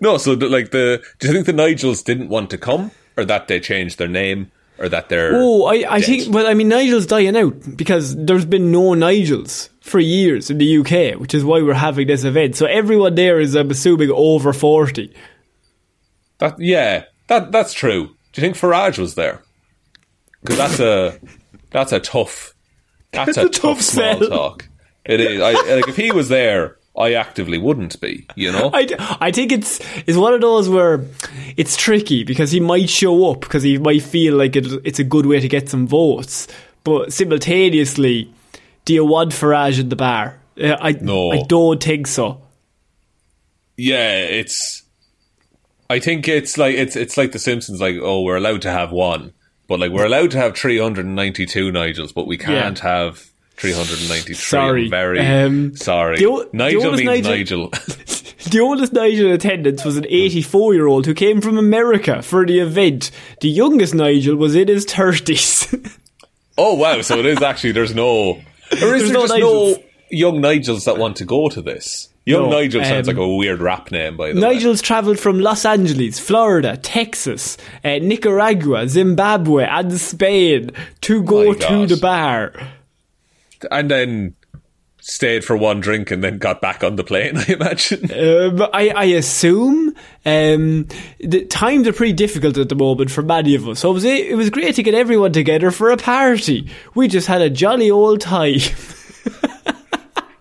no, 0.00 0.16
so 0.18 0.32
like 0.34 0.70
the. 0.70 1.02
Do 1.18 1.26
you 1.28 1.32
think 1.34 1.46
the 1.46 1.52
Nigels 1.52 2.04
didn't 2.04 2.28
want 2.28 2.50
to 2.50 2.58
come, 2.58 2.90
or 3.16 3.24
that 3.24 3.48
they 3.48 3.60
changed 3.60 3.98
their 3.98 4.08
name, 4.08 4.50
or 4.82 4.88
that 4.88 5.08
they're? 5.08 5.30
Oh, 5.34 5.64
I, 5.64 5.84
I 5.88 6.00
dead? 6.00 6.06
think. 6.06 6.34
Well, 6.34 6.46
I 6.46 6.54
mean, 6.54 6.68
Nigel's 6.68 7.06
dying 7.06 7.36
out 7.36 7.76
because 7.76 8.16
there's 8.16 8.44
been 8.44 8.72
no 8.72 8.90
Nigels 8.90 9.68
for 9.80 10.00
years 10.00 10.50
in 10.50 10.58
the 10.58 10.78
UK, 10.78 11.20
which 11.20 11.34
is 11.34 11.44
why 11.44 11.62
we're 11.62 11.74
having 11.74 12.08
this 12.08 12.24
event. 12.24 12.56
So 12.56 12.66
everyone 12.66 13.14
there 13.14 13.38
is, 13.38 13.54
I'm 13.54 13.70
assuming, 13.70 14.10
over 14.10 14.52
forty. 14.52 15.14
That 16.38 16.58
yeah, 16.58 17.04
that 17.28 17.52
that's 17.52 17.72
true. 17.72 18.08
Do 18.32 18.40
you 18.40 18.42
think 18.42 18.56
Farage 18.56 18.98
was 18.98 19.14
there? 19.14 19.42
Because 20.40 20.58
that's 20.58 20.80
a 20.80 21.18
that's 21.70 21.92
a 21.92 22.00
tough 22.00 22.54
that's 23.12 23.36
a, 23.36 23.42
a 23.46 23.48
tough, 23.48 23.62
tough 23.62 23.80
small 23.82 24.18
sell. 24.18 24.28
talk. 24.28 24.68
It 25.04 25.20
is. 25.20 25.40
I, 25.40 25.52
like 25.52 25.88
if 25.88 25.96
he 25.96 26.10
was 26.10 26.28
there, 26.28 26.78
I 26.96 27.14
actively 27.14 27.58
wouldn't 27.58 28.00
be. 28.00 28.26
You 28.36 28.52
know. 28.52 28.70
I, 28.74 29.16
I 29.20 29.30
think 29.30 29.52
it's 29.52 29.80
it's 30.06 30.18
one 30.18 30.34
of 30.34 30.40
those 30.40 30.68
where 30.68 31.04
it's 31.56 31.76
tricky 31.76 32.24
because 32.24 32.50
he 32.50 32.60
might 32.60 32.90
show 32.90 33.30
up 33.30 33.40
because 33.40 33.62
he 33.62 33.78
might 33.78 34.02
feel 34.02 34.36
like 34.36 34.56
it, 34.56 34.66
it's 34.84 34.98
a 34.98 35.04
good 35.04 35.26
way 35.26 35.40
to 35.40 35.48
get 35.48 35.68
some 35.68 35.86
votes, 35.86 36.48
but 36.84 37.12
simultaneously, 37.12 38.32
do 38.84 38.94
you 38.94 39.04
want 39.04 39.32
Farage 39.32 39.80
in 39.80 39.88
the 39.88 39.96
bar? 39.96 40.38
Uh, 40.60 40.76
I 40.80 40.92
No. 40.92 41.30
I 41.30 41.42
don't 41.44 41.82
think 41.82 42.06
so. 42.06 42.42
yeah, 43.76 44.18
it's. 44.18 44.82
I 45.88 45.98
think 45.98 46.26
it's 46.28 46.56
like 46.56 46.74
it's 46.74 46.96
it's 46.96 47.16
like 47.16 47.32
the 47.32 47.38
Simpsons. 47.38 47.80
Like, 47.80 47.96
oh, 48.00 48.22
we're 48.22 48.36
allowed 48.36 48.62
to 48.62 48.70
have 48.70 48.92
one, 48.92 49.32
but 49.66 49.78
like 49.80 49.92
we're 49.92 50.06
allowed 50.06 50.30
to 50.32 50.38
have 50.38 50.56
three 50.56 50.78
hundred 50.78 51.06
and 51.06 51.14
ninety-two 51.14 51.70
Nigels, 51.70 52.14
but 52.14 52.26
we 52.26 52.38
can't 52.38 52.78
have 52.78 53.31
three 53.56 53.72
hundred 53.72 53.98
and 54.00 54.08
ninety-three. 54.08 54.34
Sorry. 54.34 54.84
I'm 54.84 54.90
very 54.90 55.20
Um, 55.20 55.76
sorry. 55.76 56.18
the 56.18 56.26
o- 56.26 56.48
Nigel 56.52 56.84
oldest 56.86 57.04
means 57.04 57.26
Nigel- 57.26 57.70
Nigel. 57.70 57.72
The 58.50 58.58
oldest 58.58 58.92
Nigel 58.92 59.26
in 59.28 59.32
attendance 59.34 59.84
was 59.84 59.96
an 59.96 60.04
84 60.08 60.74
year 60.74 60.88
old 60.88 61.06
who 61.06 61.14
came 61.14 61.40
from 61.40 61.56
America 61.56 62.22
for 62.22 62.44
the 62.44 62.58
event. 62.58 63.12
The 63.40 63.48
youngest 63.48 63.94
Nigel 63.94 64.34
was 64.34 64.56
in 64.56 64.66
his 64.68 64.84
30s. 64.84 65.96
Oh 66.58 66.74
wow! 66.74 67.00
So 67.00 67.18
it 67.18 67.24
is 67.24 67.40
actually 67.40 67.72
there's 67.72 67.94
no, 67.94 68.04
or 68.32 68.36
is 68.72 68.80
There's 68.80 69.02
there 69.04 69.12
no 69.14 69.24
Nigels. 69.26 69.76
no 69.78 69.82
young 70.10 70.42
Nigels 70.42 70.84
that 70.84 70.98
want 70.98 71.16
to 71.16 71.24
go 71.24 71.48
to 71.48 71.62
this? 71.62 72.08
Young 72.26 72.50
No, 72.50 72.58
Nigel 72.58 72.84
sounds 72.84 73.08
um, 73.08 73.16
like 73.16 73.24
a 73.24 73.34
weird 73.36 73.60
rap 73.62 73.90
name, 73.90 74.18
by 74.18 74.32
the 74.32 74.34
way. 74.34 74.40
Nigel's 74.54 74.82
travelled 74.82 75.18
from 75.18 75.38
Los 75.40 75.64
Angeles, 75.64 76.18
Florida, 76.18 76.76
Texas, 76.76 77.56
uh, 77.84 77.98
Nicaragua, 78.02 78.86
Zimbabwe, 78.86 79.64
and 79.64 79.92
Spain 79.98 80.70
to 81.00 81.22
go 81.22 81.54
to 81.54 81.86
the 81.86 81.96
bar. 81.96 82.52
And 83.70 83.90
then 83.90 84.34
stayed 85.00 85.44
for 85.44 85.56
one 85.56 85.80
drink 85.80 86.12
and 86.12 86.22
then 86.22 86.38
got 86.38 86.60
back 86.60 86.84
on 86.84 86.96
the 86.96 87.04
plane. 87.04 87.36
I 87.48 87.52
imagine. 87.52 88.04
Um, 88.12 88.68
I, 88.72 88.90
I 88.90 89.04
assume 89.04 89.94
um, 90.24 90.86
the 91.18 91.44
times 91.48 91.88
are 91.88 91.92
pretty 91.92 92.12
difficult 92.12 92.56
at 92.56 92.68
the 92.68 92.76
moment 92.76 93.10
for 93.10 93.22
many 93.22 93.54
of 93.54 93.68
us. 93.68 93.80
So 93.80 93.90
it 93.90 93.94
was, 93.94 94.04
it 94.04 94.36
was 94.36 94.50
great 94.50 94.76
to 94.76 94.82
get 94.82 94.94
everyone 94.94 95.32
together 95.32 95.70
for 95.70 95.90
a 95.90 95.96
party. 95.96 96.70
We 96.94 97.08
just 97.08 97.26
had 97.26 97.42
a 97.42 97.50
jolly 97.50 97.90
old 97.90 98.20
time. 98.20 98.60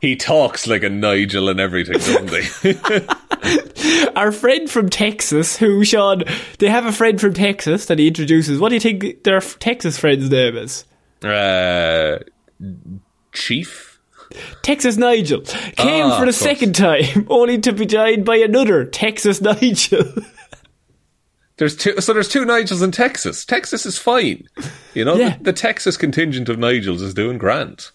He 0.02 0.16
talks 0.16 0.66
like 0.66 0.82
a 0.82 0.90
Nigel 0.90 1.48
and 1.48 1.60
everything, 1.60 1.94
doesn't 2.00 2.32
he? 2.64 4.08
Our 4.16 4.32
friend 4.32 4.68
from 4.68 4.90
Texas, 4.90 5.56
who 5.58 5.86
Sean, 5.86 6.24
they 6.58 6.70
have 6.70 6.88
a 6.88 6.92
friend 6.92 7.22
from 7.22 7.36
Texas 7.36 7.86
that 7.86 8.00
he 8.00 8.08
introduces. 8.08 8.60
What 8.60 8.70
do 8.70 8.76
you 8.76 8.82
think 8.82 9.24
their 9.24 9.40
Texas 9.40 10.00
friend's 10.00 10.28
name 10.32 10.58
is? 10.58 10.86
uh, 11.24 12.18
Chief. 13.34 14.00
Texas 14.62 14.96
Nigel 14.98 15.42
came 15.42 16.06
Ah, 16.06 16.20
for 16.20 16.26
the 16.26 16.32
second 16.34 16.74
time, 16.74 17.26
only 17.30 17.58
to 17.60 17.74
be 17.74 17.86
joined 17.86 18.24
by 18.26 18.38
another 18.38 18.86
Texas 18.86 19.42
Nigel. 19.42 20.04
There's 21.58 21.76
two. 21.76 22.00
So 22.02 22.14
there's 22.14 22.30
two 22.30 22.44
Nigels 22.46 22.82
in 22.82 22.92
Texas. 22.92 23.46
Texas 23.46 23.86
is 23.86 23.98
fine. 23.98 24.48
You 24.96 25.06
know, 25.06 25.16
Yeah. 25.16 25.38
the, 25.38 25.44
the 25.46 25.54
Texas 25.54 25.96
contingent 25.96 26.50
of 26.50 26.58
Nigels 26.58 27.02
is 27.02 27.14
doing 27.14 27.38
grand. 27.38 27.90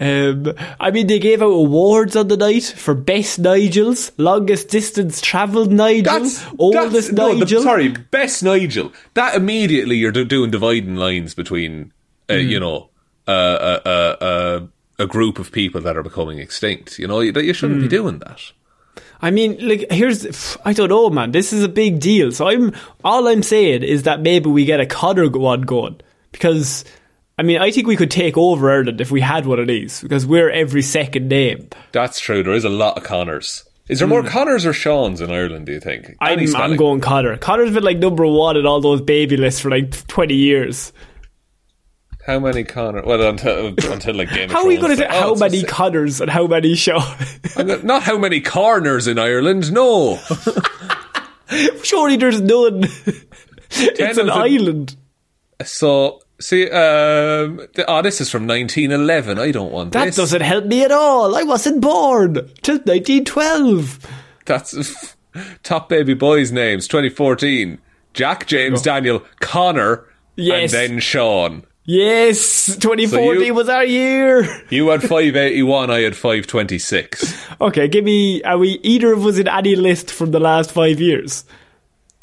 Um, 0.00 0.54
I 0.80 0.90
mean, 0.90 1.06
they 1.08 1.18
gave 1.18 1.42
out 1.42 1.48
awards 1.52 2.16
on 2.16 2.28
the 2.28 2.36
night 2.38 2.62
for 2.64 2.94
best 2.94 3.42
Nigels, 3.42 4.12
longest 4.16 4.68
distance 4.68 5.20
travelled 5.20 5.70
Nigel, 5.70 6.04
That's 6.20 6.44
oldest 6.58 6.92
that's, 6.92 7.12
no, 7.12 7.34
the- 7.34 7.40
Nigel. 7.40 7.62
sorry, 7.62 7.88
best 7.88 8.42
Nigel. 8.42 8.92
That 9.14 9.34
immediately 9.34 9.96
you're 9.96 10.10
do- 10.12 10.24
doing 10.24 10.50
dividing 10.50 10.96
lines 10.96 11.34
between, 11.34 11.92
uh, 12.30 12.34
Hmm. 12.38 12.40
you 12.48 12.60
know, 12.60 12.88
uh, 13.28 13.30
uh, 13.30 13.80
uh, 13.84 14.24
uh, 14.24 14.60
a 14.98 15.06
group 15.06 15.38
of 15.38 15.50
people 15.52 15.80
that 15.80 15.96
are 15.96 16.02
becoming 16.02 16.38
extinct. 16.38 16.98
You 16.98 17.06
know, 17.06 17.20
you, 17.20 17.32
you 17.32 17.52
shouldn't 17.52 17.78
Hmm. 17.80 17.84
be 17.84 17.88
doing 17.88 18.18
that. 18.20 18.40
I 19.22 19.30
mean, 19.30 19.56
like, 19.66 19.90
here's, 19.90 20.56
I 20.64 20.72
don't 20.72 20.88
know, 20.88 21.08
man. 21.08 21.30
This 21.32 21.52
is 21.52 21.62
a 21.62 21.68
big 21.68 22.00
deal. 22.00 22.32
So 22.32 22.48
I'm, 22.48 22.74
all 23.04 23.28
I'm 23.28 23.42
saying 23.42 23.82
is 23.84 24.02
that 24.02 24.20
maybe 24.20 24.50
we 24.50 24.64
get 24.64 24.80
a 24.80 24.86
Connor 24.86 25.28
one 25.30 25.62
going. 25.62 26.00
Because, 26.32 26.84
I 27.38 27.42
mean, 27.42 27.58
I 27.60 27.70
think 27.70 27.86
we 27.86 27.96
could 27.96 28.10
take 28.10 28.36
over 28.36 28.70
Ireland 28.70 29.00
if 29.00 29.10
we 29.10 29.20
had 29.20 29.46
one 29.46 29.60
of 29.60 29.68
these. 29.68 30.00
Because 30.00 30.26
we're 30.26 30.50
every 30.50 30.82
second 30.82 31.28
name. 31.28 31.68
That's 31.92 32.18
true. 32.20 32.42
There 32.42 32.52
is 32.52 32.64
a 32.64 32.68
lot 32.68 32.96
of 32.98 33.04
Connors. 33.04 33.64
Is 33.88 33.98
there 34.00 34.08
more 34.08 34.22
Connors 34.22 34.64
or 34.66 34.72
Seans 34.74 35.20
in 35.20 35.30
Ireland? 35.30 35.66
Do 35.66 35.72
you 35.72 35.80
think? 35.80 36.06
Hmm. 36.06 36.14
I'm, 36.20 36.56
I'm 36.56 36.76
going 36.76 37.00
Connor. 37.00 37.36
Connor's 37.36 37.72
been 37.72 37.84
like 37.84 37.98
number 37.98 38.26
one 38.26 38.56
in 38.56 38.66
all 38.66 38.80
those 38.80 39.00
baby 39.00 39.36
lists 39.36 39.60
for 39.60 39.70
like 39.70 40.06
20 40.08 40.34
years. 40.34 40.92
How 42.26 42.38
many 42.38 42.62
Connor? 42.64 43.02
Well, 43.02 43.20
until 43.28 43.68
until 43.90 44.14
like 44.14 44.30
Game 44.30 44.44
of 44.44 44.50
How 44.52 44.64
are 44.64 44.70
you 44.72 44.78
going 44.80 44.90
to 44.92 44.96
say 44.96 45.06
Oh, 45.10 45.20
how 45.20 45.32
it's 45.32 45.40
many 45.40 45.60
the. 45.62 45.66
Connors 45.66 46.20
and 46.20 46.30
how 46.30 46.46
many 46.46 46.74
Shaw? 46.74 47.16
Not 47.82 48.02
how 48.04 48.16
many 48.18 48.40
corners 48.40 49.06
in 49.08 49.18
Ireland. 49.18 49.72
No, 49.72 50.18
Surely 51.82 52.16
there's 52.16 52.40
none. 52.40 52.84
it's 53.70 54.18
an 54.18 54.26
the- 54.26 54.32
island. 54.32 54.96
so 55.64 56.20
see. 56.40 56.64
Um, 56.70 57.58
th- 57.74 57.86
oh, 57.88 58.02
this 58.02 58.20
is 58.20 58.30
from 58.30 58.46
1911. 58.46 59.38
I 59.38 59.50
don't 59.50 59.72
want 59.72 59.92
That 59.92 60.06
this. 60.06 60.16
doesn't 60.16 60.40
help 60.40 60.64
me 60.64 60.84
at 60.84 60.92
all. 60.92 61.36
I 61.36 61.42
wasn't 61.42 61.80
born 61.80 62.34
till 62.62 62.76
1912. 62.78 63.98
That's 64.46 65.16
top 65.62 65.88
baby 65.88 66.14
boys' 66.14 66.52
names. 66.52 66.88
2014. 66.88 67.78
Jack, 68.14 68.46
James, 68.46 68.82
Daniel, 68.82 69.22
Connor, 69.40 70.04
Yes. 70.36 70.72
and 70.74 70.90
then 70.92 71.00
Sean. 71.00 71.64
Yes, 71.84 72.66
2014 72.78 73.10
So 73.40 73.44
you- 73.44 73.54
was 73.54 73.68
our 73.68 73.84
year. 73.84 74.44
You 74.70 74.88
had 74.88 75.00
581. 75.02 75.90
I 75.90 76.00
had 76.00 76.14
526. 76.16 77.46
Okay, 77.60 77.88
give 77.88 78.04
me. 78.04 78.42
Are 78.44 78.56
we 78.58 78.78
either 78.82 79.12
of 79.12 79.26
us 79.26 79.38
in 79.38 79.48
any 79.48 79.74
list 79.74 80.10
from 80.10 80.30
the 80.30 80.38
last 80.40 80.70
five 80.72 81.00
years? 81.00 81.44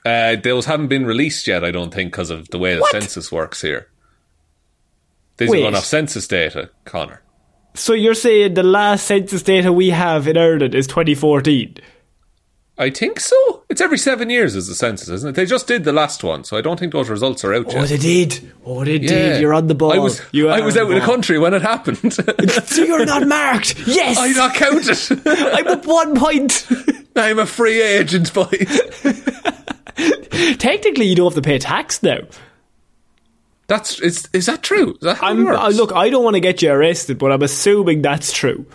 Uh, 0.05 0.38
those 0.38 0.66
haven't 0.66 0.88
been 0.88 1.05
released 1.05 1.45
yet, 1.45 1.64
I 1.66 1.72
don't 1.72 1.93
think, 1.93 2.12
because 2.14 2.30
of 2.30 2.47
the 2.49 2.57
way 2.57 2.74
the 2.76 2.82
What? 2.82 2.91
census 2.91 3.32
works 3.32 3.62
here. 3.62 3.88
These 5.38 5.49
Wait. 5.49 5.60
are 5.60 5.64
going 5.64 5.76
off 5.76 5.86
census 5.86 6.26
data, 6.28 6.70
Connor. 6.86 7.22
So 7.76 7.93
you're 7.93 8.14
saying 8.16 8.53
the 8.55 8.64
last 8.64 9.05
census 9.05 9.43
data 9.43 9.72
we 9.74 9.89
have 9.89 10.28
in 10.28 10.38
Ireland 10.38 10.74
is 10.74 10.88
2014? 10.88 11.76
I 12.80 12.90
think 12.90 13.20
so. 13.20 13.64
It's 13.70 13.82
every 13.82 13.98
seven 13.98 14.30
years 14.30 14.56
is 14.56 14.68
the 14.70 14.74
census, 14.74 15.10
isn't 15.10 15.32
it? 15.32 15.36
They 15.36 15.46
just 15.46 15.68
did 15.68 15.84
the 15.84 15.92
last 15.92 16.24
one, 16.24 16.46
so 16.46 16.58
I 16.58 16.62
don't 16.62 16.80
think 16.80 16.94
those 16.94 17.10
results 17.10 17.44
are 17.44 17.54
out 17.54 17.66
Oh, 17.68 17.72
yet. 17.72 17.84
Oh, 17.84 17.86
they 17.86 17.98
did. 17.98 18.52
Oh, 18.66 18.86
they 18.86 18.94
Yeah. 18.96 19.08
did. 19.10 19.42
You're 19.42 19.54
on 19.54 19.68
the 19.68 19.76
ball. 19.76 19.92
I 19.92 19.98
was, 19.98 20.22
You 20.32 20.48
I 20.48 20.62
was 20.62 20.78
on 20.78 20.84
out 20.86 20.92
in 20.94 21.00
the 21.00 21.06
country 21.06 21.38
when 21.38 21.54
it 21.54 21.62
happened. 21.62 22.00
So 22.70 22.84
you're 22.84 23.06
not 23.06 23.28
marked. 23.28 23.78
Yes. 23.86 24.18
I'm 24.18 24.34
not 24.34 24.56
counted. 24.56 25.22
I'm 25.28 25.68
up 25.68 25.86
one 25.86 26.16
point. 26.16 26.66
I'm 27.18 27.38
a 27.40 27.46
free 27.46 27.82
agent, 27.82 28.34
boy. 28.34 28.50
Technically, 30.58 31.06
you 31.08 31.16
don't 31.16 31.26
have 31.34 31.36
to 31.36 31.42
pay 31.42 31.60
tax 31.60 32.02
now. 32.02 32.20
That's 33.68 34.00
is 34.00 34.28
is 34.34 34.46
that 34.48 34.64
true? 34.64 34.94
Is 34.94 35.00
that 35.02 35.18
how 35.18 35.28
I'm, 35.28 35.44
works? 35.46 35.60
uh, 35.60 35.68
look, 35.70 35.92
I 35.94 36.10
don't 36.10 36.24
want 36.24 36.36
to 36.36 36.40
get 36.40 36.62
you 36.62 36.72
arrested, 36.72 37.18
but 37.20 37.32
I'm 37.32 37.42
assuming 37.44 38.02
that's 38.02 38.32
true. 38.32 38.66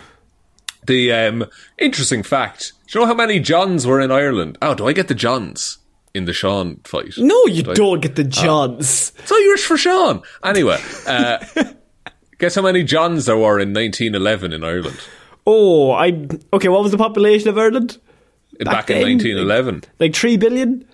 The 0.87 1.13
um, 1.13 1.45
interesting 1.79 2.23
fact. 2.23 2.73
Do 2.89 2.99
you 2.99 3.05
know 3.05 3.07
how 3.09 3.15
many 3.15 3.41
Johns 3.41 3.87
were 3.87 4.01
in 4.01 4.11
Ireland? 4.11 4.59
Oh, 4.63 4.75
do 4.75 4.87
I 4.87 4.93
get 4.93 5.09
the 5.09 5.15
Johns 5.15 5.79
in 6.15 6.27
the 6.27 6.33
Sean 6.33 6.81
fight? 6.85 7.15
No, 7.19 7.47
you 7.47 7.63
Do 7.63 7.71
I- 7.71 7.75
don't 7.75 8.01
get 8.01 8.17
the 8.17 8.25
Johns. 8.25 9.13
It's 9.19 9.33
Irish 9.33 9.65
for 9.65 9.77
Sean. 9.77 10.23
Anyway, 10.45 10.79
uh, 11.07 11.39
guess 12.39 12.55
how 12.55 12.63
many 12.63 12.83
Johns 12.85 13.27
there 13.27 13.37
were 13.37 13.59
in 13.59 13.73
1911 13.73 14.53
in 14.53 14.63
Ireland? 14.65 15.01
Oh, 15.47 15.91
I 15.93 16.27
okay. 16.53 16.69
What 16.69 16.83
was 16.83 16.93
the 16.93 16.99
population 16.99 17.49
of 17.49 17.59
Ireland? 17.59 17.99
Back, 18.61 18.89
in 18.91 18.97
then? 19.01 19.19
1911. 19.19 19.83
Like 19.99 20.15
three 20.15 20.37
billion, 20.37 20.85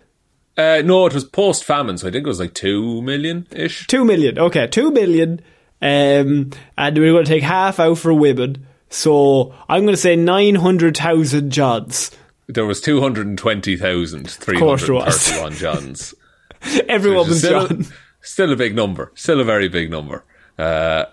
Uh, 0.56 0.82
no, 0.84 1.06
it 1.06 1.14
was 1.14 1.24
post 1.24 1.62
famine, 1.64 1.98
so 1.98 2.08
I 2.08 2.10
think 2.10 2.24
it 2.24 2.28
was 2.28 2.40
like 2.40 2.54
2 2.54 3.02
million 3.02 3.46
ish. 3.52 3.86
two 3.86 4.04
million. 4.04 4.38
Okay, 4.38 4.66
two 4.66 4.90
million. 4.90 5.40
Um, 5.82 6.50
and 6.76 6.98
we're 6.98 7.12
going 7.12 7.24
to 7.24 7.30
take 7.30 7.42
half 7.42 7.78
out 7.78 7.98
for 7.98 8.12
women. 8.14 8.66
So 8.90 9.54
I'm 9.68 9.82
going 9.82 9.94
to 9.94 10.00
say 10.00 10.16
nine 10.16 10.56
hundred 10.56 10.96
thousand 10.96 11.50
Johns. 11.50 12.10
There 12.48 12.66
was 12.66 12.80
220,331 12.80 14.60
course 14.60 14.86
there. 15.28 15.50
Johns. 15.50 16.14
Everyone 16.88 17.28
was 17.28 17.38
still, 17.38 17.68
John. 17.68 17.86
still 18.22 18.52
a 18.52 18.56
big 18.56 18.74
number. 18.74 19.12
Still 19.14 19.40
a 19.40 19.44
very 19.44 19.68
big 19.68 19.88
number. 19.88 20.24
Uh, 20.58 21.04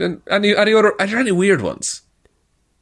any, 0.00 0.56
any 0.56 0.74
other, 0.74 1.00
are 1.00 1.06
there 1.06 1.18
any 1.18 1.30
weird 1.30 1.62
ones? 1.62 2.02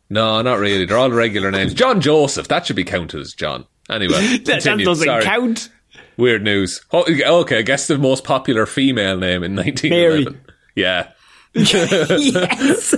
No, 0.08 0.40
not 0.42 0.58
really. 0.58 0.86
They're 0.86 0.96
all 0.96 1.10
regular 1.10 1.50
names. 1.50 1.74
John 1.74 2.00
Joseph, 2.00 2.48
that 2.48 2.66
should 2.66 2.76
be 2.76 2.84
counted 2.84 3.20
as 3.20 3.34
John. 3.34 3.66
Anyway, 3.90 4.38
That, 4.44 4.62
that 4.62 4.78
doesn't 4.78 5.06
Sorry. 5.06 5.22
count. 5.22 5.68
Weird 6.16 6.42
news. 6.42 6.82
Oh, 6.92 7.04
okay, 7.42 7.58
I 7.58 7.62
guess 7.62 7.86
the 7.86 7.98
most 7.98 8.24
popular 8.24 8.64
female 8.66 9.18
name 9.18 9.42
in 9.42 9.54
1911. 9.54 10.40
Yeah. 10.74 11.12
yes. 11.54 12.94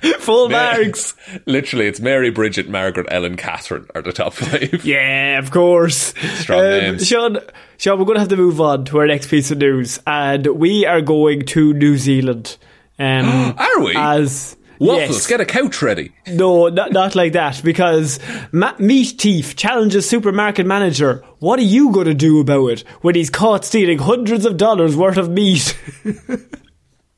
Full 0.20 0.48
marks. 0.48 1.14
Literally, 1.46 1.86
it's 1.86 2.00
Mary, 2.00 2.30
Bridget, 2.30 2.68
Margaret, 2.68 3.06
Ellen, 3.10 3.36
Catherine 3.36 3.86
are 3.94 4.02
the 4.02 4.12
top 4.12 4.34
five. 4.34 4.84
Yeah, 4.90 5.38
of 5.38 5.50
course. 5.50 6.14
Strong 6.38 6.62
names. 6.62 7.06
Sean, 7.06 7.38
Sean, 7.78 7.98
we're 7.98 8.04
going 8.04 8.16
to 8.16 8.20
have 8.20 8.28
to 8.30 8.36
move 8.36 8.60
on 8.60 8.84
to 8.86 8.98
our 8.98 9.06
next 9.06 9.28
piece 9.28 9.50
of 9.50 9.58
news, 9.58 10.00
and 10.06 10.46
we 10.46 10.86
are 10.86 11.00
going 11.00 11.44
to 11.46 11.72
New 11.74 11.96
Zealand. 11.98 12.56
Um, 12.98 13.26
Are 13.58 13.80
we? 13.80 13.94
As 13.96 14.56
Waffles, 14.80 15.16
yes. 15.16 15.26
get 15.26 15.40
a 15.42 15.44
couch 15.44 15.82
ready. 15.82 16.12
No, 16.26 16.68
not, 16.68 16.92
not 16.92 17.14
like 17.14 17.34
that, 17.34 17.60
because 17.62 18.18
Ma- 18.50 18.74
Meat 18.78 19.20
Thief 19.20 19.54
challenges 19.54 20.08
supermarket 20.08 20.66
manager. 20.66 21.22
What 21.38 21.58
are 21.58 21.62
you 21.62 21.92
going 21.92 22.06
to 22.06 22.14
do 22.14 22.40
about 22.40 22.68
it 22.68 22.80
when 23.02 23.14
he's 23.14 23.28
caught 23.28 23.66
stealing 23.66 23.98
hundreds 23.98 24.46
of 24.46 24.56
dollars 24.56 24.96
worth 24.96 25.18
of 25.18 25.28
meat? 25.28 25.76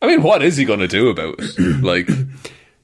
I 0.02 0.08
mean, 0.08 0.24
what 0.24 0.42
is 0.42 0.56
he 0.56 0.64
going 0.64 0.80
to 0.80 0.88
do 0.88 1.08
about 1.08 1.36
it? 1.38 1.56
like, 1.82 2.08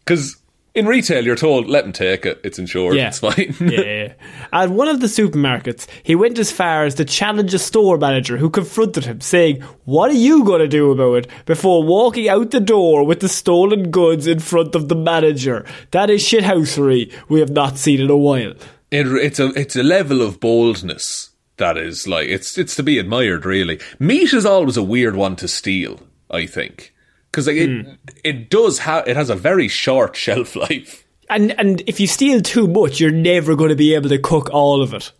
because 0.08 0.36
in 0.74 0.86
retail, 0.86 1.24
you're 1.24 1.36
told, 1.36 1.66
let 1.66 1.84
him 1.84 1.92
take 1.92 2.24
it. 2.24 2.40
It's 2.44 2.58
insured. 2.58 2.96
Yeah. 2.96 3.08
It's 3.08 3.18
fine. 3.18 3.54
yeah. 3.60 4.12
At 4.52 4.70
one 4.70 4.88
of 4.88 5.00
the 5.00 5.06
supermarkets, 5.06 5.86
he 6.02 6.14
went 6.14 6.38
as 6.38 6.52
far 6.52 6.84
as 6.84 6.94
to 6.94 7.04
challenge 7.04 7.52
a 7.52 7.58
store 7.58 7.98
manager 7.98 8.36
who 8.36 8.48
confronted 8.48 9.04
him, 9.04 9.20
saying, 9.20 9.60
What 9.84 10.10
are 10.10 10.14
you 10.14 10.44
going 10.44 10.60
to 10.60 10.68
do 10.68 10.92
about 10.92 11.26
it? 11.26 11.30
before 11.46 11.82
walking 11.82 12.28
out 12.28 12.52
the 12.52 12.60
door 12.60 13.04
with 13.04 13.20
the 13.20 13.28
stolen 13.28 13.90
goods 13.90 14.26
in 14.26 14.38
front 14.38 14.74
of 14.74 14.88
the 14.88 14.94
manager. 14.94 15.66
That 15.90 16.10
is 16.10 16.22
shithousery 16.22 17.12
we 17.28 17.40
have 17.40 17.50
not 17.50 17.76
seen 17.76 18.00
in 18.00 18.10
a 18.10 18.16
while. 18.16 18.54
It, 18.90 19.06
it's 19.06 19.38
a 19.38 19.48
it's 19.48 19.76
a 19.76 19.82
level 19.82 20.22
of 20.22 20.40
boldness 20.40 21.30
that 21.56 21.76
is 21.76 22.06
like 22.06 22.28
it's 22.28 22.56
it's 22.56 22.74
to 22.76 22.82
be 22.82 22.98
admired. 22.98 23.44
Really, 23.44 23.80
meat 23.98 24.32
is 24.32 24.46
always 24.46 24.76
a 24.76 24.82
weird 24.82 25.16
one 25.16 25.36
to 25.36 25.48
steal. 25.48 26.00
I 26.30 26.46
think 26.46 26.94
because 27.30 27.46
like, 27.46 27.56
it 27.56 27.86
hmm. 27.86 27.92
it 28.24 28.50
does 28.50 28.80
have 28.80 29.06
it 29.06 29.16
has 29.16 29.30
a 29.30 29.36
very 29.36 29.68
short 29.68 30.16
shelf 30.24 30.56
life. 30.56 31.04
And 31.30 31.58
and 31.58 31.82
if 31.86 32.00
you 32.00 32.06
steal 32.06 32.40
too 32.40 32.66
much, 32.66 33.00
you're 33.00 33.10
never 33.10 33.54
going 33.54 33.70
to 33.70 33.76
be 33.76 33.94
able 33.94 34.08
to 34.08 34.18
cook 34.18 34.50
all 34.50 34.82
of 34.82 34.94
it. 34.94 35.12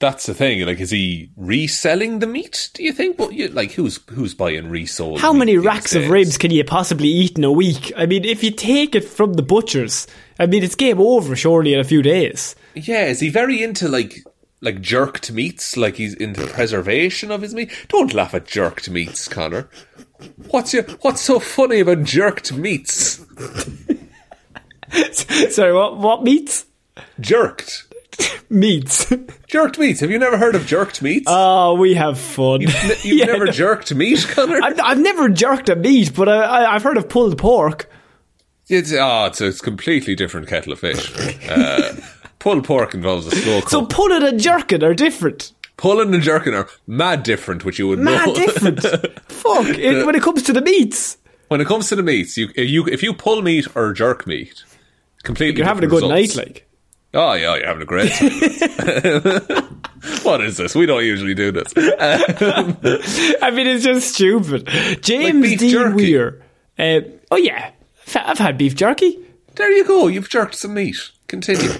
That's 0.00 0.26
the 0.26 0.34
thing. 0.34 0.64
Like, 0.64 0.78
is 0.78 0.90
he 0.90 1.30
reselling 1.36 2.20
the 2.20 2.28
meat? 2.28 2.70
Do 2.74 2.84
you 2.84 2.92
think? 2.92 3.16
But 3.16 3.32
you, 3.32 3.48
like, 3.48 3.72
who's 3.72 3.98
who's 4.10 4.32
buying 4.32 4.70
resold? 4.70 5.20
How 5.20 5.32
meat 5.32 5.38
many 5.40 5.56
these 5.56 5.66
racks 5.66 5.94
of 5.94 6.08
ribs 6.08 6.38
can 6.38 6.52
you 6.52 6.62
possibly 6.62 7.08
eat 7.08 7.36
in 7.36 7.42
a 7.42 7.50
week? 7.50 7.92
I 7.96 8.06
mean, 8.06 8.24
if 8.24 8.44
you 8.44 8.52
take 8.52 8.94
it 8.94 9.04
from 9.04 9.34
the 9.34 9.42
butchers, 9.42 10.06
I 10.38 10.46
mean, 10.46 10.62
it's 10.62 10.76
game 10.76 11.00
over 11.00 11.34
surely 11.34 11.74
in 11.74 11.80
a 11.80 11.84
few 11.84 12.00
days. 12.00 12.54
Yeah, 12.74 13.06
is 13.06 13.18
he 13.18 13.28
very 13.28 13.60
into 13.60 13.88
like 13.88 14.22
like 14.60 14.80
jerked 14.80 15.32
meats? 15.32 15.76
Like 15.76 15.96
he's 15.96 16.14
into 16.14 16.46
preservation 16.46 17.32
of 17.32 17.42
his 17.42 17.52
meat? 17.52 17.72
Don't 17.88 18.14
laugh 18.14 18.34
at 18.34 18.46
jerked 18.46 18.88
meats, 18.88 19.26
Connor. 19.26 19.68
What's 20.50 20.72
your 20.74 20.82
What's 21.02 21.20
so 21.20 21.38
funny 21.38 21.80
about 21.80 22.02
jerked 22.04 22.52
meats? 22.52 23.24
Sorry, 25.50 25.72
what 25.72 25.98
what 25.98 26.22
meats? 26.22 26.64
Jerked, 27.20 27.84
Meats. 28.50 29.12
jerked 29.46 29.78
meats. 29.78 30.00
Have 30.00 30.10
you 30.10 30.18
never 30.18 30.36
heard 30.38 30.54
of 30.56 30.66
jerked 30.66 31.02
meats? 31.02 31.26
oh, 31.28 31.74
we 31.74 31.94
have 31.94 32.18
fun. 32.18 32.60
You've 32.62 32.74
Yeah, 33.04 33.26
never 33.26 33.44
no. 33.46 33.52
jerked 33.52 33.94
meat, 33.94 34.26
Connor? 34.30 34.60
I've, 34.62 34.80
I've 34.80 34.98
never 34.98 35.28
jerked 35.28 35.68
a 35.68 35.76
meat, 35.76 36.12
but 36.14 36.28
I, 36.28 36.40
I, 36.64 36.74
I've 36.74 36.82
heard 36.82 36.96
of 36.96 37.08
pulled 37.08 37.38
pork. 37.38 37.88
It's 38.68 38.92
oh, 38.92 39.26
it's 39.26 39.40
a, 39.40 39.46
it's 39.46 39.60
completely 39.60 40.14
different 40.16 40.48
kettle 40.48 40.72
of 40.72 40.80
fish. 40.80 41.12
Uh, 41.48 41.94
pulled 42.38 42.64
pork 42.64 42.94
involves 42.94 43.26
a 43.26 43.30
slow 43.36 43.60
cook. 43.60 43.70
So 43.70 43.86
pulling 43.86 44.22
and 44.24 44.40
jerking 44.40 44.82
are 44.82 44.94
different. 44.94 45.52
Pulling 45.78 46.12
and 46.12 46.22
jerking 46.22 46.54
are 46.54 46.68
mad 46.88 47.22
different, 47.22 47.64
which 47.64 47.78
you 47.78 47.86
would 47.88 48.00
Mad 48.00 48.26
know. 48.26 48.34
different. 48.34 48.82
Fuck. 49.28 49.66
It, 49.68 50.04
when 50.04 50.16
it 50.16 50.22
comes 50.22 50.42
to 50.42 50.52
the 50.52 50.60
meats. 50.60 51.16
when 51.46 51.60
it 51.60 51.66
comes 51.68 51.88
to 51.88 51.96
the 51.96 52.02
meats, 52.02 52.36
you, 52.36 52.48
you 52.56 52.84
if 52.86 53.00
you 53.02 53.14
pull 53.14 53.40
meat 53.42 53.66
or 53.76 53.92
jerk 53.92 54.26
meat, 54.26 54.64
completely 55.22 55.58
You're 55.58 55.66
having 55.66 55.84
a 55.84 55.86
good 55.86 56.00
different 56.00 56.36
night, 56.36 56.36
like. 56.36 56.68
Oh 57.14 57.32
yeah, 57.34 57.54
you're 57.56 57.66
having 57.66 57.82
a 57.82 57.86
great 57.86 58.10
time. 58.12 58.30
what 60.24 60.42
is 60.42 60.56
this? 60.56 60.74
We 60.74 60.84
don't 60.84 61.04
usually 61.04 61.34
do 61.34 61.52
this. 61.52 61.72
I 61.76 63.50
mean, 63.52 63.66
it's 63.68 63.84
just 63.84 64.14
stupid. 64.14 64.66
James 65.00 65.40
beef 65.40 65.58
Dean 65.60 65.70
jerky. 65.70 65.94
Weir. 65.94 66.42
Uh, 66.76 67.00
oh 67.30 67.36
yeah, 67.36 67.70
I've 68.16 68.38
had 68.38 68.58
beef 68.58 68.74
jerky. 68.74 69.16
there 69.54 69.70
you 69.70 69.84
go. 69.86 70.08
You've 70.08 70.28
jerked 70.28 70.56
some 70.56 70.74
meat. 70.74 70.96
Continue. 71.28 71.70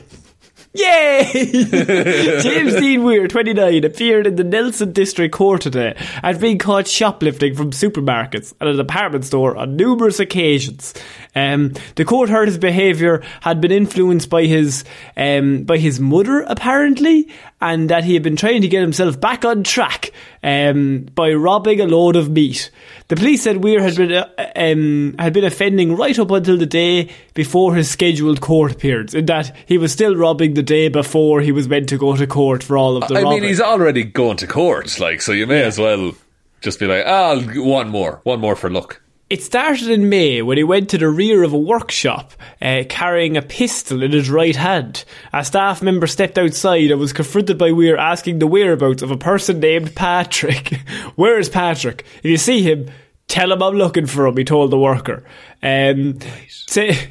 Yay! 0.79 1.29
James 2.41 2.76
Dean 2.76 3.03
Weir, 3.03 3.26
29, 3.26 3.85
appeared 3.85 4.29
in 4.29 4.37
the 4.37 4.45
Nelson 4.45 4.93
District 4.93 5.35
Court 5.35 5.61
today 5.61 5.97
and 6.22 6.41
being 6.41 6.59
caught 6.59 6.87
shoplifting 6.87 7.55
from 7.57 7.72
supermarkets 7.72 8.55
and 8.61 8.68
a 8.68 8.76
department 8.76 9.24
store 9.24 9.57
on 9.57 9.74
numerous 9.74 10.20
occasions. 10.20 10.95
Um, 11.35 11.74
the 11.95 12.05
court 12.05 12.31
heard 12.31 12.49
his 12.49 12.59
behaviour 12.59 13.22
had 13.43 13.61
been 13.61 13.70
influenced 13.70 14.29
by 14.29 14.45
his 14.45 14.85
um, 15.16 15.64
by 15.64 15.79
his 15.79 16.01
mother, 16.01 16.41
apparently, 16.41 17.29
and 17.61 17.89
that 17.91 18.05
he 18.05 18.14
had 18.14 18.22
been 18.22 18.37
trying 18.37 18.62
to 18.62 18.68
get 18.68 18.81
himself 18.81 19.20
back 19.20 19.45
on 19.45 19.62
track 19.62 20.11
um, 20.43 21.07
by 21.14 21.33
robbing 21.33 21.81
a 21.81 21.87
load 21.87 22.16
of 22.16 22.31
meat. 22.31 22.70
The 23.09 23.16
police 23.16 23.43
said 23.43 23.62
Weir 23.62 23.83
had 23.83 23.97
been 23.97 24.12
uh, 24.12 24.29
um, 24.57 25.14
had 25.18 25.33
been 25.33 25.45
offending 25.45 25.97
right 25.97 26.18
up 26.18 26.31
until 26.31 26.57
the 26.57 26.66
day 26.66 27.11
before 27.35 27.74
his 27.74 27.91
scheduled 27.91 28.41
court 28.41 28.72
appearance, 28.72 29.14
in 29.14 29.26
that 29.26 29.55
he 29.66 29.79
was 29.79 29.93
still 29.93 30.16
robbing 30.16 30.55
the 30.55 30.62
day 30.62 30.89
before 30.89 31.41
he 31.41 31.53
was 31.53 31.68
meant 31.68 31.89
to 31.91 31.99
go 31.99 32.16
to 32.16 32.26
court 32.26 32.62
for 32.62 32.76
all 32.76 32.97
of 32.97 33.07
the 33.09 33.14
I 33.14 33.22
robbing. 33.22 33.41
mean, 33.41 33.49
he's 33.49 33.61
already 33.61 34.05
going 34.05 34.39
to 34.39 34.47
court, 34.47 34.99
like 34.99 35.20
so. 35.22 35.33
You 35.33 35.47
may 35.47 35.62
as 35.62 35.79
well 35.79 36.12
just 36.61 36.81
be 36.81 36.87
like, 36.87 37.05
"Ah, 37.07 37.35
oh, 37.37 37.62
one 37.62 37.89
more, 37.91 38.20
one 38.24 38.41
more 38.41 38.57
for 38.57 38.70
luck." 38.70 39.01
It 39.31 39.43
started 39.43 39.91
in 39.91 40.09
May 40.09 40.41
when 40.41 40.57
he 40.57 40.64
went 40.64 40.89
to 40.89 40.97
the 40.97 41.11
rear 41.11 41.43
of 41.43 41.53
a 41.53 41.59
workshop 41.59 42.33
uh, 42.62 42.85
carrying 42.89 43.37
a 43.37 43.43
pistol 43.43 44.03
in 44.03 44.12
his 44.12 44.31
right 44.31 44.57
hand. 44.57 45.05
A 45.35 45.45
staff 45.45 45.83
member 45.83 46.07
stepped 46.07 46.39
outside 46.39 46.91
and 46.91 46.99
was 46.99 47.12
confronted 47.12 47.59
by 47.59 47.72
Weir 47.72 47.99
asking 47.99 48.39
the 48.39 48.47
whereabouts 48.47 49.03
of 49.03 49.11
a 49.11 49.18
person 49.18 49.61
named 49.61 49.95
Patrick. 49.95 50.76
Where 51.16 51.39
is 51.39 51.51
Patrick? 51.51 52.07
If 52.22 52.24
you 52.24 52.39
see 52.39 52.62
him, 52.62 52.91
tell 53.26 53.53
him 53.53 53.62
I'm 53.62 53.74
looking 53.74 54.07
for 54.07 54.26
him, 54.26 54.39
he 54.39 54.45
told 54.45 54.70
the 54.70 54.79
worker. 54.79 55.22
Um, 55.62 56.20
say, 56.49 57.11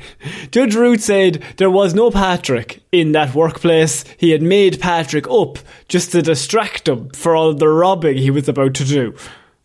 Judge 0.50 0.74
Root 0.74 1.02
said 1.02 1.44
there 1.58 1.70
was 1.70 1.94
no 1.94 2.10
Patrick 2.10 2.82
in 2.92 3.12
that 3.12 3.36
workplace. 3.36 4.04
He 4.18 4.32
had 4.32 4.42
made 4.42 4.82
Patrick 4.82 5.30
up 5.30 5.60
just 5.88 6.14
to 6.14 6.24
distract 6.24 6.88
him 6.88 7.12
for 7.12 7.36
all 7.36 7.54
the 7.54 7.70
robbing 7.70 8.18
he 8.18 8.32
was 8.32 8.50
about 8.50 8.74
to 8.74 8.86
do. 8.86 9.16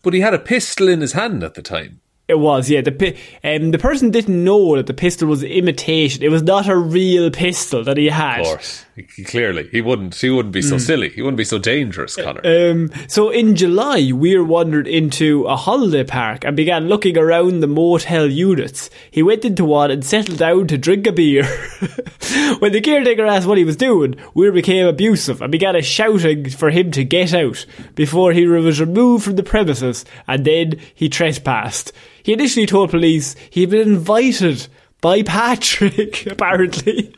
But 0.03 0.13
he 0.13 0.19
had 0.19 0.35
a 0.35 0.39
pistol 0.39 0.87
in 0.87 1.01
his 1.01 1.13
hand 1.13 1.43
at 1.43 1.55
the 1.55 1.63
time. 1.63 2.01
It 2.27 2.39
was, 2.39 2.69
yeah. 2.69 2.81
The 2.81 3.17
um, 3.43 3.71
the 3.71 3.77
person 3.77 4.09
didn't 4.09 4.43
know 4.43 4.77
that 4.77 4.87
the 4.87 4.93
pistol 4.93 5.27
was 5.27 5.43
imitation. 5.43 6.23
It 6.23 6.31
was 6.31 6.41
not 6.41 6.69
a 6.69 6.77
real 6.77 7.29
pistol 7.29 7.83
that 7.83 7.97
he 7.97 8.07
had. 8.07 8.39
Of 8.39 8.45
course, 8.45 8.85
clearly 9.25 9.67
he 9.71 9.81
wouldn't. 9.81 10.15
He 10.15 10.29
wouldn't 10.29 10.53
be 10.53 10.61
so 10.61 10.77
silly. 10.77 11.09
He 11.09 11.21
wouldn't 11.21 11.37
be 11.37 11.43
so 11.43 11.57
dangerous, 11.57 12.15
Connor. 12.15 12.41
Um, 12.43 12.91
so 13.07 13.29
in 13.29 13.55
July, 13.55 14.11
Weir 14.13 14.43
wandered 14.43 14.87
into 14.87 15.45
a 15.45 15.55
holiday 15.55 16.03
park 16.03 16.43
and 16.43 16.55
began 16.55 16.87
looking 16.87 17.17
around 17.17 17.59
the 17.59 17.67
motel 17.67 18.27
units. 18.27 18.89
He 19.09 19.23
went 19.23 19.45
into 19.45 19.65
one 19.65 19.91
and 19.91 20.05
settled 20.05 20.37
down 20.37 20.67
to 20.67 20.77
drink 20.77 21.07
a 21.07 21.11
beer. 21.11 21.43
when 22.59 22.71
the 22.71 22.81
caretaker 22.81 23.25
asked 23.25 23.47
what 23.47 23.57
he 23.57 23.63
was 23.63 23.75
doing, 23.75 24.15
Weir 24.33 24.51
became 24.51 24.87
abusive 24.87 25.41
and 25.41 25.51
began 25.51 25.75
a 25.75 25.81
shouting 25.81 26.49
for 26.49 26.69
him 26.69 26.91
to 26.91 27.03
get 27.03 27.33
out 27.33 27.65
before 27.95 28.31
he 28.31 28.45
was 28.45 28.79
removed 28.79 29.23
from 29.23 29.35
the 29.35 29.43
premises 29.43 30.05
and 30.27 30.45
then 30.45 30.79
he 30.93 31.09
trespassed. 31.09 31.91
He 32.21 32.33
initially 32.33 32.65
told 32.65 32.91
police 32.91 33.35
he 33.49 33.61
had 33.61 33.69
been 33.71 33.93
invited 33.93 34.67
by 35.01 35.21
Patrick, 35.21 36.25
apparently. 36.31 37.13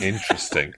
Interesting. 0.00 0.74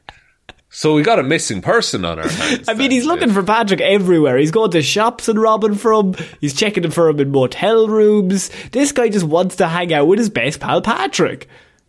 So 0.79 0.95
we 0.95 1.03
got 1.03 1.19
a 1.19 1.25
missing 1.25 1.61
person 1.61 2.05
on 2.05 2.21
our 2.21 2.29
hands. 2.29 2.69
I 2.69 2.75
mean, 2.75 2.93
he's 2.93 3.05
looking 3.05 3.31
yeah. 3.31 3.35
for 3.35 3.43
Patrick 3.43 3.81
everywhere. 3.81 4.39
He's 4.39 4.53
going 4.53 4.71
to 4.71 4.81
shops 4.81 5.27
and 5.27 5.37
robbing 5.37 5.75
from. 5.75 6.15
He's 6.41 6.55
checking 6.55 6.89
for 6.93 7.09
him 7.09 7.19
in 7.19 7.33
motel 7.33 7.89
rooms. 7.89 8.49
This 8.71 8.93
guy 8.93 9.09
just 9.09 9.27
wants 9.27 9.57
to 9.57 9.67
hang 9.67 9.93
out 9.93 10.07
with 10.07 10.21
his 10.21 10.31
best 10.31 10.61
pal 10.61 10.81
Patrick. 10.81 11.49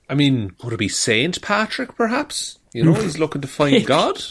I 0.10 0.16
mean, 0.16 0.56
would 0.64 0.74
it 0.74 0.78
be 0.78 0.90
Saint 0.90 1.40
Patrick? 1.40 1.96
Perhaps 1.98 2.58
you 2.74 2.84
know 2.84 2.96
he's 2.96 3.20
looking 3.20 3.42
to 3.42 3.48
find 3.48 3.86
God. 3.86 4.24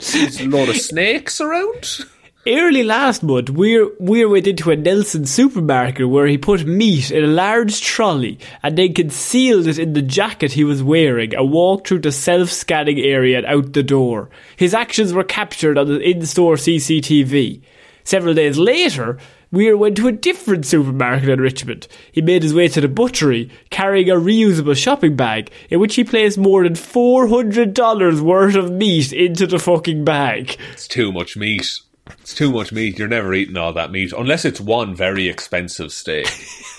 There's 0.00 0.40
a 0.40 0.48
lot 0.48 0.68
of 0.68 0.76
snakes 0.76 1.40
around. 1.40 2.00
Early 2.46 2.82
last 2.82 3.22
month, 3.22 3.50
Weir, 3.50 3.90
went 3.98 4.46
into 4.46 4.70
a 4.70 4.76
Nelson 4.76 5.26
supermarket 5.26 6.08
where 6.08 6.26
he 6.26 6.38
put 6.38 6.64
meat 6.64 7.10
in 7.10 7.22
a 7.22 7.26
large 7.26 7.82
trolley 7.82 8.38
and 8.62 8.78
then 8.78 8.94
concealed 8.94 9.66
it 9.66 9.78
in 9.78 9.92
the 9.92 10.00
jacket 10.00 10.52
he 10.52 10.64
was 10.64 10.82
wearing 10.82 11.34
and 11.34 11.52
walked 11.52 11.86
through 11.86 11.98
the 11.98 12.10
self-scanning 12.10 12.98
area 12.98 13.36
and 13.36 13.46
out 13.46 13.74
the 13.74 13.82
door. 13.82 14.30
His 14.56 14.72
actions 14.72 15.12
were 15.12 15.22
captured 15.22 15.76
on 15.76 15.88
the 15.88 16.00
in-store 16.00 16.54
CCTV. 16.54 17.60
Several 18.04 18.32
days 18.32 18.56
later, 18.56 19.18
Weir 19.52 19.76
went 19.76 19.98
to 19.98 20.08
a 20.08 20.12
different 20.12 20.64
supermarket 20.64 21.28
in 21.28 21.42
Richmond. 21.42 21.88
He 22.10 22.22
made 22.22 22.42
his 22.42 22.54
way 22.54 22.68
to 22.68 22.80
the 22.80 22.88
butchery, 22.88 23.50
carrying 23.68 24.08
a 24.08 24.14
reusable 24.14 24.78
shopping 24.78 25.14
bag, 25.14 25.50
in 25.68 25.78
which 25.78 25.96
he 25.96 26.04
placed 26.04 26.38
more 26.38 26.62
than 26.62 26.72
$400 26.72 28.20
worth 28.22 28.54
of 28.54 28.72
meat 28.72 29.12
into 29.12 29.46
the 29.46 29.58
fucking 29.58 30.06
bag. 30.06 30.56
It's 30.72 30.88
too 30.88 31.12
much 31.12 31.36
meat. 31.36 31.80
It's 32.20 32.34
too 32.34 32.50
much 32.50 32.72
meat. 32.72 32.98
You're 32.98 33.08
never 33.08 33.32
eating 33.34 33.56
all 33.56 33.72
that 33.74 33.90
meat 33.90 34.12
unless 34.12 34.44
it's 34.44 34.60
one 34.60 34.94
very 34.94 35.28
expensive 35.28 35.92
steak. 35.92 36.26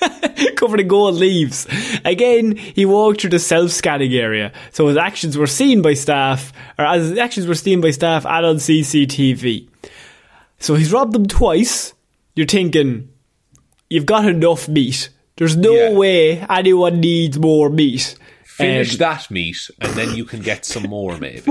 covered 0.55 0.79
in 0.79 0.87
gold 0.87 1.15
leaves. 1.15 1.67
Again, 2.05 2.55
he 2.55 2.85
walked 2.85 3.21
through 3.21 3.31
the 3.31 3.39
self-scanning 3.39 4.13
area, 4.13 4.51
so 4.71 4.87
his 4.87 4.97
actions 4.97 5.37
were 5.37 5.47
seen 5.47 5.81
by 5.81 5.93
staff, 5.95 6.53
or 6.77 6.85
as 6.85 7.09
his 7.09 7.17
actions 7.17 7.47
were 7.47 7.55
seen 7.55 7.81
by 7.81 7.91
staff 7.91 8.25
and 8.25 8.45
on 8.45 8.55
CCTV. 8.57 9.67
So 10.59 10.75
he's 10.75 10.93
robbed 10.93 11.13
them 11.13 11.25
twice. 11.27 11.93
You're 12.35 12.45
thinking, 12.45 13.09
you've 13.89 14.05
got 14.05 14.25
enough 14.25 14.67
meat. 14.69 15.09
There's 15.37 15.57
no 15.57 15.73
Yeah. 15.73 15.89
way 15.91 16.39
anyone 16.49 16.99
needs 16.99 17.39
more 17.39 17.69
meat. 17.69 18.15
Finish 18.45 18.91
Um, 18.93 18.97
that 18.99 19.31
meat, 19.31 19.57
and 19.79 19.93
then 19.93 20.15
you 20.15 20.25
can 20.25 20.41
get 20.41 20.65
some 20.65 20.83
more, 20.83 21.17
maybe. 21.19 21.41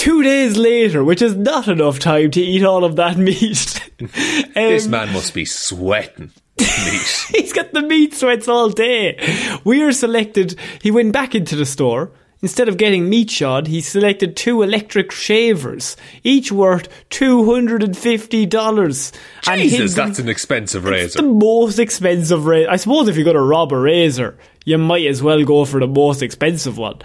Two 0.00 0.22
days 0.22 0.56
later, 0.56 1.04
which 1.04 1.20
is 1.20 1.36
not 1.36 1.68
enough 1.68 1.98
time 1.98 2.30
to 2.30 2.40
eat 2.40 2.64
all 2.64 2.84
of 2.84 2.96
that 2.96 3.18
meat. 3.28 3.76
This 4.54 4.86
Um, 4.86 4.90
man 4.92 5.12
must 5.12 5.34
be 5.34 5.44
sweating 5.44 6.30
meat. 6.58 7.26
He's 7.36 7.52
got 7.52 7.74
the 7.74 7.82
meat 7.82 8.14
sweats 8.14 8.48
all 8.48 8.70
day. 8.70 9.18
Weir 9.62 9.92
selected, 9.92 10.58
he 10.80 10.90
went 10.90 11.12
back 11.12 11.34
into 11.34 11.54
the 11.54 11.66
store. 11.66 12.12
Instead 12.42 12.68
of 12.68 12.78
getting 12.78 13.10
meat 13.10 13.30
shod, 13.30 13.66
he 13.66 13.82
selected 13.82 14.34
two 14.34 14.62
electric 14.62 15.12
shavers, 15.12 15.98
each 16.24 16.50
worth 16.50 16.88
$250. 17.10 19.12
And 19.46 19.60
hid 19.60 19.68
Jesus, 19.70 19.92
that's 19.94 20.18
an 20.18 20.30
expensive 20.30 20.86
razor. 20.86 21.20
the 21.20 21.28
most 21.28 21.78
expensive 21.78 22.46
razor. 22.46 22.70
I 22.70 22.76
suppose 22.76 23.08
if 23.08 23.16
you're 23.16 23.24
going 23.24 23.36
to 23.36 23.42
rob 23.42 23.74
a 23.74 23.78
razor, 23.78 24.38
you 24.64 24.78
might 24.78 25.04
as 25.06 25.22
well 25.22 25.44
go 25.44 25.66
for 25.66 25.80
the 25.80 25.86
most 25.86 26.22
expensive 26.22 26.78
one. 26.78 27.00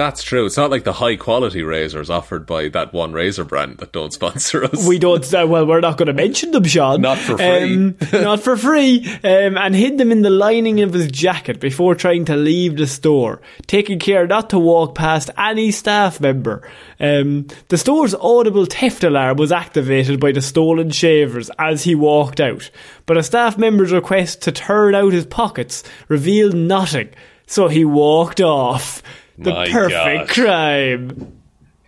That's 0.00 0.22
true. 0.22 0.46
It's 0.46 0.56
not 0.56 0.70
like 0.70 0.84
the 0.84 0.94
high 0.94 1.16
quality 1.16 1.62
razors 1.62 2.08
offered 2.08 2.46
by 2.46 2.70
that 2.70 2.94
one 2.94 3.12
razor 3.12 3.44
brand 3.44 3.76
that 3.80 3.92
don't 3.92 4.14
sponsor 4.14 4.64
us. 4.64 4.88
We 4.88 4.98
don't. 4.98 5.22
Uh, 5.22 5.46
well, 5.46 5.66
we're 5.66 5.80
not 5.80 5.98
going 5.98 6.06
to 6.06 6.14
mention 6.14 6.52
them, 6.52 6.64
Sean. 6.64 7.02
Not 7.02 7.18
for 7.18 7.36
free. 7.36 7.74
Um, 7.74 7.96
not 8.14 8.40
for 8.40 8.56
free. 8.56 9.06
Um, 9.22 9.58
and 9.58 9.74
hid 9.74 9.98
them 9.98 10.10
in 10.10 10.22
the 10.22 10.30
lining 10.30 10.80
of 10.80 10.94
his 10.94 11.10
jacket 11.10 11.60
before 11.60 11.94
trying 11.94 12.24
to 12.24 12.34
leave 12.34 12.78
the 12.78 12.86
store, 12.86 13.42
taking 13.66 13.98
care 13.98 14.26
not 14.26 14.48
to 14.50 14.58
walk 14.58 14.94
past 14.94 15.28
any 15.36 15.70
staff 15.70 16.18
member. 16.18 16.66
Um, 16.98 17.48
the 17.68 17.76
store's 17.76 18.14
audible 18.14 18.64
theft 18.64 19.04
alarm 19.04 19.36
was 19.36 19.52
activated 19.52 20.18
by 20.18 20.32
the 20.32 20.40
stolen 20.40 20.88
shavers 20.88 21.50
as 21.58 21.84
he 21.84 21.94
walked 21.94 22.40
out, 22.40 22.70
but 23.04 23.18
a 23.18 23.22
staff 23.22 23.58
member's 23.58 23.92
request 23.92 24.40
to 24.44 24.52
turn 24.52 24.94
out 24.94 25.12
his 25.12 25.26
pockets 25.26 25.84
revealed 26.08 26.54
nothing. 26.54 27.10
So 27.46 27.68
he 27.68 27.84
walked 27.84 28.40
off. 28.40 29.02
The 29.40 29.50
My 29.50 29.68
perfect 29.70 30.30
crime. 30.30 31.32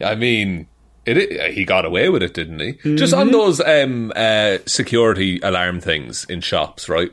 I 0.01 0.15
mean, 0.15 0.67
it, 1.07 1.17
it, 1.19 1.53
he 1.55 1.65
got 1.65 1.85
away 1.85 2.09
with 2.09 2.23
it, 2.23 2.35
didn't 2.35 2.61
he? 2.61 2.73
Just 2.97 3.13
Mm-hmm. 3.13 3.21
on 3.21 3.31
those 3.31 3.61
um, 3.61 4.13
uh, 4.17 4.59
security 4.67 5.39
alarm 5.43 5.81
things 5.81 6.25
in 6.25 6.41
shops, 6.41 6.89
right? 6.89 7.11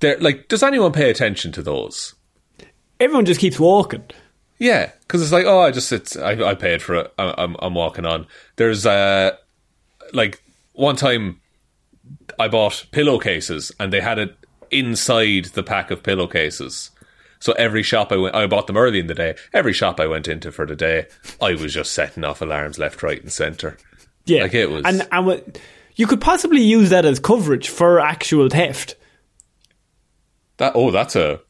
They're 0.00 0.18
like, 0.18 0.48
does 0.48 0.62
anyone 0.62 0.92
pay 0.92 1.10
attention 1.10 1.52
to 1.52 1.62
those? 1.62 2.14
Everyone 2.98 3.24
just 3.24 3.40
keeps 3.40 3.60
walking. 3.60 4.04
Yeah, 4.58 4.90
because 5.00 5.22
it's 5.22 5.32
like, 5.32 5.44
oh, 5.44 5.60
I 5.60 5.70
just 5.72 5.90
it's 5.92 6.16
I, 6.16 6.32
I 6.50 6.54
paid 6.54 6.80
for 6.82 6.94
it. 6.94 7.12
I, 7.18 7.34
I'm 7.36 7.56
I'm 7.60 7.74
walking 7.74 8.06
on. 8.06 8.26
There's 8.56 8.86
uh 8.86 9.32
like 10.12 10.40
one 10.72 10.94
time 10.96 11.40
I 12.38 12.46
bought 12.48 12.86
pillowcases 12.92 13.72
and 13.80 13.92
they 13.92 14.00
had 14.00 14.18
it 14.20 14.36
inside 14.70 15.46
the 15.46 15.64
pack 15.64 15.90
of 15.90 16.04
pillowcases. 16.04 16.91
So 17.42 17.52
every 17.54 17.82
shop 17.82 18.12
I 18.12 18.16
went, 18.18 18.36
I 18.36 18.46
bought 18.46 18.68
them 18.68 18.76
early 18.76 19.00
in 19.00 19.08
the 19.08 19.14
day. 19.14 19.34
Every 19.52 19.72
shop 19.72 19.98
I 19.98 20.06
went 20.06 20.28
into 20.28 20.52
for 20.52 20.64
the 20.64 20.76
day, 20.76 21.06
I 21.40 21.54
was 21.54 21.74
just 21.74 21.90
setting 21.92 22.22
off 22.22 22.40
alarms 22.40 22.78
left, 22.78 23.02
right, 23.02 23.20
and 23.20 23.32
centre. 23.32 23.76
Yeah, 24.26 24.42
Like 24.44 24.54
it 24.54 24.70
was- 24.70 24.84
and 24.84 25.08
and 25.10 25.26
what, 25.26 25.58
you 25.96 26.06
could 26.06 26.20
possibly 26.20 26.62
use 26.62 26.90
that 26.90 27.04
as 27.04 27.18
coverage 27.18 27.68
for 27.68 27.98
actual 27.98 28.48
theft. 28.48 28.94
That 30.58 30.74
oh, 30.76 30.92
that's 30.92 31.16
a 31.16 31.40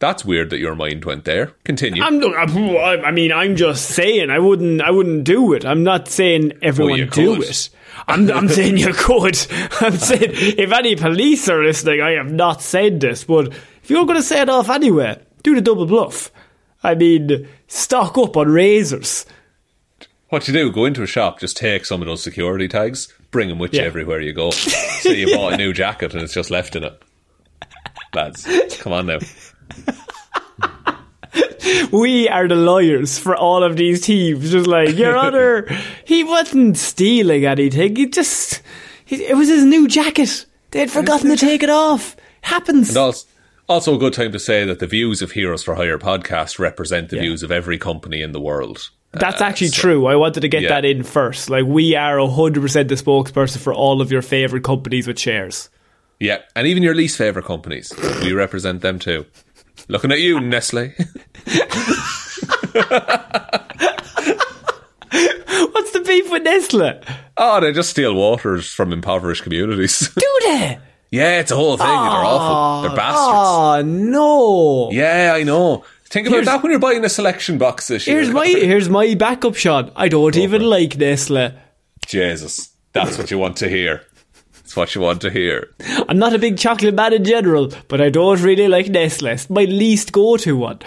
that's 0.00 0.22
weird 0.22 0.50
that 0.50 0.58
your 0.58 0.74
mind 0.74 1.06
went 1.06 1.24
there. 1.24 1.46
Continue. 1.64 2.02
I'm, 2.02 2.22
I 2.22 3.10
mean, 3.10 3.32
I'm 3.32 3.56
just 3.56 3.86
saying, 3.86 4.28
I 4.30 4.38
wouldn't, 4.38 4.82
I 4.82 4.90
wouldn't 4.90 5.24
do 5.24 5.54
it. 5.54 5.64
I'm 5.64 5.82
not 5.82 6.08
saying 6.08 6.52
everyone 6.60 6.98
you 6.98 7.06
do 7.06 7.36
could. 7.36 7.44
it. 7.48 7.70
I'm, 8.06 8.30
I'm 8.30 8.48
saying 8.58 8.76
you 8.76 8.92
could. 8.92 9.36
I'm 9.80 9.96
saying 9.96 10.30
if 10.34 10.72
any 10.72 10.94
police 10.94 11.48
are 11.48 11.64
listening, 11.64 12.00
I 12.02 12.12
have 12.12 12.30
not 12.30 12.60
said 12.62 13.00
this, 13.00 13.24
but 13.24 13.48
if 13.82 13.88
you're 13.90 14.04
going 14.04 14.18
to 14.18 14.22
say 14.22 14.40
it 14.42 14.48
off 14.50 14.68
anyway, 14.68 15.18
do 15.42 15.54
the 15.54 15.60
double 15.60 15.86
bluff. 15.86 16.30
I 16.82 16.94
mean, 16.94 17.48
stock 17.66 18.16
up 18.18 18.36
on 18.36 18.48
razors. 18.48 19.26
what 20.28 20.46
you 20.46 20.54
do? 20.54 20.70
Go 20.70 20.84
into 20.84 21.02
a 21.02 21.06
shop, 21.06 21.40
just 21.40 21.56
take 21.56 21.84
some 21.84 22.00
of 22.00 22.06
those 22.06 22.22
security 22.22 22.68
tags, 22.68 23.12
bring 23.30 23.48
them 23.48 23.58
with 23.58 23.74
you 23.74 23.80
everywhere 23.80 24.20
you 24.20 24.32
go. 24.32 24.50
so 25.00 25.10
you 25.10 25.34
bought 25.34 25.54
a 25.54 25.56
new 25.56 25.72
jacket 25.72 26.14
and 26.14 26.22
it's 26.22 26.34
just 26.34 26.50
left 26.50 26.76
in 26.76 26.84
it. 26.84 27.02
Lads, 28.14 28.46
come 28.78 28.92
on 28.92 29.06
now. 29.06 29.18
We 31.92 32.28
are 32.28 32.48
the 32.48 32.54
lawyers 32.54 33.18
for 33.18 33.36
all 33.36 33.62
of 33.62 33.76
these 33.76 34.00
teams. 34.02 34.50
Just 34.50 34.66
like, 34.66 34.96
Your 34.96 35.16
Honor, 35.24 35.66
he 36.04 36.24
wasn't 36.24 36.76
stealing 36.76 37.44
anything. 37.44 37.96
He 37.96 38.06
just, 38.08 38.62
he, 39.04 39.16
it 39.24 39.36
was 39.36 39.48
his 39.48 39.64
new 39.64 39.86
jacket. 39.88 40.46
They'd 40.70 40.90
forgotten 40.90 41.28
to 41.30 41.36
take 41.36 41.62
it 41.62 41.70
off. 41.70 42.16
Happens. 42.40 42.88
And 42.90 42.98
also, 42.98 43.26
also 43.68 43.94
a 43.94 43.98
good 43.98 44.12
time 44.12 44.32
to 44.32 44.38
say 44.38 44.64
that 44.64 44.78
the 44.78 44.86
views 44.86 45.22
of 45.22 45.32
Heroes 45.32 45.62
for 45.62 45.74
Hire 45.74 45.98
podcast 45.98 46.58
represent 46.58 47.10
the 47.10 47.16
Yeah. 47.16 47.22
views 47.22 47.42
of 47.42 47.50
every 47.52 47.78
company 47.78 48.22
in 48.22 48.32
the 48.32 48.40
world. 48.40 48.90
That's 49.12 49.40
Uh, 49.40 49.44
actually 49.46 49.68
so- 49.68 49.80
true. 49.82 50.06
I 50.06 50.16
wanted 50.16 50.40
to 50.40 50.48
get 50.48 50.62
yeah. 50.62 50.68
that 50.70 50.84
in 50.84 51.02
first. 51.02 51.48
Like, 51.50 51.64
we 51.64 51.94
are 51.94 52.18
100% 52.18 52.88
the 52.88 52.94
spokesperson 52.94 53.58
for 53.58 53.72
all 53.72 54.00
of 54.00 54.10
your 54.12 54.22
favourite 54.22 54.64
companies 54.64 55.06
with 55.06 55.18
shares. 55.18 55.68
Yeah, 56.20 56.38
and 56.56 56.66
even 56.66 56.82
your 56.82 56.94
least 56.94 57.16
favourite 57.16 57.46
companies. 57.46 57.92
We 58.22 58.32
represent 58.32 58.80
them 58.82 58.98
too. 58.98 59.24
Looking 59.88 60.10
at 60.12 60.20
you, 60.20 60.40
Nestle. 60.40 60.92
What's 65.10 65.90
the 65.92 66.00
beef 66.06 66.30
with 66.30 66.42
Nestle? 66.42 67.00
oh, 67.36 67.60
they 67.60 67.72
just 67.72 67.90
steal 67.90 68.14
waters 68.14 68.68
from 68.70 68.92
impoverished 68.92 69.42
communities. 69.42 70.10
Do 70.18 70.38
they? 70.44 70.78
Yeah, 71.10 71.40
it's 71.40 71.50
a 71.50 71.56
whole 71.56 71.76
thing. 71.76 71.86
They're 71.86 71.94
awful. 71.96 72.88
They're 72.88 72.96
bastards. 72.96 73.18
Oh, 73.34 73.82
no. 73.84 74.90
Yeah, 74.92 75.32
I 75.34 75.42
know. 75.42 75.84
Think 76.04 76.26
about 76.26 76.34
Here's- 76.36 76.46
that 76.46 76.62
when 76.62 76.70
you're 76.72 76.80
buying 76.80 77.04
a 77.04 77.08
selection 77.08 77.58
box 77.58 77.88
this 77.88 78.06
year. 78.06 78.16
Here's 78.16 78.30
my 78.30 78.46
here's 78.46 78.88
my 78.88 79.14
backup 79.14 79.54
shot. 79.54 79.92
I 79.94 80.08
don't 80.08 80.36
even 80.36 80.62
like 80.62 80.96
Nestle. 80.96 81.52
Jesus. 82.06 82.70
That's 82.92 83.18
what 83.18 83.30
you 83.30 83.38
want 83.38 83.58
to 83.58 83.68
hear. 83.68 84.02
That's 84.54 84.74
what 84.76 84.94
you 84.94 85.00
want 85.02 85.20
to 85.22 85.30
hear. 85.30 85.68
I'm 86.08 86.18
not 86.18 86.34
a 86.34 86.38
big 86.38 86.56
chocolate 86.58 86.94
man 86.94 87.12
in 87.12 87.24
general, 87.24 87.70
but 87.88 88.00
I 88.00 88.08
don't 88.10 88.40
really 88.40 88.68
like 88.68 88.88
Nestle. 88.88 89.28
It's 89.28 89.50
my 89.50 89.64
least 89.64 90.12
go-to 90.12 90.56
one. 90.56 90.78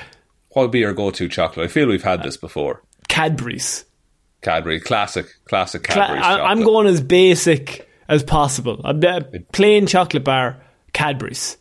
What 0.49 0.63
would 0.63 0.72
be 0.72 0.80
your 0.80 0.93
go-to 0.93 1.30
chocolate? 1.30 1.65
I 1.65 1.67
feel 1.67 1.88
we've 1.88 2.03
had 2.03 2.24
this 2.24 2.38
before. 2.38 2.84
Cadbury's. 3.07 3.86
Cadbury, 4.41 4.80
classic, 4.80 5.28
classic 5.45 5.84
Cla- 5.84 5.93
Cadbury's 6.07 6.24
I, 6.24 6.41
I'm 6.41 6.63
going 6.63 6.88
as 6.88 6.99
basic 6.99 7.88
as 8.12 8.24
possible. 8.24 8.80
A 8.84 8.93
plain 9.51 9.88
chocolate 9.88 10.24
bar, 10.24 10.62
Cadbury's. 10.93 11.57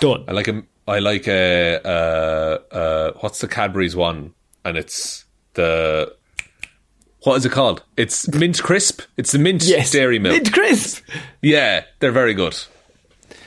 Done. 0.00 0.24
I 0.26 0.32
like 0.32 0.48
a, 0.48 0.62
I 0.88 0.98
like 0.98 1.28
a, 1.28 1.80
uh, 1.86 2.74
uh, 2.74 3.12
what's 3.20 3.38
the 3.40 3.46
Cadbury's 3.48 3.94
one? 3.94 4.34
And 4.64 4.76
it's 4.76 5.24
the, 5.54 6.14
what 7.22 7.36
is 7.36 7.46
it 7.46 7.52
called? 7.52 7.82
It's 7.96 8.26
mint 8.34 8.60
crisp. 8.62 9.02
It's 9.16 9.32
the 9.32 9.38
mint 9.38 9.62
Yes. 9.64 9.92
dairy 9.92 10.18
milk. 10.18 10.34
Mint 10.34 10.52
crisp. 10.52 11.04
Yeah, 11.42 11.84
they're 12.00 12.12
very 12.12 12.34
good. 12.34 12.56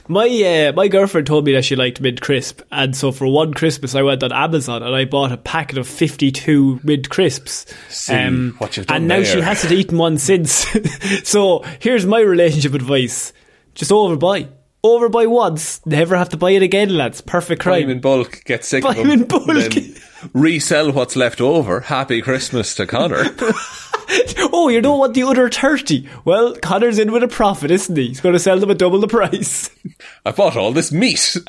My 0.10 0.28
uh, 0.28 0.74
my 0.74 0.88
girlfriend 0.88 1.28
told 1.28 1.46
me 1.46 1.52
that 1.54 1.66
she 1.66 1.76
liked 1.76 2.00
mint 2.00 2.22
crisp, 2.22 2.62
and 2.72 2.96
so 2.96 3.12
for 3.12 3.28
one 3.28 3.54
Christmas 3.54 3.94
I 3.96 4.02
went 4.04 4.24
on 4.24 4.32
Amazon 4.32 4.82
and 4.84 4.96
I 4.96 5.06
bought 5.06 5.32
a 5.32 5.38
packet 5.38 5.78
of 5.78 5.88
fifty 5.88 6.32
two 6.32 6.80
mint 6.84 7.10
crisps. 7.10 7.66
Um, 8.10 8.52
See 8.52 8.58
what 8.58 8.78
you've 8.78 8.88
done 8.88 8.96
and 8.98 9.08
now 9.08 9.24
she 9.24 9.42
hasn't 9.42 9.74
eaten 9.74 9.98
one 9.98 10.18
since. 10.18 10.66
so 11.30 11.64
here's 11.80 12.06
my 12.06 12.20
relationship 12.22 12.74
advice: 12.74 13.34
just 13.76 13.92
overbuy, 13.92 14.50
overbuy 14.84 15.30
once, 15.30 15.86
never 15.86 16.16
have 16.16 16.30
to 16.30 16.38
buy 16.38 16.52
it 16.52 16.64
again, 16.64 16.96
lads. 16.96 17.20
Perfect 17.22 17.60
Buy 17.66 17.82
crime. 17.82 17.90
in 17.90 18.00
bulk, 18.00 18.44
get 18.46 18.64
sick 18.64 18.84
Buy 18.84 18.92
of 18.92 19.00
'em 19.00 19.10
them, 19.10 19.22
in 19.22 19.28
bulk. 19.28 19.74
Resell 20.34 20.92
what's 20.92 21.16
left 21.16 21.42
over. 21.42 21.82
Happy 21.82 22.22
Christmas 22.22 22.76
to 22.76 22.86
Connor. 22.86 23.24
oh, 24.54 24.70
you 24.70 24.82
don't 24.82 25.00
want 25.00 25.14
the 25.14 25.24
other 25.24 25.50
thirty? 25.50 26.08
Well, 26.26 26.56
Connor's 26.56 27.00
in 27.00 27.12
with 27.12 27.24
a 27.24 27.28
profit, 27.28 27.72
isn't 27.72 27.96
he? 27.96 28.08
He's 28.08 28.22
going 28.22 28.34
to 28.34 28.40
sell 28.40 28.60
them 28.60 28.72
at 28.72 28.78
double 28.78 29.00
the 29.00 29.08
price. 29.08 29.70
I 30.26 30.32
bought 30.32 30.56
all 30.56 30.72
this 30.72 30.92
meat. 30.92 31.36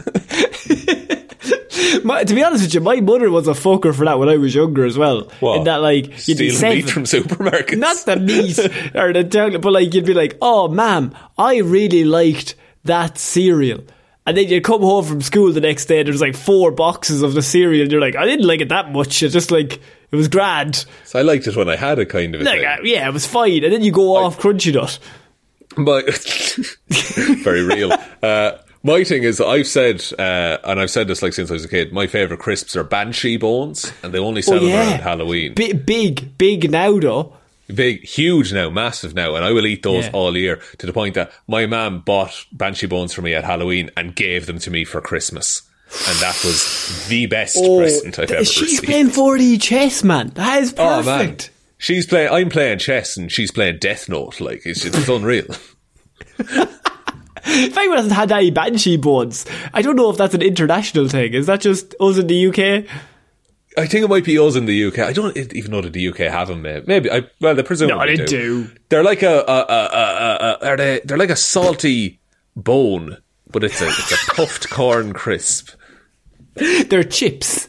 My, 2.05 2.25
to 2.25 2.35
be 2.35 2.43
honest 2.43 2.65
with 2.65 2.75
you, 2.75 2.81
my 2.81 3.01
mother 3.01 3.31
was 3.31 3.47
a 3.49 3.53
fucker 3.53 3.95
for 3.95 4.05
that 4.05 4.19
when 4.19 4.29
I 4.29 4.37
was 4.37 4.55
younger 4.55 4.85
as 4.85 4.99
well. 4.99 5.31
What? 5.41 5.59
In 5.59 5.65
that, 5.65 5.77
like, 5.77 6.27
you'd 6.29 6.39
be 6.39 6.51
meat 6.61 6.91
from 6.91 7.05
supermarkets. 7.05 7.79
not 7.79 7.97
the 8.05 8.17
meat 8.17 8.59
or 8.95 9.13
the 9.13 9.25
chocolate, 9.25 9.63
but 9.63 9.73
like 9.73 9.95
you'd 9.95 10.05
be 10.05 10.15
like, 10.15 10.37
"Oh, 10.43 10.69
ma'am, 10.69 11.15
I 11.37 11.59
really 11.59 12.05
liked 12.05 12.57
that 12.85 13.17
cereal." 13.19 13.85
And 14.29 14.37
then 14.37 14.47
you'd 14.49 14.63
come 14.65 14.83
home 14.83 15.05
from 15.05 15.23
school 15.23 15.51
the 15.53 15.61
next 15.61 15.87
day, 15.87 16.01
and 16.01 16.07
there's 16.07 16.21
like 16.21 16.37
four 16.37 16.71
boxes 16.71 17.23
of 17.23 17.33
the 17.33 17.41
cereal, 17.43 17.83
and 17.83 17.91
you're 17.91 18.01
like, 18.01 18.15
"I 18.15 18.27
didn't 18.27 18.47
like 18.47 18.61
it 18.61 18.69
that 18.69 18.93
much. 18.93 19.23
It's 19.23 19.33
just 19.33 19.51
like 19.51 19.81
it 20.11 20.17
was 20.17 20.29
grand. 20.29 20.85
So 21.05 21.19
I 21.19 21.23
liked 21.23 21.47
it 21.47 21.57
when 21.57 21.69
I 21.69 21.77
had 21.77 21.99
it, 21.99 22.07
kind 22.11 22.35
of. 22.35 22.43
A 22.43 22.45
Like, 22.45 22.59
thing. 22.61 22.65
uh, 22.67 22.77
yeah, 22.83 23.09
it 23.09 23.13
was 23.15 23.27
fine." 23.27 23.65
And 23.65 23.73
then 23.73 23.83
you 23.83 23.91
go 23.91 24.17
off 24.17 24.39
Crunchy 24.39 24.75
Nut. 24.75 24.99
My 25.77 26.03
very 27.43 27.63
real. 27.63 27.93
Uh, 28.23 28.53
my 28.83 29.03
thing 29.05 29.23
is, 29.23 29.41
I've 29.41 29.67
said, 29.67 30.05
uh, 30.19 30.59
and 30.65 30.79
I've 30.81 30.91
said 30.91 31.09
this 31.09 31.23
like 31.23 31.33
since 31.33 31.51
I 31.51 31.55
was 31.55 31.65
a 31.65 31.69
kid. 31.69 31.93
My 31.93 32.07
favorite 32.07 32.39
crisps 32.41 32.77
are 32.77 32.85
Banshee 32.85 33.37
bones, 33.39 33.93
and 34.03 34.13
they 34.13 34.19
only 34.19 34.43
sell 34.43 34.57
Oh 34.57 34.67
them 34.67 34.75
around 34.75 35.01
Halloween. 35.01 35.55
Bi- 35.55 35.73
big, 35.73 36.37
big 36.39 36.71
now 36.71 36.99
though. 36.99 37.33
Big, 37.75 38.03
huge 38.05 38.53
now, 38.53 38.71
massive 38.71 39.15
now, 39.15 39.35
and 39.35 39.45
I 39.45 39.53
will 39.53 39.67
eat 39.67 39.83
those 39.83 40.05
Yeah. 40.07 40.11
all 40.15 40.37
year. 40.37 40.61
To 40.79 40.87
the 40.87 40.93
point 40.93 41.15
that 41.17 41.31
my 41.47 41.67
mum 41.67 42.01
bought 42.01 42.47
Banshee 42.53 42.87
bones 42.87 43.13
for 43.13 43.21
me 43.23 43.35
at 43.35 43.45
Halloween 43.45 43.91
and 43.97 44.17
gave 44.17 44.47
them 44.47 44.59
to 44.61 44.71
me 44.71 44.85
for 44.85 45.01
Christmas, 45.03 45.63
and 46.09 46.17
that 46.19 46.41
was 46.45 47.07
the 47.09 47.27
best 47.27 47.57
oh, 47.59 47.79
present 47.79 48.19
I've 48.19 48.29
th- 48.29 48.37
ever 48.39 48.45
she's 48.47 48.63
received. 48.63 48.85
playing 48.85 49.09
4D 49.11 49.61
chess, 49.61 50.03
man. 50.03 50.29
That 50.35 50.63
is 50.63 50.75
Oh 50.79 51.03
man, 51.03 51.19
perfect. 51.29 51.51
she's 51.77 52.07
playing. 52.07 52.31
I'm 52.33 52.49
playing 52.49 52.79
chess, 52.79 53.17
and 53.19 53.31
she's 53.31 53.51
playing 53.51 53.79
Death 53.81 54.09
Note. 54.09 54.41
Like 54.41 54.63
it's, 54.65 54.85
it's 54.87 55.07
unreal. 55.09 55.45
If 57.51 57.77
anyone 57.79 57.97
hasn't 57.97 58.15
had 58.15 58.31
any 58.33 58.51
banshee 58.51 58.97
bones, 58.99 59.47
I 59.73 59.81
don't 59.81 59.97
know 59.97 60.11
if 60.11 60.17
that's 60.19 60.35
an 60.35 60.43
international 60.43 61.09
thing. 61.09 61.33
Is 61.33 61.47
that 61.47 61.61
just 61.61 61.95
us 61.99 62.19
in 62.19 62.27
the 62.27 62.47
UK? 62.49 62.85
I 63.79 63.87
think 63.87 64.05
it 64.05 64.09
might 64.09 64.25
be 64.25 64.39
us 64.39 64.57
in 64.57 64.67
the 64.67 64.85
UK. 64.87 64.99
I 64.99 65.13
don't 65.13 65.37
even 65.37 65.71
know 65.71 65.81
that 65.81 65.93
the 65.93 66.09
UK 66.09 66.19
have 66.19 66.49
them. 66.49 66.63
Maybe, 66.63 66.81
eh. 66.81 66.85
maybe 66.87 67.11
I, 67.11 67.23
well, 67.41 67.55
they 67.55 67.63
presumably 67.63 68.17
No, 68.17 68.17
they 68.17 68.17
do. 68.17 68.65
do. 68.65 68.71
They're 68.89 69.05
like 69.05 69.23
a, 69.23 69.39
a, 69.41 69.61
a, 69.69 69.89
a, 69.93 70.59
a 70.63 70.67
are 70.67 70.77
they? 70.77 71.01
They're 71.05 71.19
like 71.19 71.31
a 71.31 71.37
salty 71.37 72.21
bone, 72.57 73.19
but 73.51 73.65
it's 73.65 73.81
a 73.81 73.87
it's 73.87 74.13
a 74.13 74.35
puffed 74.35 74.69
corn 74.71 75.13
crisp. 75.13 75.71
They're 76.89 77.05
chips. 77.05 77.69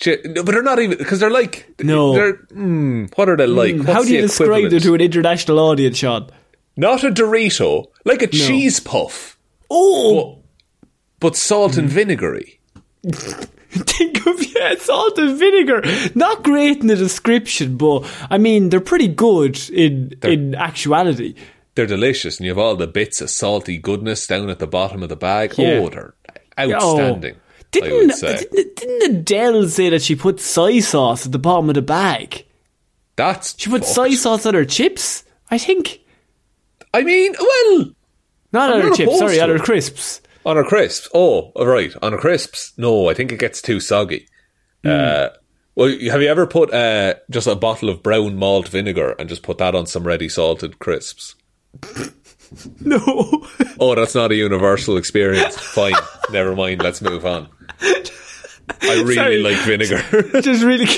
Ch- 0.00 0.18
no, 0.24 0.42
But 0.42 0.52
they're 0.52 0.62
not 0.62 0.78
even 0.80 0.98
because 0.98 1.20
they're 1.20 1.30
like 1.30 1.72
No. 1.78 2.14
They're 2.14 2.34
mm, 2.34 3.16
what 3.16 3.28
are 3.28 3.36
they 3.36 3.46
hmm, 3.46 3.56
like? 3.56 3.76
What's 3.76 3.92
How 3.92 4.02
do 4.02 4.12
you 4.12 4.22
the 4.22 4.26
describe 4.28 4.70
them 4.70 4.80
to 4.80 4.94
an 4.94 5.00
international 5.00 5.58
audience, 5.60 5.98
Sean? 5.98 6.30
Not 6.76 7.04
a 7.04 7.10
Dorito, 7.10 7.86
like 8.04 8.22
a 8.22 8.26
cheese 8.26 8.80
puff, 8.80 9.38
Oh, 9.70 10.38
but 11.20 11.36
salt 11.36 11.76
and 11.76 11.88
hmm. 11.88 11.94
vinegary. 11.94 12.60
think 13.70 14.26
of 14.26 14.39
yeah, 14.70 14.74
salt 14.76 15.18
and 15.18 15.38
vinegar. 15.38 15.82
Not 16.14 16.44
great 16.44 16.78
in 16.80 16.86
the 16.86 16.96
description, 16.96 17.76
but 17.76 18.00
I 18.30 18.38
mean 18.38 18.68
they're 18.68 18.80
pretty 18.80 19.08
good 19.08 19.58
in 19.70 20.12
in 20.22 20.54
actuality. 20.54 21.34
They're 21.74 21.86
delicious, 21.86 22.38
and 22.38 22.44
you 22.44 22.50
have 22.50 22.58
all 22.58 22.76
the 22.76 22.86
bits 22.86 23.20
of 23.20 23.30
salty 23.30 23.78
goodness 23.78 24.26
down 24.26 24.50
at 24.50 24.58
the 24.58 24.66
bottom 24.66 25.02
of 25.02 25.08
the 25.08 25.16
bag. 25.16 25.54
Yeah. 25.56 25.80
Oh, 25.82 25.88
they're 25.88 26.14
outstanding. 26.58 27.36
Oh, 27.36 27.60
didn't 27.70 28.20
didn't, 28.20 28.76
didn't 28.76 29.16
Adele 29.16 29.68
say 29.68 29.90
that 29.90 30.02
she 30.02 30.16
put 30.16 30.40
soy 30.40 30.80
sauce 30.80 31.26
at 31.26 31.32
the 31.32 31.38
bottom 31.38 31.68
of 31.70 31.74
the 31.74 31.82
bag? 31.82 32.44
that's 33.16 33.54
She 33.58 33.70
put 33.70 33.82
fucked. 33.82 33.94
soy 33.94 34.10
sauce 34.14 34.46
on 34.46 34.54
her 34.54 34.64
chips. 34.64 35.24
I 35.50 35.58
think 35.58 36.00
I 36.92 37.02
mean, 37.02 37.34
well, 37.38 37.92
not 38.52 38.70
I'm 38.70 38.82
on 38.82 38.88
her 38.88 38.94
chips. 38.96 39.18
Sorry, 39.18 39.40
on 39.40 39.48
her 39.50 39.58
crisps. 39.58 40.20
on 40.44 40.56
our 40.56 40.64
crisps. 40.64 41.08
Oh, 41.14 41.52
right. 41.64 41.94
on 42.02 42.12
her 42.12 42.18
crisps. 42.18 42.72
No, 42.76 43.08
I 43.08 43.14
think 43.14 43.30
it 43.30 43.38
gets 43.38 43.62
too 43.62 43.78
soggy. 43.78 44.26
Uh, 44.84 45.28
well, 45.74 45.88
have 45.88 46.22
you 46.22 46.28
ever 46.28 46.46
put 46.46 46.72
uh, 46.72 47.14
just 47.30 47.46
a 47.46 47.54
bottle 47.54 47.88
of 47.88 48.02
brown 48.02 48.36
malt 48.36 48.68
vinegar 48.68 49.12
and 49.18 49.28
just 49.28 49.42
put 49.42 49.58
that 49.58 49.74
on 49.74 49.86
some 49.86 50.04
ready 50.04 50.28
salted 50.28 50.78
crisps? 50.78 51.34
No. 52.80 53.46
Oh, 53.78 53.94
that's 53.94 54.16
not 54.16 54.32
a 54.32 54.34
universal 54.34 54.96
experience. 54.96 55.56
Fine, 55.56 55.94
never 56.32 56.56
mind. 56.56 56.82
Let's 56.82 57.00
move 57.00 57.24
on. 57.24 57.48
I 57.80 59.02
really 59.02 59.14
Sorry. 59.14 59.38
like 59.38 59.56
vinegar. 59.58 60.02
just 60.40 60.64
really, 60.64 60.88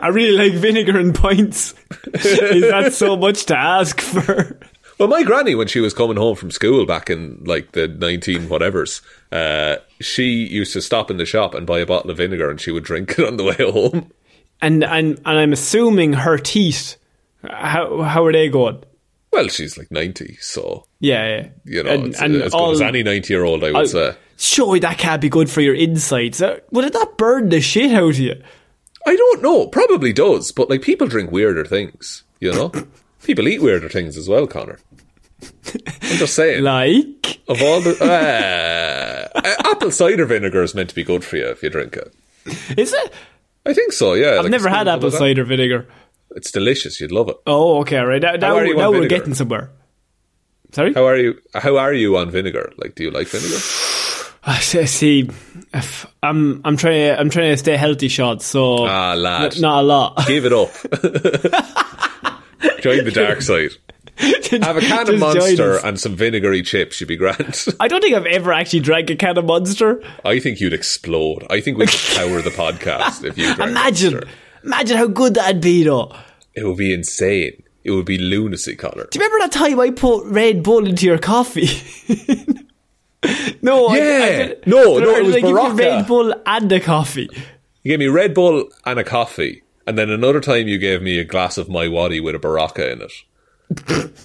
I 0.00 0.08
really 0.08 0.36
like 0.36 0.60
vinegar 0.60 0.98
and 0.98 1.14
pints. 1.14 1.72
Is 2.14 2.62
that 2.62 2.94
so 2.94 3.16
much 3.16 3.46
to 3.46 3.56
ask 3.56 4.00
for? 4.00 4.58
Well, 4.98 5.08
my 5.08 5.22
granny, 5.24 5.54
when 5.54 5.68
she 5.68 5.80
was 5.80 5.92
coming 5.92 6.16
home 6.16 6.36
from 6.36 6.50
school 6.50 6.86
back 6.86 7.10
in 7.10 7.42
like 7.44 7.72
the 7.72 7.86
19 7.86 8.48
whatevers, 8.48 9.02
uh, 9.30 9.76
she 10.00 10.24
used 10.46 10.72
to 10.72 10.80
stop 10.80 11.10
in 11.10 11.18
the 11.18 11.26
shop 11.26 11.54
and 11.54 11.66
buy 11.66 11.80
a 11.80 11.86
bottle 11.86 12.10
of 12.10 12.16
vinegar 12.16 12.48
and 12.50 12.60
she 12.60 12.70
would 12.70 12.84
drink 12.84 13.18
it 13.18 13.24
on 13.26 13.36
the 13.36 13.44
way 13.44 13.56
home. 13.56 14.10
And 14.62 14.82
and 14.84 15.20
and 15.26 15.38
I'm 15.38 15.52
assuming 15.52 16.14
her 16.14 16.38
teeth. 16.38 16.96
How 17.48 18.02
how 18.02 18.24
are 18.24 18.32
they 18.32 18.48
going? 18.48 18.82
Well, 19.32 19.48
she's 19.48 19.76
like 19.76 19.90
90, 19.90 20.38
so, 20.40 20.86
Yeah, 20.98 21.28
yeah. 21.28 21.48
you 21.66 21.82
know, 21.82 21.90
and, 21.90 22.14
and 22.14 22.36
as 22.36 22.54
all- 22.54 22.68
good 22.72 22.76
as 22.76 22.80
any 22.80 23.02
90 23.02 23.34
year 23.34 23.44
old, 23.44 23.62
I 23.64 23.72
would 23.72 23.76
I- 23.82 23.84
say. 23.84 24.14
Surely 24.38 24.78
that 24.80 24.96
can't 24.98 25.20
be 25.20 25.28
good 25.28 25.50
for 25.50 25.60
your 25.62 25.74
insides. 25.74 26.40
Uh, 26.42 26.58
Would 26.70 26.84
it 26.86 26.92
not 26.94 27.16
burn 27.18 27.48
the 27.50 27.60
shit 27.60 27.92
out 27.92 28.10
of 28.10 28.18
you? 28.18 28.34
I 29.06 29.16
don't 29.16 29.42
know. 29.42 29.66
Probably 29.66 30.12
does, 30.12 30.52
but 30.52 30.68
like 30.70 30.80
people 30.82 31.06
drink 31.06 31.30
weirder 31.30 31.64
things, 31.66 32.22
you 32.40 32.52
know? 32.52 32.70
people 33.26 33.46
eat 33.48 33.60
weirder 33.60 33.88
things 33.88 34.16
as 34.16 34.28
well, 34.28 34.46
Connor. 34.46 34.78
I'm 35.42 36.16
just 36.18 36.34
saying. 36.34 36.62
Like, 36.64 37.40
of 37.48 37.60
all 37.62 37.80
the. 37.80 37.96
Uh, 38.00 39.38
uh, 39.38 39.54
apple 39.70 39.90
cider 39.90 40.24
vinegar 40.24 40.62
is 40.62 40.74
meant 40.74 40.88
to 40.88 40.94
be 40.94 41.04
good 41.04 41.24
for 41.24 41.36
you 41.36 41.46
if 41.46 41.62
you 41.62 41.68
drink 41.70 41.96
it. 41.96 42.14
is 42.78 42.92
it? 42.92 43.12
I 43.66 43.74
think 43.74 43.92
so, 43.92 44.14
yeah. 44.14 44.38
I've 44.40 44.50
never 44.50 44.68
had 44.68 44.88
apple 44.88 45.10
cider 45.10 45.44
vinegar. 45.44 45.86
It's 46.34 46.50
delicious. 46.50 47.00
You'd 47.00 47.12
love 47.12 47.28
it. 47.28 47.36
Oh, 47.46 47.80
okay, 47.80 47.98
right. 47.98 48.20
Now, 48.22 48.32
now, 48.36 48.58
you 48.60 48.76
now 48.76 48.90
we're 48.90 49.08
getting 49.08 49.34
somewhere. 49.34 49.70
Sorry? 50.72 50.92
How 50.94 51.06
are 51.06 51.16
you? 51.16 51.38
How 51.54 51.76
are 51.78 51.92
you 51.92 52.16
on 52.16 52.30
vinegar? 52.30 52.72
Like, 52.78 52.94
do 52.94 53.04
you 53.04 53.10
like 53.10 53.28
vinegar? 53.28 53.56
I 54.44 54.58
see- 54.60 54.86
see. 54.86 55.30
I'm 56.22 56.60
I'm 56.64 56.76
trying 56.76 57.18
I'm 57.18 57.30
trying 57.30 57.50
to 57.52 57.56
stay 57.56 57.76
healthy, 57.76 58.08
shot. 58.08 58.42
So 58.42 58.86
Ah, 58.86 59.14
lad. 59.14 59.54
n- 59.56 59.60
not 59.60 59.80
a 59.80 59.86
lot. 59.86 60.26
Give 60.26 60.44
it 60.46 60.52
up. 60.52 60.70
Join 62.94 63.04
the 63.04 63.10
dark 63.10 63.42
side. 63.42 63.70
Have 64.18 64.76
a 64.76 64.80
can 64.80 65.08
of 65.12 65.18
Monster 65.18 65.78
and 65.84 66.00
some 66.00 66.14
vinegary 66.16 66.62
chips. 66.62 67.00
You'd 67.00 67.08
be 67.08 67.16
grand. 67.16 67.64
I 67.80 67.88
don't 67.88 68.00
think 68.00 68.14
I've 68.14 68.24
ever 68.26 68.52
actually 68.52 68.80
drank 68.80 69.10
a 69.10 69.16
can 69.16 69.36
of 69.36 69.44
Monster. 69.44 70.02
I 70.24 70.40
think 70.40 70.60
you'd 70.60 70.72
explode. 70.72 71.46
I 71.50 71.60
think 71.60 71.76
we 71.78 71.86
could 71.86 72.16
power 72.16 72.40
the 72.40 72.50
podcast 72.50 73.24
if 73.24 73.36
you 73.36 73.54
drank 73.54 73.70
Imagine, 73.72 74.14
Monster. 74.14 74.30
imagine 74.64 74.96
how 74.96 75.06
good 75.08 75.34
that'd 75.34 75.60
be, 75.60 75.82
though. 75.84 76.14
It 76.54 76.64
would 76.64 76.78
be 76.78 76.94
insane. 76.94 77.62
It 77.84 77.90
would 77.90 78.06
be 78.06 78.16
lunacy, 78.18 78.74
Connor. 78.74 79.06
Do 79.10 79.18
you 79.18 79.24
remember 79.24 79.44
that 79.44 79.52
time 79.52 79.78
I 79.80 79.90
put 79.90 80.24
Red 80.26 80.62
Bull 80.62 80.86
into 80.86 81.04
your 81.06 81.18
coffee? 81.18 81.68
no, 83.62 83.94
Yeah. 83.94 84.02
I, 84.02 84.28
did- 84.48 84.66
No, 84.66 84.98
no, 84.98 85.10
it 85.16 85.24
was 85.24 85.32
like, 85.34 85.42
give 85.42 85.50
you 85.50 85.56
Berocca. 85.56 85.78
Red 85.78 86.06
Bull 86.06 86.34
and 86.46 86.72
a 86.72 86.80
coffee. 86.80 87.28
You 87.82 87.92
gave 87.92 87.98
me 87.98 88.06
Red 88.08 88.34
Bull 88.34 88.68
and 88.84 88.98
a 88.98 89.04
coffee, 89.04 89.62
and 89.86 89.96
then 89.98 90.10
another 90.10 90.40
time 90.40 90.68
you 90.68 90.78
gave 90.78 91.02
me 91.02 91.18
a 91.18 91.24
glass 91.24 91.56
of 91.58 91.68
MiWadi 91.68 92.22
with 92.22 92.34
a 92.34 92.38
Berocca 92.38 92.92
in 92.92 93.02
it. 93.02 94.10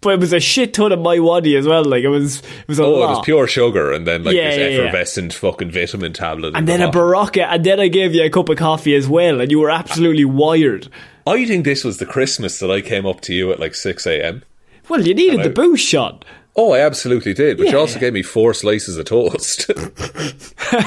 But 0.00 0.14
it 0.14 0.20
was 0.20 0.32
a 0.32 0.38
shit 0.40 0.74
ton 0.74 0.92
of 0.92 0.98
MiWadi 1.00 1.56
as 1.58 1.66
well. 1.66 1.84
Like 1.84 2.02
it 2.04 2.08
was, 2.08 2.38
it 2.40 2.68
was 2.68 2.78
a 2.78 2.84
Oh, 2.84 2.90
lot. 2.94 3.04
it 3.04 3.08
was 3.16 3.24
pure 3.24 3.46
sugar, 3.48 3.92
and 3.92 4.06
then 4.06 4.22
like 4.24 4.34
Yeah, 4.34 4.50
this 4.50 4.58
yeah, 4.58 4.66
yeah. 4.68 4.82
effervescent 4.88 5.32
fucking 5.34 5.70
vitamin 5.72 6.12
tablet. 6.12 6.54
and 6.56 6.66
the 6.68 6.72
then 6.72 6.82
a. 6.82 6.90
Berocca, 6.90 7.46
and 7.48 7.64
then 7.64 7.78
I 7.80 7.88
gave 7.88 8.14
you 8.14 8.22
a 8.24 8.30
cup 8.30 8.48
of 8.48 8.58
coffee 8.58 8.94
as 8.94 9.08
well, 9.08 9.40
and 9.40 9.50
you 9.50 9.58
were 9.58 9.70
absolutely 9.70 10.24
wired. 10.24 10.88
I 11.26 11.44
think 11.46 11.64
this 11.64 11.82
was 11.84 11.98
the 11.98 12.06
Christmas 12.06 12.58
that 12.60 12.70
I 12.70 12.80
came 12.80 13.06
up 13.06 13.20
to 13.22 13.34
you 13.34 13.50
at 13.52 13.58
like 13.60 13.74
six 13.74 14.06
a.m. 14.06 14.44
Well, 14.88 15.04
you 15.06 15.14
needed 15.14 15.40
the 15.40 15.50
I- 15.50 15.52
boost 15.52 15.84
shot. 15.86 16.24
Oh, 16.56 16.72
I 16.72 16.80
absolutely 16.80 17.34
did. 17.34 17.56
But 17.58 17.68
you 17.68 17.78
also 17.78 18.00
gave 18.00 18.12
me 18.12 18.22
four 18.22 18.52
slices 18.54 18.96
of 18.96 19.04
toast. 19.06 19.66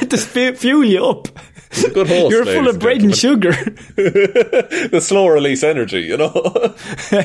To 0.10 0.54
fuel 0.54 0.84
you 0.86 1.06
up. 1.06 1.28
It's 1.72 1.84
a 1.86 1.90
good 1.90 2.08
host. 2.08 2.32
You're 2.32 2.46
full 2.46 2.68
of 2.68 2.80
bread 2.80 3.02
and 3.02 3.16
sugar. 3.16 3.52
the 3.96 5.00
slow 5.02 5.28
release 5.28 5.64
energy, 5.64 6.02
you 6.02 6.18
know. 6.18 6.34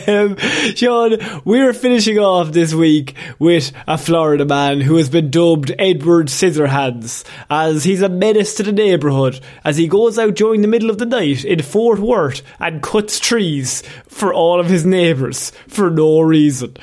um, 0.06 0.36
Sean, 0.76 1.18
we're 1.44 1.72
finishing 1.72 2.18
off 2.18 2.52
this 2.52 2.72
week 2.72 3.14
with 3.40 3.72
a 3.88 3.98
Florida 3.98 4.44
man 4.44 4.80
who 4.80 4.96
has 4.96 5.08
been 5.08 5.30
dubbed 5.30 5.74
Edward 5.78 6.28
Scissorhands 6.28 7.24
as 7.50 7.82
he's 7.84 8.02
a 8.02 8.08
menace 8.08 8.54
to 8.54 8.62
the 8.62 8.72
neighbourhood 8.72 9.40
as 9.64 9.76
he 9.76 9.88
goes 9.88 10.16
out 10.18 10.36
during 10.36 10.60
the 10.60 10.68
middle 10.68 10.90
of 10.90 10.98
the 10.98 11.06
night 11.06 11.44
in 11.44 11.62
Fort 11.62 11.98
Worth 11.98 12.42
and 12.60 12.82
cuts 12.82 13.18
trees 13.18 13.82
for 14.06 14.32
all 14.32 14.60
of 14.60 14.68
his 14.68 14.86
neighbours 14.86 15.50
for 15.66 15.90
no 15.90 16.20
reason. 16.20 16.76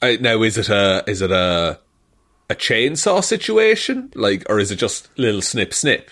I, 0.00 0.16
now, 0.16 0.42
is 0.42 0.56
it 0.56 0.70
a 0.70 1.04
is 1.06 1.20
it 1.20 1.30
a 1.30 1.78
a 2.50 2.54
chainsaw 2.54 3.22
situation, 3.22 4.12
like, 4.14 4.44
or 4.48 4.58
is 4.58 4.70
it 4.70 4.76
just 4.76 5.08
little 5.18 5.42
snip 5.42 5.72
snip? 5.72 6.10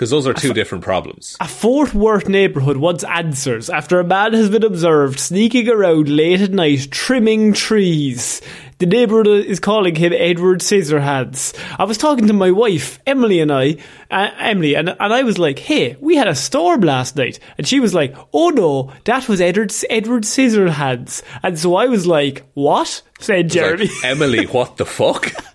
Because 0.00 0.08
those 0.08 0.26
are 0.26 0.32
two 0.32 0.54
different 0.54 0.82
problems. 0.82 1.36
A 1.40 1.46
Fort 1.46 1.92
Worth 1.92 2.26
neighbourhood 2.26 2.78
wants 2.78 3.04
answers 3.04 3.68
after 3.68 4.00
a 4.00 4.04
man 4.04 4.32
has 4.32 4.48
been 4.48 4.64
observed 4.64 5.20
sneaking 5.20 5.68
around 5.68 6.08
late 6.08 6.40
at 6.40 6.52
night 6.52 6.90
trimming 6.90 7.52
trees. 7.52 8.40
The 8.78 8.86
neighbourhood 8.86 9.44
is 9.44 9.60
calling 9.60 9.94
him 9.94 10.14
Edward 10.16 10.60
Scissorhands. 10.60 11.54
I 11.78 11.84
was 11.84 11.98
talking 11.98 12.28
to 12.28 12.32
my 12.32 12.50
wife, 12.50 12.98
Emily, 13.06 13.40
and 13.40 13.52
I, 13.52 13.76
uh, 14.10 14.30
Emily, 14.38 14.74
and, 14.74 14.88
and 14.88 15.12
I 15.12 15.22
was 15.22 15.38
like, 15.38 15.58
hey, 15.58 15.98
we 16.00 16.16
had 16.16 16.28
a 16.28 16.34
storm 16.34 16.80
last 16.80 17.14
night. 17.16 17.38
And 17.58 17.68
she 17.68 17.78
was 17.78 17.92
like, 17.92 18.16
oh 18.32 18.48
no, 18.48 18.94
that 19.04 19.28
was 19.28 19.42
Edward, 19.42 19.70
Edward 19.90 20.22
Scissorhands. 20.22 21.22
And 21.42 21.58
so 21.58 21.74
I 21.74 21.88
was 21.88 22.06
like, 22.06 22.46
what? 22.54 23.02
Said 23.18 23.50
Jeremy. 23.50 23.88
Like, 23.88 24.04
Emily, 24.04 24.46
what 24.46 24.78
the 24.78 24.86
fuck? 24.86 25.30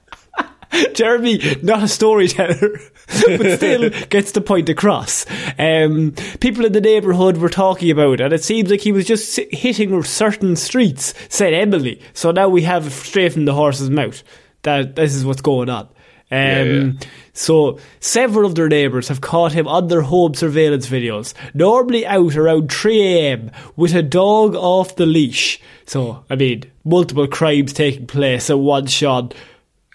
Jeremy, 0.93 1.39
not 1.61 1.83
a 1.83 1.87
storyteller, 1.87 2.79
but 3.07 3.57
still 3.57 3.89
gets 4.09 4.31
the 4.31 4.41
point 4.41 4.69
across. 4.69 5.25
Um, 5.57 6.13
people 6.39 6.65
in 6.65 6.73
the 6.73 6.81
neighbourhood 6.81 7.37
were 7.37 7.49
talking 7.49 7.91
about 7.91 8.13
it, 8.13 8.21
and 8.21 8.33
it 8.33 8.43
seems 8.43 8.69
like 8.69 8.81
he 8.81 8.91
was 8.91 9.05
just 9.05 9.39
hitting 9.51 10.01
certain 10.03 10.55
streets, 10.55 11.13
said 11.29 11.53
Emily. 11.53 12.01
So 12.13 12.31
now 12.31 12.49
we 12.49 12.63
have 12.63 12.91
straight 12.91 13.33
from 13.33 13.45
the 13.45 13.53
horse's 13.53 13.89
mouth 13.89 14.23
that 14.63 14.95
this 14.95 15.13
is 15.13 15.25
what's 15.25 15.41
going 15.41 15.69
on. 15.69 15.87
Um, 16.31 16.67
yeah. 16.67 16.91
So 17.33 17.79
several 17.99 18.47
of 18.47 18.55
their 18.55 18.67
neighbours 18.67 19.09
have 19.09 19.21
caught 19.21 19.53
him 19.53 19.67
on 19.67 19.87
their 19.87 20.01
home 20.01 20.33
surveillance 20.33 20.87
videos, 20.87 21.33
normally 21.53 22.05
out 22.05 22.35
around 22.35 22.69
3am 22.69 23.53
with 23.75 23.93
a 23.93 24.01
dog 24.01 24.55
off 24.55 24.95
the 24.95 25.05
leash. 25.05 25.61
So, 25.85 26.25
I 26.29 26.35
mean, 26.35 26.63
multiple 26.83 27.27
crimes 27.27 27.73
taking 27.73 28.07
place 28.07 28.49
at 28.49 28.57
one 28.57 28.87
shot. 28.87 29.35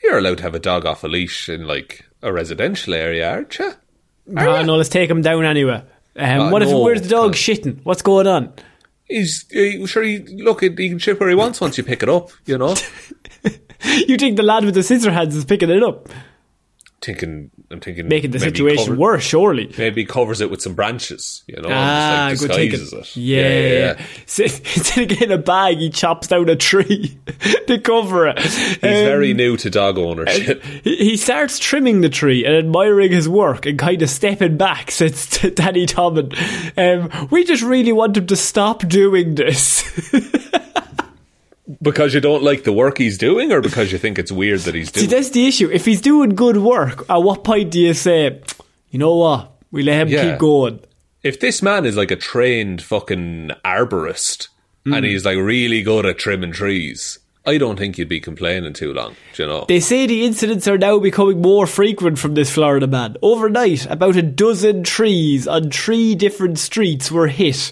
You're 0.03 0.19
allowed 0.19 0.39
to 0.39 0.43
have 0.45 0.55
a 0.55 0.59
dog 0.61 0.87
off 0.87 1.05
a 1.05 1.09
leash 1.09 1.49
in 1.49 1.67
like 1.67 2.05
a 2.23 2.33
residential 2.33 2.95
area, 2.95 3.31
aren't 3.31 3.59
you? 3.59 3.73
Ah, 4.37 4.63
no, 4.63 4.77
let's 4.77 4.89
take 4.89 5.11
him 5.11 5.23
down 5.23 5.45
anyway. 5.45 5.83
Um, 6.17 6.41
Ah, 6.41 6.51
what 6.51 6.63
if 6.63 6.69
no, 6.69 6.81
where's 6.83 7.03
the 7.03 7.09
dog 7.09 7.35
shitting? 7.35 7.81
What's 7.85 8.03
going 8.03 8.27
on? 8.27 8.53
He's 9.05 9.45
uh, 9.55 9.87
sure. 9.87 10.03
He, 10.03 10.19
look, 10.19 10.63
he 10.63 10.71
can 10.71 10.99
shit 10.99 11.19
where 11.19 11.29
he 11.29 11.35
wants 11.35 11.61
once 11.61 11.77
you 11.79 11.85
pick 11.85 12.03
it 12.03 12.09
up. 12.09 12.31
You 12.47 12.59
know, 12.59 12.75
You 14.07 14.17
think 14.19 14.37
the 14.37 14.43
lad 14.43 14.65
with 14.65 14.75
the 14.75 14.83
scissor 14.83 15.11
hands 15.11 15.35
is 15.35 15.45
picking 15.45 15.71
it 15.71 15.83
up, 15.83 16.09
thinking. 17.03 17.51
I'm 17.71 17.81
thinking 17.81 18.09
making 18.09 18.33
the 18.33 18.41
situation 18.41 18.87
cover- 18.87 18.97
worse? 18.99 19.23
Surely. 19.23 19.73
Maybe 19.79 20.05
covers 20.05 20.41
it 20.41 20.51
with 20.51 20.61
some 20.61 20.75
branches. 20.75 21.43
You 21.47 21.57
know, 21.63 21.69
Ah, 21.71 22.29
just, 22.31 22.43
good 22.43 22.51
like 22.51 22.59
thinking. 22.71 22.99
it. 22.99 23.17
Yeah, 23.17 23.41
yeah, 23.41 23.69
yeah. 23.99 24.07
So, 24.27 24.43
Instead 24.45 25.03
of 25.05 25.09
getting 25.19 25.31
a 25.33 25.39
bag, 25.39 25.79
he 25.79 25.89
chops 25.91 26.27
down 26.29 26.49
a 26.49 26.57
tree 26.57 27.17
to 27.67 27.79
cover 27.79 28.27
it. 28.29 28.39
He's 28.41 28.75
Um, 28.77 28.81
very 28.81 29.33
new 29.35 29.57
to 29.59 29.71
dog 29.71 29.99
ownership. 29.99 30.63
He 30.85 30.97
he 30.97 31.17
starts 31.17 31.59
trimming 31.59 32.01
the 32.01 32.09
tree 32.09 32.45
and 32.45 32.55
admiring 32.57 33.13
his 33.13 33.29
work 33.29 33.67
and 33.67 33.79
kind 33.79 34.03
of 34.03 34.11
stepping 34.11 34.57
back, 34.57 34.91
says 34.91 35.27
to 35.31 35.51
Danny 35.51 35.87
Tomlin. 35.87 36.33
Um, 36.77 37.29
we 37.31 37.45
just 37.45 37.63
really 37.63 37.93
want 37.93 38.17
him 38.17 38.27
to 38.27 38.37
stop 38.37 38.87
doing 38.89 39.35
this. 39.37 39.85
Because 41.83 42.15
you 42.15 42.21
don't 42.21 42.43
like 42.43 42.65
the 42.65 42.73
work 42.73 42.99
he's 42.99 43.19
doing, 43.19 43.53
or 43.53 43.61
because 43.61 43.93
you 43.93 43.99
think 43.99 44.19
it's 44.19 44.33
weird 44.33 44.61
that 44.61 44.75
he's 44.75 44.91
doing. 44.91 45.09
See, 45.09 45.15
that's 45.15 45.31
the 45.31 45.47
issue. 45.47 45.69
If 45.71 45.85
he's 45.85 46.01
doing 46.01 46.31
good 46.31 46.57
work, 46.59 47.05
at 47.09 47.23
what 47.23 47.45
point 47.45 47.71
do 47.71 47.81
you 47.81 47.95
say, 47.95 48.41
you 48.91 48.99
know 48.99 49.15
what, 49.17 49.53
we 49.71 49.83
let 49.83 50.01
him 50.03 50.09
Yeah. 50.09 50.31
keep 50.31 50.39
going? 50.39 50.81
if 51.23 51.39
this 51.39 51.61
man 51.63 51.85
is 51.85 51.99
like 51.99 52.11
a 52.11 52.17
trained 52.17 52.81
fucking 52.83 53.51
arborist 53.63 54.49
Mm. 54.87 54.97
and 54.97 55.05
he's 55.05 55.27
like 55.27 55.37
really 55.37 55.83
good 55.83 56.07
at 56.07 56.17
trimming 56.17 56.53
trees, 56.53 57.19
I 57.45 57.59
don't 57.59 57.79
think 57.79 57.99
you'd 57.99 58.09
be 58.09 58.21
complaining 58.21 58.73
too 58.73 58.95
long. 58.95 59.17
Do 59.35 59.43
you 59.43 59.47
know? 59.51 59.65
They 59.69 59.81
say 59.81 60.07
the 60.07 60.25
incidents 60.25 60.67
are 60.67 60.79
now 60.79 60.99
becoming 60.99 61.43
more 61.43 61.67
frequent 61.67 62.19
from 62.19 62.33
this 62.33 62.49
Florida 62.51 62.87
man. 62.87 63.17
Overnight, 63.21 63.85
about 63.91 64.17
a 64.17 64.23
dozen 64.23 64.83
trees 64.83 65.47
on 65.47 65.71
three 65.71 66.15
different 66.15 66.59
streets 66.59 67.11
were 67.13 67.27
hit. 67.27 67.71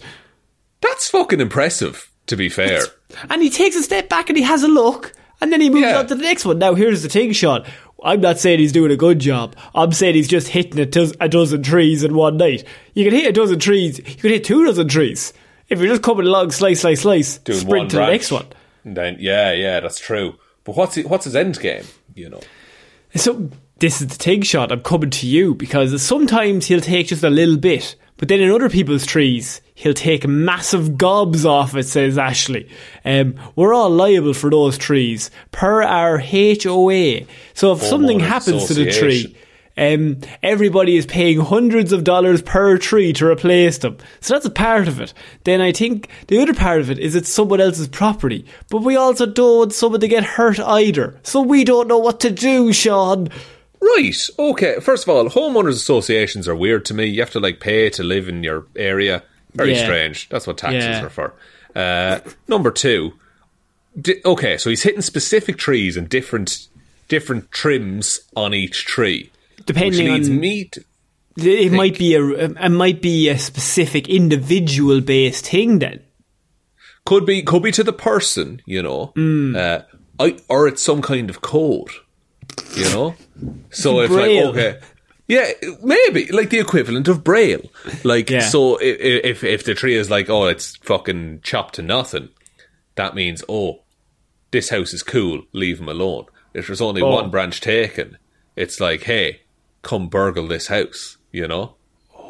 That's 0.82 1.09
fucking 1.09 1.40
impressive. 1.40 2.11
To 2.26 2.36
be 2.36 2.51
fair, 2.51 2.82
And 3.30 3.42
he 3.42 3.50
takes 3.50 3.76
a 3.76 3.82
step 3.82 4.09
back 4.09 4.28
and 4.28 4.36
he 4.36 4.44
has 4.44 4.62
a 4.62 4.68
look, 4.68 5.12
and 5.40 5.52
then 5.52 5.61
he 5.61 5.70
moves 5.70 5.82
Yeah. 5.82 5.98
on 5.98 6.06
to 6.09 6.14
the 6.14 6.22
next 6.22 6.44
one. 6.44 6.59
Now, 6.59 6.74
here's 6.74 7.02
the 7.02 7.09
thing, 7.09 7.32
Sean. 7.32 7.64
I'm 8.04 8.20
not 8.20 8.38
saying 8.38 8.61
he's 8.61 8.70
doing 8.72 8.92
a 8.92 8.96
good 8.96 9.18
job. 9.18 9.56
I'm 9.74 9.90
saying 9.92 10.14
he's 10.14 10.28
just 10.28 10.48
hitting 10.48 10.78
a, 10.78 11.11
a 11.24 11.28
dozen 11.28 11.62
trees 11.62 12.04
in 12.04 12.14
one 12.14 12.36
night. 12.36 12.64
You 12.94 13.04
can 13.04 13.12
hit 13.14 13.26
a 13.28 13.32
dozen 13.32 13.59
trees. 13.59 13.98
You 13.98 14.04
can 14.04 14.30
hit 14.30 14.44
two 14.44 14.64
dozen 14.64 14.86
trees. 14.88 15.32
If 15.68 15.80
you're 15.80 15.88
just 15.88 16.02
coming 16.02 16.26
along, 16.26 16.52
slice, 16.52 16.80
slice, 16.82 17.00
slice, 17.00 17.38
doing 17.38 17.59
sprint 17.59 17.90
to 17.90 17.96
branch, 17.96 18.09
the 18.09 18.12
next 18.12 18.30
one. 18.30 18.46
And 18.84 18.96
then 18.96 19.16
yeah, 19.18 19.52
yeah, 19.52 19.80
that's 19.80 19.98
true. 19.98 20.34
But 20.64 20.76
what's 20.76 20.94
he, 20.94 21.02
what's 21.02 21.24
his 21.24 21.34
end 21.34 21.59
game? 21.59 21.84
You 22.14 22.28
know, 22.30 22.40
So 23.16 23.50
this 23.80 24.00
is 24.00 24.06
the 24.09 24.14
thing, 24.14 24.42
shot. 24.42 24.70
I'm 24.70 24.82
coming 24.82 25.11
to 25.11 25.26
you 25.26 25.54
because 25.54 26.00
sometimes 26.02 26.66
he'll 26.66 26.80
take 26.80 27.09
just 27.09 27.24
a 27.24 27.30
little 27.30 27.56
bit, 27.56 27.96
But 28.18 28.28
then 28.28 28.40
in 28.40 28.50
other 28.50 28.68
people's 28.68 29.06
trees, 29.06 29.60
he'll 29.74 29.94
take 29.94 30.26
massive 30.26 30.98
gobs 30.98 31.46
off 31.46 31.74
it, 31.76 31.84
says 31.84 32.18
Ashley. 32.18 32.68
Um, 33.04 33.36
we're 33.56 33.72
all 33.72 33.90
liable 33.90 34.34
for 34.34 34.50
those 34.50 34.76
trees 34.76 35.30
per 35.52 35.82
our 35.82 36.18
HOA. 36.18 37.20
So 37.54 37.72
if 37.72 37.82
something 37.82 38.20
happens 38.20 38.66
to 38.66 38.74
the 38.74 38.90
tree, 38.90 39.36
um, 39.76 40.18
everybody 40.42 40.96
is 40.96 41.06
paying 41.06 41.38
hundreds 41.38 41.92
of 41.92 42.02
dollars 42.02 42.42
per 42.42 42.76
tree 42.76 43.12
to 43.14 43.26
replace 43.26 43.78
them. 43.78 43.98
So 44.20 44.34
that's 44.34 44.46
a 44.46 44.50
part 44.50 44.88
of 44.88 45.00
it. 45.00 45.14
Then 45.44 45.60
I 45.60 45.70
think 45.70 46.08
the 46.26 46.42
other 46.42 46.54
part 46.54 46.80
of 46.80 46.90
it 46.90 46.98
is 46.98 47.14
it's 47.14 47.28
someone 47.28 47.60
else's 47.60 47.86
property. 47.86 48.44
But 48.68 48.82
we 48.82 48.96
also 48.96 49.26
don't 49.26 49.58
want 49.58 49.72
someone 49.72 50.00
to 50.00 50.08
get 50.08 50.24
hurt 50.24 50.58
either. 50.58 51.20
So 51.22 51.40
we 51.40 51.62
don't 51.62 51.86
know 51.86 51.98
what 51.98 52.18
to 52.20 52.30
do, 52.30 52.72
Sean. 52.72 53.28
Right. 53.81 54.16
Okay. 54.39 54.81
First 54.81 55.05
of 55.05 55.09
all, 55.09 55.26
homeowners 55.29 55.70
associations 55.74 56.49
are 56.49 56.55
weird 56.57 56.85
to 56.87 56.95
me. 56.95 57.07
You 57.07 57.20
have 57.20 57.31
to 57.33 57.41
like 57.41 57.61
pay 57.61 57.91
to 57.91 58.03
live 58.03 58.29
in 58.29 58.43
your 58.43 58.66
area. 58.76 59.22
Very 59.55 59.74
Yeah. 59.74 59.85
strange. 59.85 60.29
That's 60.29 60.47
what 60.47 60.59
taxes 60.59 60.85
Yeah. 60.85 61.05
are 61.05 61.11
for. 61.11 61.35
Uh, 61.74 62.20
number 62.49 62.70
two. 62.70 63.12
Di- 64.01 64.20
okay, 64.24 64.59
so 64.59 64.70
he's 64.70 64.83
hitting 64.83 65.01
specific 65.03 65.57
trees 65.57 65.97
and 65.97 66.09
different 66.09 66.68
different 67.09 67.51
trims 67.51 68.20
on 68.37 68.53
each 68.53 68.85
tree, 68.85 69.31
which 69.57 69.66
Depending 69.66 70.12
leads 70.12 70.29
on 70.29 70.39
me 70.39 70.64
to, 70.66 70.85
it 71.39 71.72
might 71.72 71.97
be 71.99 72.14
a 72.14 72.22
it 72.22 72.68
might 72.70 73.01
be 73.01 73.29
a 73.29 73.39
specific 73.39 74.09
individual 74.09 75.01
based 75.01 75.47
thing 75.47 75.79
then. 75.79 76.01
could 77.07 77.24
be 77.24 77.43
could 77.43 77.62
be 77.62 77.72
to 77.72 77.83
the 77.83 77.93
person, 77.93 78.61
you 78.66 78.83
know, 78.83 79.12
Hmm. 79.16 79.57
uh, 79.57 79.79
I, 80.20 80.37
or 80.49 80.68
it's 80.68 80.83
some 80.83 81.01
kind 81.01 81.31
of 81.31 81.41
code, 81.41 81.89
you 82.76 82.84
know. 82.84 83.14
So 83.70 84.01
if 84.01 84.11
Braille. 84.11 84.46
like 84.53 84.57
okay, 84.57 84.80
yeah, 85.26 85.51
maybe 85.82 86.26
like 86.32 86.51
the 86.51 86.59
equivalent 86.59 87.09
of 87.09 87.22
braille. 87.24 87.62
Like 88.05 88.30
Yeah. 88.30 88.40
so, 88.40 88.78
i- 88.80 88.84
i- 88.84 89.20
if 89.24 89.44
if 89.44 89.64
the 89.64 89.74
tree 89.74 89.94
is 89.94 90.11
like 90.11 90.28
oh 90.30 90.46
it's 90.46 90.76
fucking 90.78 91.40
chopped 91.42 91.74
to 91.76 91.82
nothing, 91.82 92.28
that 92.94 93.14
means 93.14 93.44
oh 93.49 93.80
this 94.51 94.70
house 94.70 94.94
is 94.94 95.03
cool, 95.03 95.42
leave 95.53 95.78
him 95.80 95.88
alone. 95.88 96.24
If 96.55 96.66
there's 96.68 96.80
only 96.80 97.03
Oh. 97.03 97.11
one 97.11 97.30
branch 97.30 97.61
taken, 97.61 98.16
it's 98.57 98.80
like 98.80 99.03
hey, 99.03 99.42
come 99.82 100.09
burgle 100.09 100.49
this 100.49 100.68
house, 100.68 101.18
you 101.30 101.46
know. 101.46 101.74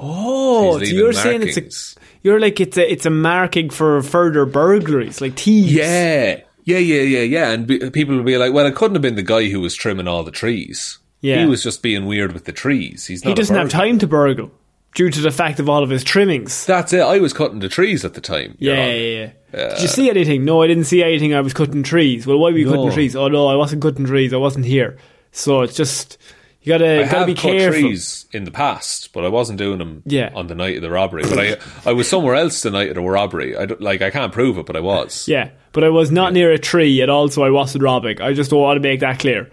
Oh, 0.01 0.79
so 0.79 0.85
you're 0.85 1.13
saying 1.13 1.43
it's 1.43 1.57
a 1.97 2.01
you're 2.23 2.39
like 2.41 2.61
it's 2.61 2.77
a 2.77 2.93
it's 2.93 3.07
a 3.07 3.11
marking 3.11 3.71
for 3.71 4.03
further 4.03 4.45
burglaries, 4.47 5.21
like 5.21 5.35
thieves. 5.39 5.73
Yeah, 5.73 6.41
yeah, 6.69 6.79
yeah, 6.79 7.03
yeah, 7.03 7.21
yeah. 7.23 7.51
And 7.51 7.67
be, 7.67 7.91
people 7.91 8.17
will 8.17 8.23
be 8.25 8.37
like, 8.37 8.53
"Well, 8.53 8.67
it 8.67 8.75
couldn't 8.75 8.95
have 8.95 9.03
been 9.03 9.15
the 9.17 9.23
guy 9.23 9.49
who 9.49 9.61
was 9.61 9.75
trimming 9.75 10.07
all 10.09 10.23
the 10.23 10.31
trees. 10.31 10.99
Yeah. 11.21 11.41
he 11.41 11.47
was 11.47 11.63
just 11.65 11.83
being 11.83 12.07
weird 12.07 12.33
with 12.33 12.45
the 12.45 12.53
trees. 12.53 13.07
He's 13.07 13.25
not 13.25 13.31
he 13.31 13.35
doesn't 13.35 13.57
have 13.57 13.71
time 13.71 13.99
to 13.99 14.07
burgle 14.07 14.53
due 14.95 15.11
to 15.11 15.21
the 15.21 15.31
fact 15.33 15.59
of 15.59 15.69
all 15.69 15.83
of 15.83 15.91
his 15.91 16.05
trimmings. 16.05 16.65
That's 16.67 16.93
it. 16.93 17.01
I 17.01 17.19
was 17.19 17.33
cutting 17.33 17.59
the 17.59 17.69
trees 17.69 18.05
at 18.05 18.15
the 18.15 18.21
time. 18.21 18.55
Yeah, 18.61 18.87
yeah, 18.93 19.31
yeah. 19.53 19.69
Did 19.71 19.83
you 19.83 19.89
see 19.89 20.11
anything? 20.11 20.45
No, 20.45 20.63
I 20.63 20.67
didn't 20.69 20.85
see 20.85 21.03
anything. 21.03 21.35
I 21.35 21.41
was 21.41 21.55
cutting 21.55 21.83
trees. 21.83 22.27
Well, 22.27 22.39
why 22.39 22.53
were 22.53 22.59
you 22.59 22.67
No. 22.67 22.73
cutting 22.73 22.93
trees? 22.93 23.17
Oh 23.17 23.29
no, 23.29 23.47
I 23.49 23.57
wasn't 23.57 23.83
cutting 23.83 24.07
trees. 24.07 24.33
I 24.33 24.37
wasn't 24.37 24.67
here. 24.67 24.97
So 25.33 25.63
it's 25.63 25.75
just 25.75 26.19
you 26.63 26.73
gotta 26.73 27.01
I 27.01 27.05
gotta 27.05 27.19
have 27.19 27.27
be 27.27 27.35
cut 27.35 27.53
careful. 27.53 27.81
trees 27.81 28.27
in 28.33 28.45
the 28.45 28.51
past, 28.51 29.13
but 29.13 29.25
I 29.25 29.29
wasn't 29.29 29.59
doing 29.59 29.79
them 29.79 30.03
Yeah. 30.07 30.31
on 30.35 30.47
the 30.49 30.55
night 30.55 30.77
of 30.77 30.83
the 30.83 30.91
robbery. 30.91 31.23
But 31.23 31.39
I, 31.39 31.57
I 31.91 31.93
was 31.93 32.09
somewhere 32.09 32.35
else 32.35 32.63
the 32.63 32.71
night 32.71 32.89
of 32.89 32.95
the 32.97 33.01
robbery. 33.03 33.57
I 33.57 33.65
like 33.65 34.03
I 34.03 34.11
can't 34.11 34.33
prove 34.33 34.59
it, 34.59 34.67
but 34.67 34.77
I 34.77 34.81
was. 34.81 35.27
Yeah, 35.29 35.51
but 35.73 35.85
I 35.85 35.89
was 35.89 36.11
not 36.11 36.33
near 36.33 36.51
a 36.53 36.59
tree 36.59 37.01
at 37.03 37.09
all, 37.09 37.29
so 37.29 37.43
I 37.45 37.51
wasn't 37.51 37.85
robbing. 37.85 38.21
I 38.21 38.33
just 38.33 38.51
don't 38.51 38.61
want 38.61 38.77
to 38.77 38.81
make 38.81 39.01
that 39.01 39.19
clear. 39.19 39.51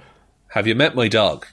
Have 0.47 0.68
you 0.68 0.76
met 0.76 0.95
my 0.95 1.08
dog? 1.08 1.45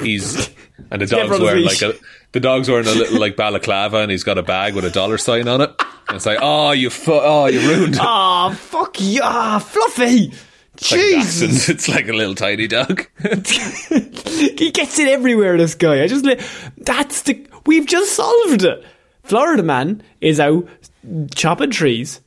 He's 0.00 0.50
and 0.90 1.00
the 1.00 1.06
dog's 1.06 1.40
wearing 1.40 1.64
like 1.64 1.80
a 1.82 1.94
the 2.32 2.40
dog's 2.40 2.68
wearing 2.68 2.86
a 2.86 2.90
little 2.92 3.18
like 3.18 3.36
balaclava 3.36 3.98
and 3.98 4.10
he's 4.10 4.24
got 4.24 4.36
a 4.38 4.42
bag 4.42 4.74
with 4.74 4.84
a 4.84 4.90
dollar 4.90 5.16
sign 5.18 5.48
on 5.48 5.60
it. 5.62 5.70
And 6.08 6.16
it's 6.16 6.26
like, 6.26 6.38
oh, 6.42 6.72
you 6.72 6.90
fu- 6.90 7.12
oh, 7.12 7.46
you 7.46 7.60
ruined 7.60 7.94
it. 7.94 8.00
Ah, 8.02 8.50
fuck 8.58 9.00
you, 9.00 9.20
ah, 9.22 9.58
Fluffy. 9.58 10.32
Like 10.74 11.00
Jesus, 11.00 11.40
Dachshund. 11.66 11.74
It's 11.76 11.88
like 11.88 12.08
a 12.08 12.12
little 12.12 12.34
tiny 12.34 12.66
dog. 12.66 13.06
he 13.22 14.70
gets 14.70 14.98
it 14.98 15.08
everywhere. 15.08 15.56
This 15.58 15.74
guy, 15.74 16.02
I 16.02 16.06
just 16.06 16.24
that's 16.78 17.22
the 17.22 17.46
we've 17.66 17.86
just 17.86 18.12
solved 18.14 18.64
it. 18.64 18.84
Florida 19.22 19.62
man 19.62 20.02
is 20.20 20.40
out 20.40 20.66
chopping 21.34 21.70
trees. 21.70 22.20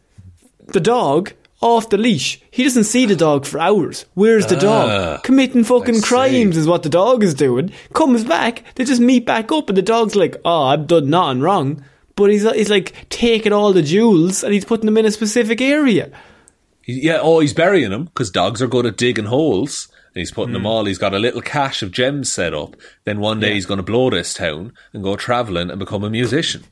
The 0.68 0.80
dog 0.80 1.34
off 1.62 1.90
the 1.90 1.98
leash. 1.98 2.40
He 2.52 2.64
doesn't 2.64 2.84
see 2.84 3.06
the 3.06 3.16
dog 3.16 3.46
for 3.46 3.60
hours. 3.60 4.06
Where's 4.14 4.46
the 4.46 4.58
Ah, 4.58 4.60
dog? 4.60 5.24
Committing 5.24 5.64
fucking 5.64 6.02
crimes 6.02 6.56
is 6.56 6.68
what 6.68 6.84
the 6.84 6.90
dog 6.90 7.24
is 7.24 7.34
doing. 7.34 7.72
Comes 7.94 8.24
back, 8.24 8.64
they 8.76 8.84
just 8.86 9.02
meet 9.02 9.26
back 9.26 9.52
up, 9.52 9.70
and 9.70 9.78
the 9.78 9.82
dog's 9.82 10.16
like, 10.16 10.36
"Oh, 10.46 10.64
I've 10.66 10.88
done 10.88 11.10
nothing 11.10 11.42
wrong." 11.42 11.84
But 12.16 12.30
he's 12.30 12.50
he's 12.52 12.70
like 12.70 13.10
taking 13.10 13.52
all 13.54 13.74
the 13.74 13.82
jewels 13.82 14.44
and 14.44 14.54
he's 14.54 14.66
putting 14.66 14.86
them 14.86 14.98
in 14.98 15.06
a 15.06 15.12
specific 15.12 15.60
area. 15.62 16.12
Yeah, 16.86 17.20
oh, 17.22 17.40
he's 17.40 17.54
burying 17.54 17.90
them 17.92 18.06
because 18.06 18.30
dogs 18.32 18.62
are 18.62 18.68
good 18.68 18.86
at 18.86 18.98
digging 18.98 19.26
holes. 19.26 19.88
And 20.14 20.22
he's 20.22 20.32
putting 20.32 20.50
Hmm. 20.52 20.62
them 20.62 20.66
all. 20.66 20.86
He's 20.86 20.98
got 20.98 21.14
a 21.14 21.20
little 21.20 21.42
cache 21.42 21.82
of 21.84 21.92
gems 21.92 22.32
set 22.32 22.54
up. 22.54 22.78
Then 23.04 23.20
one 23.20 23.42
day 23.42 23.54
he's 23.56 23.66
going 23.66 23.80
to 23.80 23.84
blow 23.84 24.10
this 24.10 24.34
town 24.34 24.72
and 24.94 25.04
go 25.04 25.18
travelling 25.18 25.70
and 25.70 25.78
become 25.78 26.06
a 26.06 26.10
musician. 26.10 26.64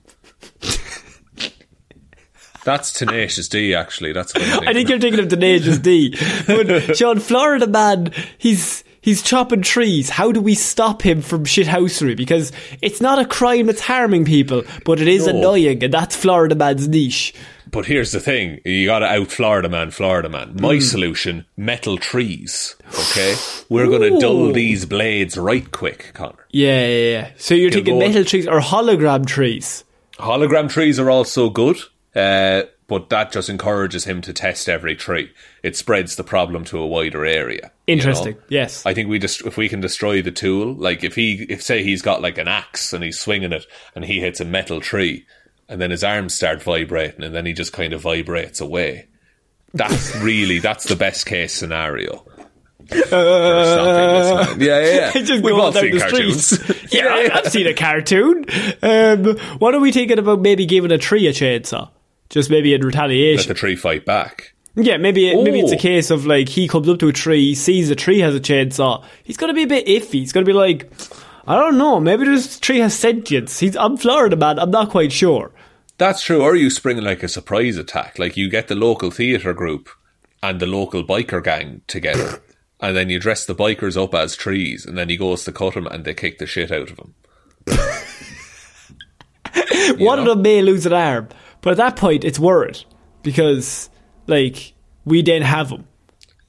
That's 2.64 2.93
Tenacious 2.93 3.49
D, 3.49 3.76
actually. 3.76 4.14
That's 4.14 4.34
what 4.34 4.68
I'm 4.68 4.74
think 4.74 4.88
you're 4.88 4.99
thinking 4.99 5.20
of 5.20 5.28
Tenacious 5.28 5.78
D. 5.80 6.16
But 6.47 6.95
Sean, 6.95 7.20
Florida 7.20 7.68
man, 7.68 8.14
he's 8.38 8.86
he's 9.01 9.22
chopping 9.22 9.61
trees. 9.61 10.09
How 10.09 10.32
do 10.32 10.39
we 10.39 10.55
stop 10.55 11.01
him 11.01 11.22
from 11.22 11.43
shithousery? 11.43 12.16
Because 12.16 12.53
it's 12.82 13.01
not 13.01 13.20
a 13.20 13.26
crime 13.26 13.66
that's 13.66 13.82
harming 13.82 14.24
people, 14.24 14.64
but 14.86 15.01
it 15.01 15.09
is 15.09 15.28
No. 15.28 15.38
annoying, 15.38 15.84
and 15.84 15.93
that's 15.93 16.16
Florida 16.16 16.55
man's 16.55 16.88
niche. 16.88 17.34
But 17.74 17.88
here's 17.88 18.11
the 18.11 18.19
thing: 18.19 18.59
you 18.63 18.86
got 18.86 18.99
to 18.99 19.07
out 19.07 19.32
Florida 19.32 19.67
man, 19.67 19.89
Florida 19.89 20.30
man. 20.30 20.55
My 20.59 20.78
solution: 20.80 21.45
metal 21.57 21.97
trees. 21.97 22.76
Okay, 22.88 23.36
we're 23.67 23.88
going 23.88 24.13
to 24.13 24.19
dull 24.19 24.51
these 24.53 24.86
blades 24.86 25.38
right 25.38 25.69
quick, 25.71 26.11
Connor. 26.13 26.45
Yeah, 26.51 26.86
yeah, 26.86 27.11
yeah. 27.11 27.32
So 27.38 27.55
you're 27.55 27.71
thinking 27.71 27.99
go- 27.99 28.05
metal 28.07 28.24
trees 28.24 28.47
or 28.47 28.59
hologram 28.59 29.26
trees? 29.26 29.84
Hologram 30.19 30.69
trees 30.69 30.99
are 30.99 31.09
also 31.09 31.49
good, 31.49 31.80
uh, 32.15 32.63
but 32.88 33.09
that 33.09 33.32
just 33.32 33.49
encourages 33.49 34.05
him 34.05 34.21
to 34.21 34.34
test 34.34 34.69
every 34.69 34.95
tree. 34.95 35.32
It 35.63 35.76
spreads 35.76 36.15
the 36.15 36.24
problem 36.24 36.65
to 36.65 36.78
a 36.78 36.86
wider 36.86 37.26
area. 37.26 37.71
you 37.88 37.95
know? 37.95 37.99
Interesting. 37.99 38.38
Yes. 38.49 38.86
I 38.86 38.93
think 38.93 39.09
we 39.09 39.17
just 39.17 39.41
if 39.47 39.57
we 39.57 39.67
can 39.67 39.82
destroy 39.82 40.21
the 40.21 40.32
tool, 40.32 40.76
like 40.76 41.03
if 41.03 41.15
he 41.15 41.47
if 41.49 41.63
say 41.63 41.84
he's 41.84 42.03
got 42.03 42.21
like 42.21 42.38
an 42.38 42.47
axe 42.47 42.93
and 42.93 43.03
he's 43.03 43.19
swinging 43.19 43.51
it 43.51 43.65
and 43.95 44.05
he 44.05 44.19
hits 44.19 44.39
a 44.39 44.45
metal 44.45 44.80
tree, 44.80 45.26
and 45.70 45.82
then 45.82 45.91
his 45.91 46.03
arms 46.03 46.34
start 46.34 46.61
vibrating 46.61 47.24
and 47.24 47.34
then 47.36 47.45
he 47.45 47.53
just 47.53 47.74
kind 47.74 47.93
of 47.93 48.01
vibrates 48.01 48.61
away. 48.61 49.07
That's 49.74 50.16
really 50.18 50.59
that's 50.59 50.86
the 50.86 50.95
best 50.95 51.26
case 51.26 51.53
scenario. 51.53 52.26
For 52.89 52.95
stopping 52.97 54.57
this 54.57 54.57
man. 54.57 54.59
Yeah, 54.61 54.80
yeah, 54.80 55.11
yeah. 55.16 55.22
Just 55.26 55.43
We've 55.43 55.55
all 55.55 55.72
down 55.72 55.84
seen 55.84 55.93
the 55.95 55.99
cartoons. 55.99 56.61
streets. 56.61 56.93
yeah, 56.93 57.05
I- 57.07 57.30
I've 57.39 57.51
seen 57.51 57.66
a 57.68 57.74
cartoon. 57.74 58.45
Um, 58.84 59.38
what 59.59 59.74
are 59.74 59.80
we 59.80 59.91
thinking 59.91 60.20
about 60.20 60.41
maybe 60.41 60.66
giving 60.66 60.91
a 60.91 60.97
tree 60.97 61.26
a 61.28 61.32
chainsaw? 61.32 61.89
Just 62.30 62.49
maybe 62.49 62.74
in 62.74 62.82
retaliation. 62.86 63.38
Let 63.38 63.47
the 63.47 63.53
tree 63.59 63.76
fight 63.76 64.05
back. 64.05 64.53
Yeah, 64.76 64.97
maybe 64.97 65.30
it, 65.30 65.41
maybe 65.43 65.59
it's 65.59 65.72
a 65.72 65.78
case 65.78 66.09
of 66.09 66.26
like 66.26 66.49
he 66.49 66.68
comes 66.68 66.89
up 66.89 66.97
to 66.99 67.07
a 67.07 67.14
tree, 67.14 67.53
sees 67.55 67.89
the 67.89 67.95
tree 67.95 68.20
has 68.20 68.36
a 68.36 68.39
chainsaw. 68.39 69.03
He's 69.24 69.38
gonna 69.38 69.53
be 69.53 69.64
a 69.64 69.68
bit 69.68 69.86
iffy. 69.86 70.14
He's 70.20 70.32
gonna 70.34 70.45
be 70.47 70.53
like, 70.53 70.91
I 71.46 71.58
don't 71.58 71.78
know. 71.78 72.00
Maybe 72.00 72.26
this 72.26 72.60
tree 72.60 72.80
has 72.80 72.98
sentience. 72.98 73.60
He's 73.60 73.76
I'm 73.76 73.98
Florida 73.98 74.36
man. 74.36 74.60
I'm 74.60 74.72
not 74.72 74.89
quite 74.89 75.12
sure. 75.12 75.52
That's 75.98 76.24
true. 76.24 76.41
Or 76.41 76.56
you 76.56 76.70
spring 76.70 77.02
like 77.02 77.24
a 77.24 77.28
surprise 77.28 77.78
attack. 77.78 78.18
Like 78.18 78.38
you 78.38 78.50
get 78.50 78.68
the 78.68 78.76
local 78.76 79.12
theatre 79.12 79.54
group 79.54 79.89
and 80.41 80.60
the 80.60 80.68
local 80.68 81.04
biker 81.04 81.44
gang 81.44 81.82
together. 81.88 82.41
And 82.80 82.98
then 82.98 83.10
you 83.10 83.20
dress 83.20 83.46
the 83.46 83.56
bikers 83.56 84.02
up 84.02 84.14
as 84.14 84.36
trees, 84.36 84.86
and 84.86 84.98
then 84.98 85.08
he 85.08 85.16
goes 85.16 85.46
to 85.46 85.54
cut 85.54 85.74
them, 85.74 85.88
and 85.88 86.04
they 86.04 86.14
kick 86.14 86.38
the 86.38 86.46
shit 86.46 86.70
out 86.70 86.91
of 86.91 87.00
him. 87.00 87.14
One 90.00 90.20
of 90.20 90.26
them 90.26 90.41
may 90.41 90.62
lose 90.62 90.86
an 90.86 90.91
arm, 90.91 91.30
but 91.62 91.72
at 91.72 91.78
that 91.78 91.96
point 91.96 92.26
it's 92.26 92.39
worried 92.39 92.84
because 93.22 93.89
like 94.28 94.74
we 95.06 95.22
then 95.22 95.44
have 95.44 95.70
him. 95.70 95.88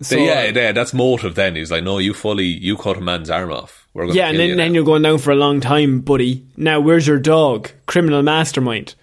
So, 0.02 0.16
yeah, 0.16 0.48
uh, 0.48 0.52
yeah, 0.52 0.72
that's 0.72 0.92
motive. 0.92 1.36
Then 1.36 1.54
he's 1.54 1.70
like, 1.70 1.84
"No, 1.84 1.98
you 1.98 2.14
fully, 2.14 2.46
you 2.46 2.76
cut 2.76 2.96
a 2.96 3.00
man's 3.00 3.30
arm 3.30 3.52
off. 3.52 3.83
We're 3.94 4.02
going 4.04 4.14
to 4.14 4.18
yeah, 4.18 4.28
and 4.28 4.38
then, 4.38 4.48
you 4.50 4.56
then 4.56 4.74
you're 4.74 4.84
going 4.84 5.02
down 5.02 5.18
for 5.18 5.30
a 5.30 5.36
long 5.36 5.60
time, 5.60 6.00
buddy. 6.00 6.44
Now 6.56 6.80
where's 6.80 7.06
your 7.06 7.18
dog? 7.20 7.70
Criminal 7.86 8.22
mastermind. 8.22 8.94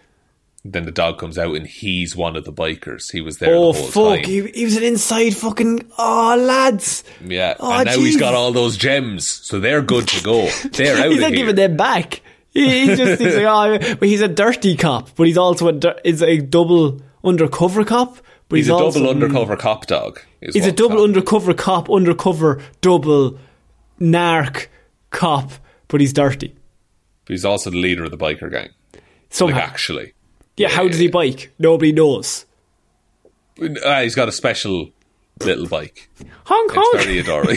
Then 0.64 0.84
the 0.86 0.92
dog 0.92 1.18
comes 1.18 1.40
out, 1.40 1.56
and 1.56 1.66
he's 1.66 2.16
one 2.16 2.36
of 2.36 2.46
the 2.46 2.54
bikers. 2.54 3.12
He 3.12 3.20
was 3.20 3.40
there 3.40 3.56
Oh 3.56 3.72
the 3.74 3.80
whole 3.80 4.16
fuck! 4.16 4.26
He, 4.26 4.46
he 4.52 4.64
was 4.64 4.78
an 4.78 4.84
inside 4.84 5.36
fucking. 5.36 5.90
Oh 5.98 6.36
lads. 6.38 7.04
Yeah, 7.26 7.56
Oh, 7.60 7.72
and 7.72 7.86
now 7.88 7.96
he's 7.98 8.18
got 8.18 8.36
all 8.36 8.52
those 8.52 8.78
gems, 8.78 9.28
so 9.28 9.60
they're 9.60 9.82
good 9.82 10.08
to 10.10 10.24
go. 10.24 10.48
They're 10.74 10.98
out 11.04 11.10
he's 11.10 11.20
not 11.22 11.30
here. 11.30 11.38
giving 11.38 11.56
them 11.56 11.78
back. 11.78 12.22
He- 12.52 12.86
He's 12.86 12.98
just 12.98 13.20
he's 13.22 13.36
like, 13.38 13.46
oh, 13.82 13.96
but 13.96 14.08
he's 14.08 14.22
a 14.22 14.28
dirty 14.28 14.76
cop, 14.76 15.16
but 15.16 15.26
he's 15.26 15.38
also 15.38 15.70
a 15.70 15.72
dir- 15.72 16.00
is 16.04 16.22
a 16.22 16.38
double 16.42 17.02
undercover 17.24 17.84
cop. 17.86 18.18
But 18.50 18.58
he's, 18.58 18.66
he's 18.66 18.70
a 18.72 18.76
also, 18.76 19.00
double 19.00 19.10
undercover 19.14 19.56
cop 19.56 19.88
dog. 19.88 20.20
He's 20.42 20.68
a 20.68 20.72
double 20.74 21.02
undercover 21.02 21.54
cop, 21.56 21.90
undercover 21.90 22.62
double 22.82 23.40
narc 24.00 24.68
cop, 25.12 25.52
but 25.88 26.02
he's 26.02 26.14
dirty. 26.14 26.56
He's 27.28 27.46
also 27.46 27.70
the 27.70 27.78
leader 27.78 28.04
of 28.04 28.12
the 28.12 28.18
biker 28.18 28.50
gang. 28.50 28.70
Somehow. 29.30 29.58
Like 29.58 29.70
actually. 29.70 30.14
yeah, 30.58 30.68
how 30.70 30.88
does 30.88 30.98
he 30.98 31.08
bike? 31.08 31.54
Nobody 31.60 31.92
knows. 31.92 32.46
Ah, 33.86 34.02
he's 34.02 34.16
got 34.16 34.28
a 34.28 34.32
special 34.32 34.90
little 35.40 35.68
bike. 35.68 36.10
Hong 36.46 36.68
Kong. 36.70 36.90
It's 36.96 37.06
very 37.06 37.20
adorable. 37.24 37.56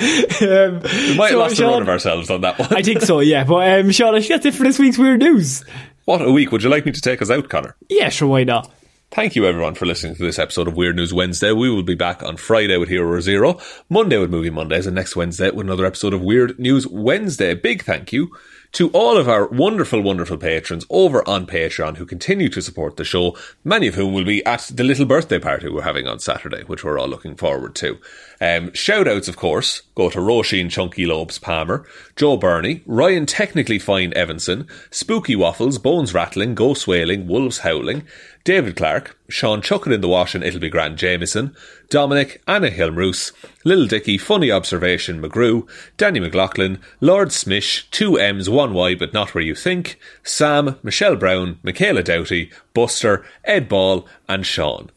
we 0.00 1.16
might 1.16 1.30
have 1.30 1.30
so, 1.30 1.38
lost 1.38 1.56
the 1.56 1.64
run 1.66 1.82
of 1.82 1.88
ourselves 1.88 2.30
on 2.30 2.40
that 2.42 2.58
one. 2.58 2.72
I 2.74 2.82
think 2.82 3.02
so, 3.02 3.20
yeah. 3.20 3.44
But 3.44 3.80
um, 3.80 3.90
Sean, 3.90 4.14
I 4.14 4.20
think 4.20 4.30
that's 4.30 4.46
it 4.46 4.54
for 4.54 4.62
this 4.64 4.78
week's 4.78 4.98
weird 4.98 5.20
news. 5.20 5.64
what 6.04 6.22
a 6.22 6.30
week. 6.30 6.52
Would 6.52 6.62
you 6.62 6.70
like 6.70 6.86
me 6.86 6.92
to 6.92 7.00
take 7.00 7.20
us 7.22 7.30
out, 7.30 7.48
Connor? 7.48 7.76
Yeah, 7.88 8.08
sure, 8.08 8.28
why 8.28 8.44
not? 8.44 8.70
Thank 9.14 9.36
you 9.36 9.44
everyone 9.44 9.74
for 9.74 9.84
listening 9.84 10.14
to 10.14 10.22
this 10.22 10.38
episode 10.38 10.68
of 10.68 10.74
Weird 10.74 10.96
News 10.96 11.12
Wednesday. 11.12 11.52
We 11.52 11.68
will 11.68 11.82
be 11.82 11.94
back 11.94 12.22
on 12.22 12.38
Friday 12.38 12.78
with 12.78 12.88
Hero 12.88 13.20
Zero, 13.20 13.58
Monday 13.90 14.16
with 14.16 14.30
Movie 14.30 14.48
Mondays, 14.48 14.86
and 14.86 14.94
next 14.94 15.14
Wednesday 15.14 15.50
with 15.50 15.66
another 15.66 15.84
episode 15.84 16.14
of 16.14 16.22
Weird 16.22 16.58
News 16.58 16.86
Wednesday. 16.86 17.52
Big 17.52 17.82
thank 17.84 18.10
you 18.10 18.34
to 18.72 18.88
all 18.92 19.18
of 19.18 19.28
our 19.28 19.48
wonderful, 19.48 20.00
wonderful 20.00 20.38
patrons 20.38 20.86
over 20.88 21.26
on 21.28 21.46
Patreon 21.46 21.98
who 21.98 22.06
continue 22.06 22.48
to 22.48 22.62
support 22.62 22.96
the 22.96 23.04
show, 23.04 23.36
many 23.64 23.86
of 23.86 23.96
whom 23.96 24.14
will 24.14 24.24
be 24.24 24.42
at 24.46 24.70
the 24.72 24.82
little 24.82 25.04
birthday 25.04 25.38
party 25.38 25.68
we're 25.68 25.82
having 25.82 26.06
on 26.06 26.18
Saturday, 26.18 26.62
which 26.64 26.82
we're 26.82 26.98
all 26.98 27.08
looking 27.08 27.36
forward 27.36 27.74
to. 27.74 27.98
Um, 28.40 28.72
shout 28.72 29.06
outs, 29.06 29.28
of 29.28 29.36
course, 29.36 29.82
go 29.94 30.08
to 30.08 30.18
Roisin 30.18 30.70
Chunky 30.70 31.04
Lobes 31.04 31.38
Palmer, 31.38 31.86
Joe 32.16 32.38
Burney, 32.38 32.82
Ryan 32.86 33.26
Technically 33.26 33.78
Fine 33.78 34.14
Evanson, 34.16 34.66
Spooky 34.90 35.36
Waffles, 35.36 35.76
Bones 35.76 36.14
Rattling, 36.14 36.54
Ghost 36.54 36.88
Wailing, 36.88 37.26
Wolves 37.26 37.58
Howling, 37.58 38.04
David 38.44 38.74
Clark, 38.74 39.16
Sean 39.28 39.62
Chuckin 39.62 39.92
in 39.92 40.00
the 40.00 40.08
Wash 40.08 40.34
and 40.34 40.42
It'll 40.42 40.58
Be 40.58 40.68
Grand 40.68 40.98
Jameson, 40.98 41.54
Dominic, 41.90 42.42
Anna 42.48 42.70
Hilmroos, 42.70 43.32
Little 43.64 43.86
Dicky, 43.86 44.18
Funny 44.18 44.50
Observation, 44.50 45.22
McGrew, 45.22 45.68
Danny 45.96 46.18
McLaughlin, 46.18 46.80
Lord 47.00 47.28
Smish, 47.28 47.88
two 47.90 48.18
M's, 48.18 48.50
one 48.50 48.74
Y, 48.74 48.96
but 48.96 49.12
not 49.12 49.32
where 49.34 49.44
you 49.44 49.54
think, 49.54 49.98
Sam, 50.24 50.76
Michelle 50.82 51.14
Brown, 51.14 51.60
Michaela 51.62 52.02
Doughty, 52.02 52.50
Buster, 52.74 53.24
Ed 53.44 53.68
Ball, 53.68 54.08
and 54.28 54.44
Sean. 54.44 54.90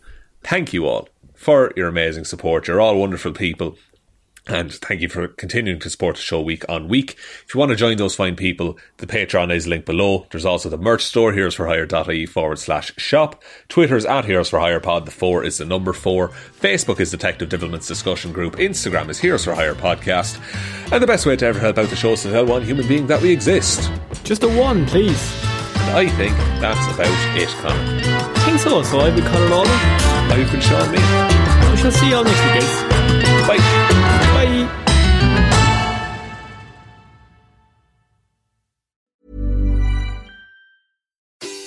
Thank 0.44 0.74
you 0.74 0.88
all 0.88 1.08
for 1.36 1.72
your 1.76 1.88
amazing 1.88 2.26
support. 2.26 2.68
You're 2.68 2.82
all 2.82 3.00
wonderful 3.00 3.34
people. 3.34 3.78
And 4.48 4.72
thank 4.72 5.02
you 5.02 5.10
for 5.10 5.28
continuing 5.28 5.80
to 5.80 5.90
support 5.90 6.18
the 6.18 6.22
show 6.22 6.40
week 6.40 6.64
on 6.70 6.88
week. 6.88 7.18
If 7.46 7.56
you 7.56 7.60
want 7.60 7.72
to 7.72 7.76
join 7.76 7.98
those 7.98 8.16
fine 8.16 8.36
people, 8.36 8.78
the 8.98 9.08
Patreon 9.08 9.52
is 9.52 9.66
linked 9.66 9.88
below. 9.88 10.28
There's 10.30 10.46
also 10.46 10.70
the 10.70 10.78
merch 10.78 11.04
store, 11.04 11.34
heroesforhire.ie 11.34 12.28
forward 12.28 12.60
slash 12.60 12.94
shop. 12.98 13.42
Twitter's 13.70 14.06
at 14.06 14.26
Heroes 14.26 14.50
for 14.50 14.60
Hire 14.60 14.80
Pod. 14.80 15.06
The 15.06 15.12
four 15.12 15.44
is 15.44 15.58
the 15.58 15.66
number 15.66 15.94
four. 15.94 16.30
Facebook 16.30 17.00
is 17.00 17.10
Detective 17.10 17.50
Divilment's 17.50 17.88
discussion 17.88 18.32
group. 18.32 18.58
Instagram 18.58 19.10
is 19.10 19.18
Heroes 19.18 19.46
for 19.46 19.56
Hire 19.56 19.74
Podcast. 19.74 20.40
And 20.92 21.02
the 21.02 21.08
best 21.08 21.26
way 21.26 21.36
to 21.36 21.46
ever 21.46 21.60
help 21.60 21.80
out 21.80 21.90
the 21.90 21.96
show 21.96 22.12
is 22.12 22.22
to 22.22 22.32
tell 22.32 22.46
one 22.46 22.64
human 22.64 22.88
being 22.88 23.08
that 23.08 23.24
we 23.24 23.32
exist. 23.32 23.90
Just 24.24 24.44
a 24.44 24.48
one, 24.48 24.86
please. 24.86 25.44
And 25.76 25.98
I 25.98 26.08
think 26.08 26.38
that's 26.62 26.86
about 26.94 27.08
it, 27.36 27.50
Connor. 27.50 28.32
I 28.36 28.40
think 28.46 28.60
so. 28.60 28.84
So 28.84 29.00
I've 29.00 29.16
been 29.16 29.26
Conor 29.26 29.50
Lawler. 29.50 29.70
I've 29.72 30.52
been 30.52 30.62
Sean 30.62 30.92
Me. 30.92 31.00
We 31.72 31.78
shall 31.78 31.92
see 31.92 32.10
you 32.10 32.16
all 32.16 32.24
next 32.24 32.44
week, 32.44 32.62
guys. 32.62 32.85